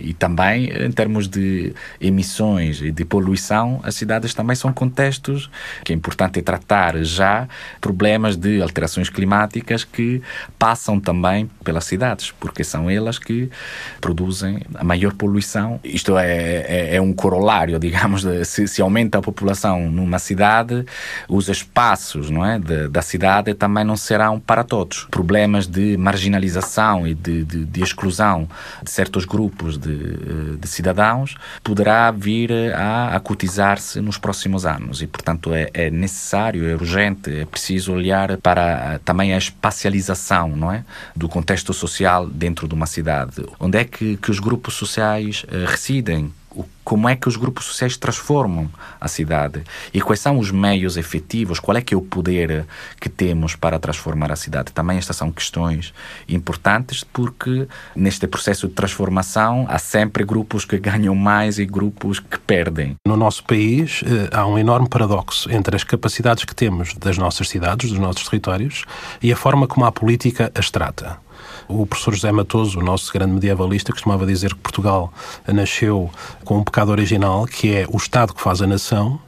e 0.01 0.15
também, 0.15 0.71
em 0.71 0.91
termos 0.91 1.29
de 1.29 1.73
emissões 2.01 2.81
e 2.83 2.91
de 2.91 3.05
poluição, 3.05 3.81
as 3.83 3.95
cidades 3.95 4.35
também 4.35 4.57
são 4.57 4.73
contextos 4.73 5.51
que, 5.85 5.93
em 5.93 6.01
importante 6.09 6.39
é 6.39 6.43
tratar 6.43 6.97
já 7.05 7.47
problemas 7.81 8.37
de 8.37 8.63
alterações 8.63 9.11
climáticas 9.11 9.85
que 9.85 10.23
passam 10.59 10.99
também 10.99 11.51
pelas 11.63 11.85
cidades, 11.85 12.33
porque 12.41 12.65
são 12.65 12.89
elas 12.89 13.19
que 13.19 13.51
produzem 14.01 14.61
a 14.75 14.85
maior 14.85 15.13
poluição. 15.13 15.79
Isto 15.85 16.17
é, 16.17 16.27
é, 16.27 16.97
é 16.97 17.01
um 17.01 17.13
corolário, 17.13 17.79
digamos, 17.81 18.23
de, 18.23 18.45
se, 18.45 18.67
se, 18.67 18.81
aumenta 18.81 19.19
a 19.19 19.23
população 19.23 19.91
numa 19.91 20.19
cidade, 20.19 20.87
os 21.29 21.49
espaços 21.49 22.31
não 22.31 22.45
é, 22.47 22.59
de, 22.59 22.89
da 22.89 23.03
cidade 23.03 23.53
também 23.55 23.85
não 23.89 23.97
serão 23.97 24.39
para 24.39 24.63
todos. 24.63 25.07
Problemas 25.11 25.67
de 25.67 25.97
marginalização 25.97 27.07
e 27.07 27.15
de, 27.15 27.43
de, 27.45 27.65
de 27.65 27.83
exclusão 27.83 28.47
de 28.83 28.91
certos 28.91 29.25
grupos 29.25 29.79
de, 29.79 30.57
de 30.57 30.69
cidadãos 30.69 31.37
poderá 31.65 32.11
vir 32.11 32.53
a 32.75 33.17
acutizar-se 33.17 34.01
nos 34.01 34.19
próximos 34.19 34.67
anos 34.67 35.01
e, 35.01 35.07
portanto, 35.07 35.55
é, 35.55 35.71
é 35.73 35.91
necessário, 35.91 36.69
é 36.69 36.75
urgente, 36.75 37.31
é 37.35 37.45
preciso 37.47 37.93
olhar 37.93 38.37
para 38.37 38.95
eh, 38.95 39.01
também 39.05 39.33
a 39.33 39.39
espacialização 39.39 40.55
não 40.55 40.71
é? 40.71 40.85
do 41.17 41.29
contexto 41.29 41.73
social 41.73 42.27
dentro 42.27 42.69
de 42.69 42.75
uma 42.75 42.87
cidade. 42.87 43.45
Onde 43.59 43.79
é 43.79 43.85
que, 43.85 44.17
que 44.17 44.31
os 44.31 44.39
grupos 44.39 44.75
sociais 44.75 45.45
uh, 45.45 45.67
residem? 45.67 46.33
Como 46.85 47.09
é 47.09 47.15
que 47.15 47.29
os 47.29 47.37
grupos 47.37 47.67
sociais 47.67 47.97
transformam 47.97 48.71
a 48.99 49.09
cidade 49.09 49.63
e 49.93 50.01
quais 50.01 50.21
são 50.21 50.39
os 50.39 50.51
meios 50.51 50.97
efetivos, 50.97 51.61
qual 51.61 51.77
é 51.77 51.83
que 51.83 51.93
é 51.93 51.97
o 51.97 52.01
poder 52.01 52.65
que 52.99 53.11
temos 53.11 53.55
para 53.55 53.79
transformar 53.79 54.33
a 54.33 54.37
cidade. 54.37 54.73
Também 54.73 54.97
estas 54.97 55.17
são 55.17 55.31
questões 55.31 55.93
importantes 56.29 57.05
porque 57.05 57.69
neste 57.95 58.27
processo 58.27 58.69
de 58.69 58.75
transformação 58.75 59.67
há 59.69 59.79
sempre 59.79 60.25
grupos 60.25 60.65
que 60.65 60.79
ganham 60.79 61.15
mais 61.15 61.59
e 61.59 61.67
grupos 61.67 62.21
que 62.21 62.39
perdem. 62.39 62.97
No 63.07 63.17
nosso 63.17 63.45
país 63.45 64.03
eh, 64.07 64.31
há 64.33 64.47
um 64.47 64.59
enorme 64.59 64.89
paradoxo 64.89 65.51
entre 65.53 65.77
as 65.77 65.85
capacidades 65.85 66.45
que 66.45 66.55
temos 66.55 66.95
das 66.95 67.19
nossas 67.19 67.49
cidades, 67.49 67.91
dos 67.91 67.99
nossos 67.99 68.27
territórios 68.27 68.85
e 69.23 69.33
a 69.33 69.37
forma 69.37 69.67
como 69.67 69.85
a 69.85 69.93
política 69.93 70.51
as 70.55 70.71
trata. 70.71 71.28
O 71.69 71.87
professor 71.87 72.15
José 72.15 72.33
Matoso, 72.33 72.81
o 72.81 72.83
nosso 72.83 73.13
grande 73.13 73.35
medievalista, 73.35 73.93
costumava 73.93 74.25
dizer 74.25 74.55
que 74.55 74.61
Portugal 74.61 75.13
nasceu 75.47 76.11
com 76.45 76.59
um 76.59 76.65
pecado 76.65 76.91
original, 76.91 77.45
que 77.47 77.75
é 77.75 77.87
o 77.91 77.97
Estado 77.97 78.33
que 78.33 78.41
faz 78.41 78.63
a 78.63 78.67
nação, 78.67 79.21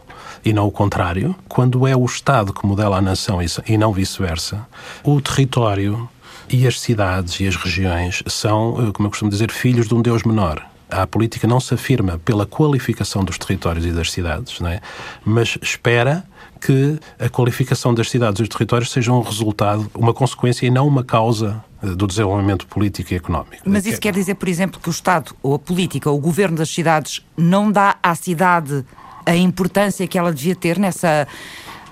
e 0.45 0.53
não 0.53 0.66
o 0.66 0.70
contrário. 0.70 1.36
Quando 1.49 1.86
é 1.86 1.95
o 1.95 2.05
Estado 2.05 2.53
que 2.53 2.66
modela 2.66 2.97
a 2.97 3.01
nação 3.01 3.41
e 3.66 3.76
não 3.76 3.93
vice-versa, 3.93 4.66
o 5.05 5.20
território 5.20 6.09
e 6.49 6.66
as 6.66 6.80
cidades 6.80 7.38
e 7.41 7.47
as 7.47 7.57
regiões 7.57 8.22
são, 8.26 8.88
eh, 8.88 8.93
como 8.93 9.07
eu 9.07 9.11
costumo 9.11 9.30
dizer, 9.30 9.51
filhos 9.51 9.86
de 9.86 9.95
um 9.95 10.03
Deus 10.03 10.24
menor. 10.24 10.66
A 10.91 11.07
política 11.07 11.47
não 11.47 11.61
se 11.61 11.72
afirma 11.74 12.18
pela 12.24 12.45
qualificação 12.45 13.24
dos 13.24 13.38
territórios 13.38 13.86
e 13.86 13.93
das 13.93 14.11
cidades, 14.11 14.59
não 14.59 14.68
é? 14.68 14.80
mas 15.24 15.57
espera 15.62 16.24
que 16.61 16.99
a 17.18 17.28
qualificação 17.28 17.95
das 17.95 18.11
cidades 18.11 18.41
e 18.41 18.43
dos 18.43 18.49
territórios 18.49 18.91
seja 18.91 19.12
um 19.12 19.22
resultado, 19.22 19.88
uma 19.95 20.12
consequência 20.12 20.66
e 20.66 20.70
não 20.70 20.88
uma 20.88 21.05
causa 21.05 21.62
do 21.82 22.06
desenvolvimento 22.06 22.66
político 22.66 23.12
e 23.12 23.16
económico. 23.16 23.62
Mas 23.64 23.86
isso 23.86 24.00
quer 24.00 24.12
dizer, 24.12 24.34
por 24.34 24.48
exemplo, 24.48 24.80
que 24.80 24.88
o 24.88 24.90
Estado, 24.90 25.34
ou 25.42 25.54
a 25.54 25.58
política, 25.58 26.10
ou 26.10 26.18
o 26.18 26.20
governo 26.20 26.56
das 26.56 26.68
cidades 26.70 27.24
não 27.36 27.72
dá 27.72 27.96
à 28.02 28.14
cidade 28.14 28.84
a 29.24 29.36
importância 29.36 30.06
que 30.06 30.18
ela 30.18 30.32
devia 30.32 30.54
ter 30.54 30.78
nessa 30.78 31.26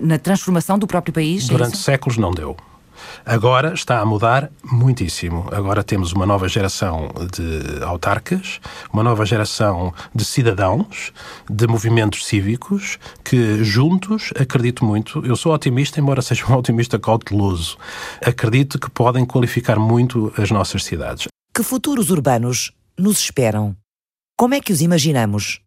na 0.01 0.19
transformação 0.19 0.79
do 0.79 0.87
próprio 0.87 1.13
país? 1.13 1.49
É 1.49 1.53
Durante 1.53 1.75
é 1.75 1.77
séculos 1.77 2.17
não 2.17 2.31
deu. 2.31 2.57
Agora 3.25 3.75
está 3.75 4.01
a 4.01 4.05
mudar 4.05 4.51
muitíssimo. 4.65 5.49
Agora 5.53 5.83
temos 5.83 6.13
uma 6.13 6.27
nova 6.27 6.49
geração 6.49 7.09
de 7.33 7.83
autarcas, 7.85 8.61
uma 8.93 9.03
nova 9.03 9.25
geração 9.25 9.93
de 10.15 10.25
cidadãos, 10.25 11.13
de 11.49 11.67
movimentos 11.67 12.27
cívicos, 12.27 12.99
que 13.25 13.63
juntos, 13.63 14.31
acredito 14.39 14.85
muito, 14.85 15.25
eu 15.25 15.37
sou 15.37 15.53
otimista, 15.53 16.01
embora 16.01 16.23
seja 16.23 16.47
um 16.47 16.55
otimista 16.57 16.99
cauteloso, 16.99 17.77
acredito 18.25 18.79
que 18.79 18.91
podem 18.91 19.25
qualificar 19.25 19.79
muito 19.79 20.33
as 20.37 20.51
nossas 20.51 20.85
cidades. 20.85 21.29
Que 21.55 21.63
futuros 21.63 22.11
urbanos 22.11 22.73
nos 22.99 23.19
esperam? 23.19 23.77
Como 24.37 24.55
é 24.55 24.61
que 24.61 24.73
os 24.73 24.81
imaginamos? 24.81 25.61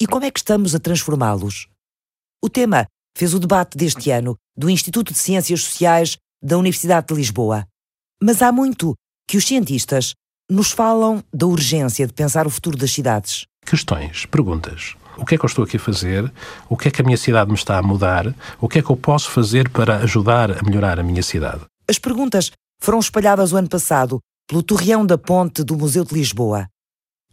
E 0.00 0.06
como 0.06 0.24
é 0.24 0.30
que 0.30 0.38
estamos 0.38 0.74
a 0.74 0.78
transformá-los? 0.78 1.68
O 2.42 2.48
tema 2.48 2.86
fez 3.16 3.32
o 3.32 3.40
debate 3.40 3.76
deste 3.76 4.10
ano 4.10 4.36
do 4.56 4.68
Instituto 4.68 5.12
de 5.12 5.18
Ciências 5.18 5.62
Sociais 5.62 6.16
da 6.46 6.56
Universidade 6.56 7.08
de 7.08 7.14
Lisboa. 7.14 7.66
Mas 8.22 8.40
há 8.40 8.52
muito 8.52 8.94
que 9.28 9.36
os 9.36 9.44
cientistas 9.44 10.14
nos 10.48 10.70
falam 10.70 11.22
da 11.34 11.44
urgência 11.46 12.06
de 12.06 12.12
pensar 12.12 12.46
o 12.46 12.50
futuro 12.50 12.78
das 12.78 12.92
cidades. 12.92 13.46
Questões, 13.66 14.26
perguntas. 14.26 14.94
O 15.18 15.24
que 15.24 15.34
é 15.34 15.38
que 15.38 15.44
eu 15.44 15.48
estou 15.48 15.64
aqui 15.64 15.76
a 15.76 15.80
fazer? 15.80 16.32
O 16.68 16.76
que 16.76 16.86
é 16.86 16.90
que 16.90 17.02
a 17.02 17.04
minha 17.04 17.16
cidade 17.16 17.50
me 17.50 17.56
está 17.56 17.78
a 17.78 17.82
mudar? 17.82 18.32
O 18.60 18.68
que 18.68 18.78
é 18.78 18.82
que 18.82 18.90
eu 18.90 18.96
posso 18.96 19.30
fazer 19.30 19.68
para 19.70 19.96
ajudar 19.98 20.52
a 20.52 20.62
melhorar 20.62 21.00
a 21.00 21.02
minha 21.02 21.22
cidade? 21.22 21.64
As 21.88 21.98
perguntas 21.98 22.52
foram 22.80 23.00
espalhadas 23.00 23.52
o 23.52 23.56
ano 23.56 23.68
passado 23.68 24.20
pelo 24.48 24.62
Torreão 24.62 25.04
da 25.04 25.18
Ponte 25.18 25.64
do 25.64 25.76
Museu 25.76 26.04
de 26.04 26.14
Lisboa. 26.14 26.68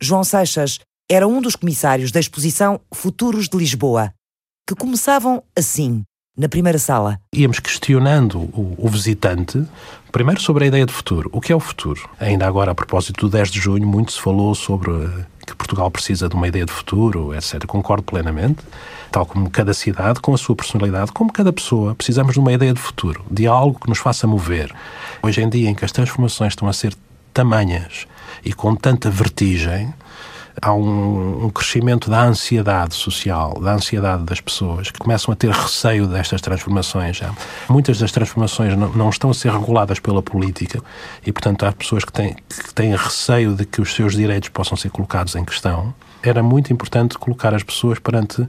João 0.02 0.24
Seixas 0.24 0.80
era 1.12 1.28
um 1.28 1.40
dos 1.40 1.56
comissários 1.56 2.12
da 2.12 2.20
exposição 2.20 2.82
Futuros 2.92 3.48
de 3.48 3.58
Lisboa, 3.58 4.12
que 4.68 4.74
começavam 4.74 5.44
assim 5.56 6.04
na 6.36 6.50
primeira 6.50 6.80
sala. 6.80 7.20
Íamos 7.32 7.60
questionando 7.60 8.40
o, 8.40 8.76
o, 8.78 8.90
visitante, 8.90 9.64
primeiro 10.12 10.42
sobre 10.42 10.66
a 10.66 10.68
ideia 10.68 10.86
de 10.86 10.92
futuro. 10.92 11.30
O 11.32 11.40
que 11.40 11.52
é 11.52 11.56
o 11.56 11.60
futuro? 11.60 12.10
Ainda 12.20 12.48
agora, 12.48 12.72
a 12.72 12.76
propósito 12.76 13.28
do 13.28 13.30
10 13.30 13.52
de 13.52 13.60
junho, 13.60 13.86
muito 13.86 14.12
se 14.12 14.20
falou 14.20 14.56
sobre 14.56 14.92
eh, 14.92 15.26
que 15.46 15.56
Portugal 15.56 15.92
precisa 15.92 16.28
de 16.28 16.36
uma 16.36 16.48
ideia 16.48 16.66
de 16.66 16.72
futuro, 16.72 17.36
etc. 17.36 17.66
Concordo 17.66 18.04
plenamente. 18.04 18.64
Tal 19.12 19.28
como 19.28 19.48
cada 19.50 19.76
cidade, 19.76 20.20
com 20.20 20.34
a 20.34 20.38
sua 20.38 20.56
personalidade, 20.56 21.12
como 21.12 21.32
cada 21.32 21.54
pessoa, 21.54 21.94
precisamos 21.94 22.34
de 22.34 22.40
uma 22.40 22.52
ideia 22.52 22.74
de 22.74 22.80
futuro, 22.80 23.24
de 23.30 23.46
algo 23.46 23.80
que 23.80 23.88
nos 23.88 24.00
faça 24.00 24.26
mover. 24.26 24.74
Hoje 25.22 25.40
em 25.40 25.48
dia, 25.48 25.70
em 25.70 25.76
que 25.76 25.86
as 25.86 25.92
transformações 25.92 26.54
estão 26.54 26.68
a 26.68 26.74
ser 26.74 26.96
tamanhas 27.32 28.08
e 28.44 28.52
com 28.54 28.76
tanta 28.76 29.12
vertigem, 29.12 29.94
há 30.62 30.74
um, 30.74 31.46
um, 31.46 31.50
crescimento 31.50 32.10
da 32.10 32.24
ansiedade 32.24 32.94
social, 32.94 33.60
da 33.60 33.74
ansiedade 33.74 34.24
das 34.24 34.40
pessoas, 34.40 34.92
que 34.92 35.00
começam 35.00 35.34
a 35.34 35.36
ter 35.36 35.52
receio 35.52 36.08
destas 36.08 36.42
transformações. 36.42 37.18
Já. 37.18 37.34
Muitas 37.70 37.98
das 38.00 38.12
transformações 38.12 38.76
não, 38.78 38.90
não, 38.90 39.10
estão 39.10 39.30
a 39.30 39.34
ser 39.34 39.52
reguladas 39.52 40.00
pela 40.00 40.22
política 40.22 40.82
e, 41.26 41.32
portanto, 41.32 41.66
há 41.66 41.72
pessoas 41.72 42.04
que 42.04 42.12
têm, 42.12 42.36
que 42.36 42.74
têm 42.74 42.96
receio 42.96 43.56
de 43.56 43.66
que 43.66 43.82
os 43.82 43.94
seus 43.94 44.14
direitos 44.16 44.50
possam 44.50 44.78
ser 44.78 44.90
colocados 44.90 45.36
em 45.36 45.44
questão. 45.44 45.94
Era 46.22 46.42
muito 46.42 46.72
importante 46.72 47.18
colocar 47.18 47.54
as 47.54 47.64
pessoas 47.64 48.00
perante 48.00 48.42
uh, 48.42 48.48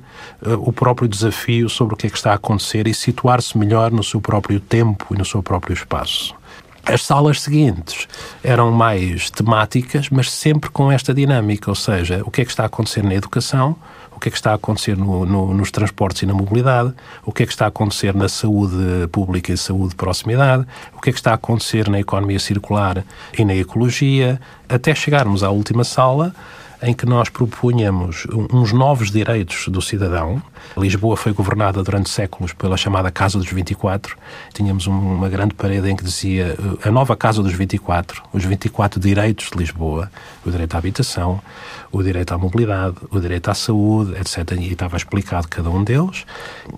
o 0.59 0.73
próprio 0.73 1.09
desafio 1.09 1.69
sobre 1.69 1.95
o 1.95 1.97
que 1.97 2.07
é 2.07 2.11
que 2.11 2.17
está 2.17 2.31
a 2.31 2.37
acontecer 2.37 2.87
e 2.87 2.95
situar-se 2.95 3.59
melhor 3.59 3.91
no 3.91 4.05
seu 4.05 4.21
próprio 4.21 4.61
tempo 4.61 5.13
e 5.13 5.19
no 5.19 5.25
seu 5.25 5.43
próprio 5.43 5.75
espaço. 5.75 6.35
As 6.87 7.03
salas 7.03 7.41
seguintes 7.41 8.07
eram 8.43 8.71
mais 8.71 9.31
temáticas, 9.31 10.11
mas 10.11 10.31
sempre 10.31 10.69
com 10.69 10.93
esta 10.93 11.15
dinâmica, 11.15 11.71
ou 11.71 11.75
seja, 11.75 12.21
o 12.27 12.31
que 12.31 12.43
é 12.43 12.45
que 12.45 12.51
está 12.51 12.65
a 12.65 12.67
acontecer 12.67 13.03
na 13.03 13.15
educação, 13.15 13.75
o 14.15 14.21
que 14.21 14.29
é 14.29 14.31
que 14.31 14.37
está 14.37 14.53
a 14.53 14.55
acontecer 14.55 14.95
no, 14.95 15.25
no, 15.25 15.55
nos 15.55 15.71
transportes 15.71 16.23
e 16.23 16.27
na 16.27 16.35
mobilidade, 16.35 16.93
o 17.25 17.33
que 17.33 17.43
é 17.43 17.47
que 17.47 17.53
está 17.53 17.65
a 17.65 17.69
acontecer 17.69 18.15
na 18.15 18.29
saúde 18.29 19.09
pública 19.11 19.51
e 19.51 19.57
saúde 19.57 19.91
de 19.91 19.97
proximidade, 19.97 20.67
o 20.95 21.01
que 21.01 21.09
é 21.09 21.13
que 21.13 21.19
está 21.19 21.31
a 21.31 21.35
acontecer 21.35 21.89
na 21.89 22.01
economia 22.01 22.39
circular 22.39 23.03
e 23.37 23.45
na 23.47 23.55
ecologia, 23.55 24.39
até 24.69 24.95
chegarmos 24.95 25.43
à 25.43 25.51
última 25.51 25.85
sala, 25.85 26.35
em 26.83 26.93
que 26.93 27.07
nós 27.07 27.29
propunhamos 27.29 28.27
uns 28.53 28.73
novos 28.73 29.11
direitos 29.11 29.69
do 29.69 29.81
cidadão. 29.81 30.43
Lisboa 30.77 31.17
foi 31.17 31.33
governada 31.33 31.83
durante 31.83 32.11
séculos 32.11 32.53
pela 32.53 32.77
chamada 32.77 33.11
Casa 33.11 33.39
dos 33.39 33.51
24. 33.51 34.17
Tínhamos 34.53 34.87
uma 34.87 35.29
grande 35.29 35.55
parede 35.55 35.91
em 35.91 35.97
que 35.97 36.05
dizia 36.05 36.57
a 36.85 36.91
nova 36.91 37.17
Casa 37.17 37.43
dos 37.43 37.53
24, 37.53 38.23
os 38.33 38.45
24 38.45 39.01
direitos 39.01 39.51
de 39.51 39.59
Lisboa, 39.59 40.11
o 40.45 40.51
direito 40.51 40.75
à 40.75 40.79
habitação, 40.79 41.41
o 41.93 42.03
direito 42.03 42.35
à 42.35 42.39
mobilidade, 42.39 42.97
o 43.11 43.21
direito 43.21 43.51
à 43.51 43.55
saúde, 43.55 44.15
etc. 44.19 44.59
E 44.59 44.73
estava 44.73 44.97
explicado 44.97 45.49
cada 45.49 45.71
um 45.71 45.85
deles. 45.85 46.25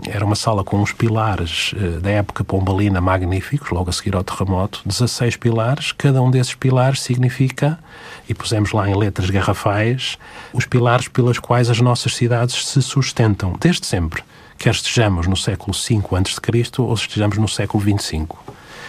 Era 0.09 0.25
uma 0.25 0.37
sala 0.37 0.63
com 0.63 0.81
uns 0.81 0.93
pilares 0.93 1.75
eh, 1.77 2.01
da 2.01 2.11
época 2.11 2.45
pombalina 2.45 3.01
magníficos, 3.01 3.71
logo 3.71 3.89
a 3.89 3.93
seguir 3.93 4.15
ao 4.15 4.23
terremoto, 4.23 4.83
16 4.85 5.37
pilares, 5.37 5.93
cada 5.93 6.23
um 6.23 6.31
desses 6.31 6.55
pilares 6.55 7.01
significa, 7.01 7.79
e 8.29 8.35
pusemos 8.35 8.73
lá 8.73 8.89
em 8.89 8.97
letras 8.97 9.31
garrafais, 9.31 9.96
os 10.53 10.67
pilares 10.67 11.09
pelas 11.09 11.39
quais 11.39 11.71
as 11.71 11.81
nossas 11.81 12.15
cidades 12.15 12.67
se 12.67 12.83
sustentam, 12.83 13.55
desde 13.61 13.87
sempre, 13.87 14.23
quer 14.59 14.71
estejamos 14.71 15.27
no 15.27 15.37
século 15.37 15.73
V 15.73 16.17
a.C. 16.17 16.81
ou 16.81 16.95
estejamos 16.95 17.39
no 17.39 17.49
século 17.49 17.83
XXV. 17.83 18.27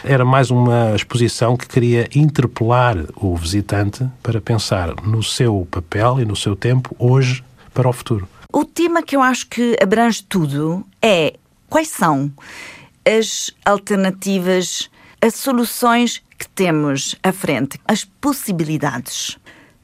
Era 0.03 0.23
mais 0.23 0.51
uma 0.51 0.95
exposição 0.95 1.57
que 1.57 1.67
queria 1.67 2.07
interpelar 2.15 2.97
o 3.15 3.35
visitante 3.35 4.07
para 4.21 4.39
pensar 4.39 4.93
no 5.03 5.21
seu 5.23 5.67
papel 5.69 6.19
e 6.19 6.25
no 6.25 6.35
seu 6.35 6.55
tempo 6.55 6.95
hoje 6.99 7.43
para 7.73 7.89
o 7.89 7.93
futuro. 7.93 8.27
O 8.53 8.63
tema 8.63 9.03
que 9.03 9.15
eu 9.15 9.21
acho 9.21 9.47
que 9.47 9.75
abrange 9.81 10.23
tudo 10.23 10.85
é 11.01 11.33
quais 11.69 11.89
são 11.89 12.31
as 13.05 13.51
alternativas, 13.65 14.89
as 15.21 15.35
soluções 15.35 16.21
que 16.37 16.47
temos 16.47 17.15
à 17.23 17.31
frente, 17.31 17.79
as 17.87 18.03
possibilidades. 18.03 19.37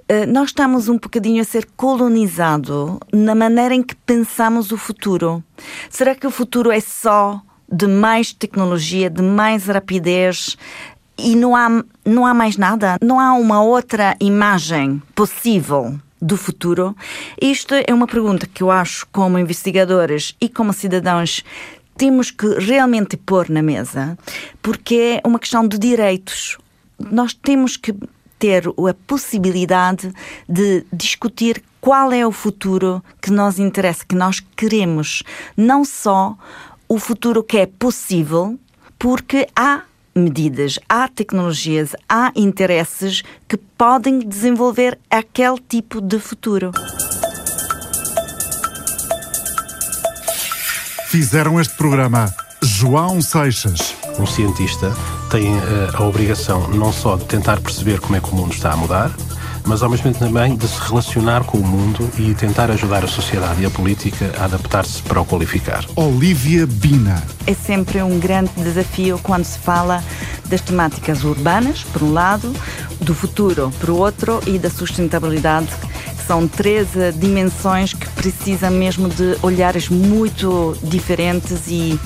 Eh, 0.07 0.25
nós 0.25 0.49
estamos 0.49 0.89
um 0.89 0.97
bocadinho 0.97 1.41
a 1.41 1.45
ser 1.45 1.67
colonizado 1.77 2.99
na 3.11 3.33
maneira 3.33 3.73
em 3.73 3.81
que 3.81 3.95
pensamos 3.95 4.71
o 4.71 4.77
futuro. 4.77 5.43
Será 5.89 6.13
que 6.13 6.27
o 6.27 6.31
futuro 6.31 6.71
é 6.71 6.79
só 6.79 7.41
de 7.71 7.87
mais 7.87 8.33
tecnologia, 8.33 9.09
de 9.09 9.21
mais 9.21 9.67
rapidez 9.67 10.57
e 11.17 11.35
não 11.35 11.55
há, 11.55 11.83
não 12.05 12.25
há 12.25 12.33
mais 12.33 12.57
nada? 12.57 12.97
Não 13.01 13.19
há 13.19 13.33
uma 13.33 13.61
outra 13.63 14.15
imagem 14.19 15.01
possível 15.15 15.97
do 16.21 16.35
futuro? 16.35 16.95
Isto 17.41 17.73
é 17.75 17.93
uma 17.93 18.07
pergunta 18.07 18.45
que 18.45 18.61
eu 18.61 18.69
acho, 18.69 19.07
como 19.11 19.39
investigadores 19.39 20.35
e 20.41 20.49
como 20.49 20.73
cidadãos, 20.73 21.43
temos 21.95 22.29
que 22.31 22.47
realmente 22.59 23.15
pôr 23.15 23.49
na 23.49 23.61
mesa, 23.61 24.17
porque 24.61 25.21
é 25.23 25.27
uma 25.27 25.39
questão 25.39 25.65
de 25.65 25.77
direitos. 25.77 26.57
Nós 26.99 27.33
temos 27.33 27.77
que 27.77 27.95
ter 28.43 28.67
a 28.67 28.93
possibilidade 29.07 30.13
de 30.49 30.85
discutir 30.91 31.63
qual 31.79 32.11
é 32.11 32.27
o 32.27 32.31
futuro 32.31 33.01
que 33.21 33.31
nos 33.31 33.57
interessa, 33.57 34.03
que 34.05 34.15
nós 34.15 34.41
queremos. 34.41 35.23
Não 35.55 35.85
só 35.85 36.35
o 36.89 36.99
futuro 36.99 37.41
que 37.41 37.59
é 37.59 37.65
possível, 37.65 38.59
porque 38.99 39.47
há 39.55 39.83
medidas, 40.13 40.77
há 40.89 41.07
tecnologias, 41.07 41.95
há 42.09 42.33
interesses 42.35 43.23
que 43.47 43.55
podem 43.55 44.19
desenvolver 44.19 44.99
aquele 45.09 45.59
tipo 45.59 46.01
de 46.01 46.19
futuro. 46.19 46.73
Fizeram 51.07 51.61
este 51.61 51.77
programa 51.77 52.25
João 52.61 53.21
Seixas. 53.21 53.95
Um 54.19 54.25
cientista 54.25 54.91
tem 55.33 55.47
eh, 55.47 55.89
a 55.91 56.03
obrigação 56.03 56.67
não 56.67 56.93
só 56.93 57.15
de 57.15 57.25
tentar 57.25 57.59
perceber 57.59 57.99
como 57.99 58.15
é 58.15 58.19
que 58.19 58.29
o 58.29 58.35
mundo 58.35 58.53
está 58.53 58.71
a 58.71 58.77
mudar, 58.77 59.09
mas 59.65 59.81
ao 59.81 59.89
mesmo 59.89 60.03
tempo 60.03 60.19
também 60.19 60.55
de 60.55 60.67
se 60.67 60.79
relacionar 60.79 61.43
com 61.43 61.57
o 61.57 61.63
mundo 61.65 62.07
e 62.19 62.35
tentar 62.35 62.69
ajudar 62.69 63.03
a 63.03 63.07
sociedade 63.07 63.63
e 63.63 63.65
a 63.65 63.69
política 63.71 64.31
a 64.39 64.45
adaptar-se 64.45 65.01
para 65.01 65.19
o 65.19 65.25
qualificar. 65.25 65.83
Olivia 65.95 66.67
Bina. 66.67 67.23
É 67.47 67.53
sempre 67.55 68.03
um 68.03 68.19
grande 68.19 68.51
desafio 68.57 69.19
quando 69.23 69.43
se 69.43 69.57
fala 69.57 70.03
das 70.45 70.61
temáticas 70.61 71.23
urbanas, 71.23 71.81
por 71.81 72.03
um 72.03 72.13
lado, 72.13 72.53
do 73.01 73.15
futuro, 73.15 73.73
por 73.79 73.89
outro, 73.89 74.39
e 74.45 74.59
da 74.59 74.69
sustentabilidade 74.69 75.69
são 76.27 76.47
três 76.47 76.87
dimensões 77.15 77.93
que 77.93 78.07
precisam 78.11 78.71
mesmo 78.71 79.09
de 79.09 79.37
olhares 79.41 79.89
muito 79.89 80.77
diferentes 80.83 81.67
e, 81.67 81.99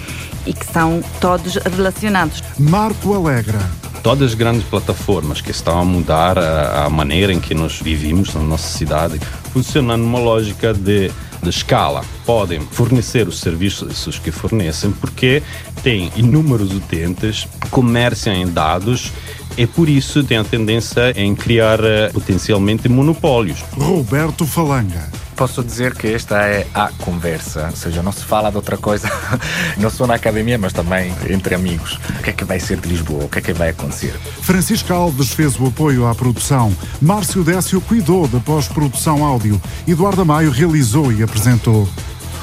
e 0.48 0.54
que 0.54 0.66
são 0.66 1.04
todos 1.20 1.56
relacionados. 1.56 2.44
Marco 2.58 3.14
Alegra. 3.14 3.60
Todas 4.02 4.30
as 4.30 4.34
grandes 4.34 4.64
plataformas 4.64 5.42
que 5.42 5.52
estão 5.52 5.80
a 5.80 5.86
mudar 5.86 6.40
a, 6.40 6.86
a 6.86 6.90
maneira 6.90 7.34
em 7.34 7.40
que 7.40 7.54
nós 7.54 7.80
vivemos 7.82 8.34
na 8.34 8.42
nossa 8.42 8.78
cidade 8.78 9.20
funcionam 9.52 9.98
numa 9.98 10.20
lógica 10.20 10.74
de 10.74 11.12
de 11.42 11.50
escala 11.50 12.04
podem 12.26 12.60
fornecer 12.60 13.28
os 13.28 13.40
serviços 13.40 14.20
que 14.20 14.32
fornecem 14.32 14.92
porque 14.92 15.42
têm 15.84 16.12
inúmeros 16.16 16.74
utentes, 16.74 17.48
comerciam 17.70 18.36
em 18.36 18.48
dados 18.48 19.12
e 19.58 19.66
por 19.66 19.90
isso 19.90 20.24
tem 20.24 20.38
a 20.38 20.44
tendência 20.44 21.12
em 21.16 21.34
criar 21.36 21.80
eh, 21.84 22.10
potencialmente 22.10 22.88
monopólios. 22.88 23.64
Roberto 23.76 24.46
Falanga. 24.46 25.27
Posso 25.38 25.64
dizer 25.64 25.94
que 25.94 26.08
esta 26.08 26.36
é 26.42 26.66
a 26.74 26.90
conversa, 26.98 27.68
ou 27.70 27.76
seja, 27.76 28.02
não 28.02 28.12
se 28.12 28.24
fala 28.24 28.50
de 28.50 28.56
outra 28.56 28.76
coisa, 28.76 29.08
não 29.78 29.88
só 29.88 30.08
na 30.08 30.16
academia, 30.16 30.58
mas 30.58 30.74
também 30.74 31.14
entre 31.30 31.54
amigos. 31.54 32.00
O 32.20 32.24
que 32.24 32.32
é 32.32 32.34
que 32.34 32.44
vai 32.44 32.60
ser 32.60 32.80
de 32.80 32.90
Lisboa? 32.90 33.26
O 33.26 33.30
que 33.30 33.38
é 33.38 33.42
que 33.42 33.54
vai 33.54 33.70
acontecer? 33.70 34.14
Francisco 34.42 34.92
Alves 34.92 35.34
fez 35.34 35.60
o 35.60 35.68
apoio 35.68 36.08
à 36.08 36.16
produção, 36.16 36.76
Márcio 37.00 37.44
Décio 37.44 37.80
cuidou 37.82 38.28
da 38.28 38.40
pós-produção 38.40 39.24
áudio, 39.24 39.62
Eduardo 39.88 40.26
Maio 40.26 40.50
realizou 40.50 41.14
e 41.14 41.22
apresentou. 41.22 41.88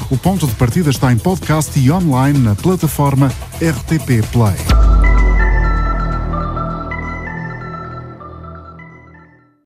O 0.09 0.17
ponto 0.17 0.47
de 0.47 0.55
partida 0.55 0.91
está 0.91 1.13
em 1.13 1.19
podcast 1.19 1.77
e 1.77 1.91
online 1.91 2.39
na 2.39 2.55
plataforma 2.55 3.27
RTP 3.61 4.25
Play. 4.31 5.04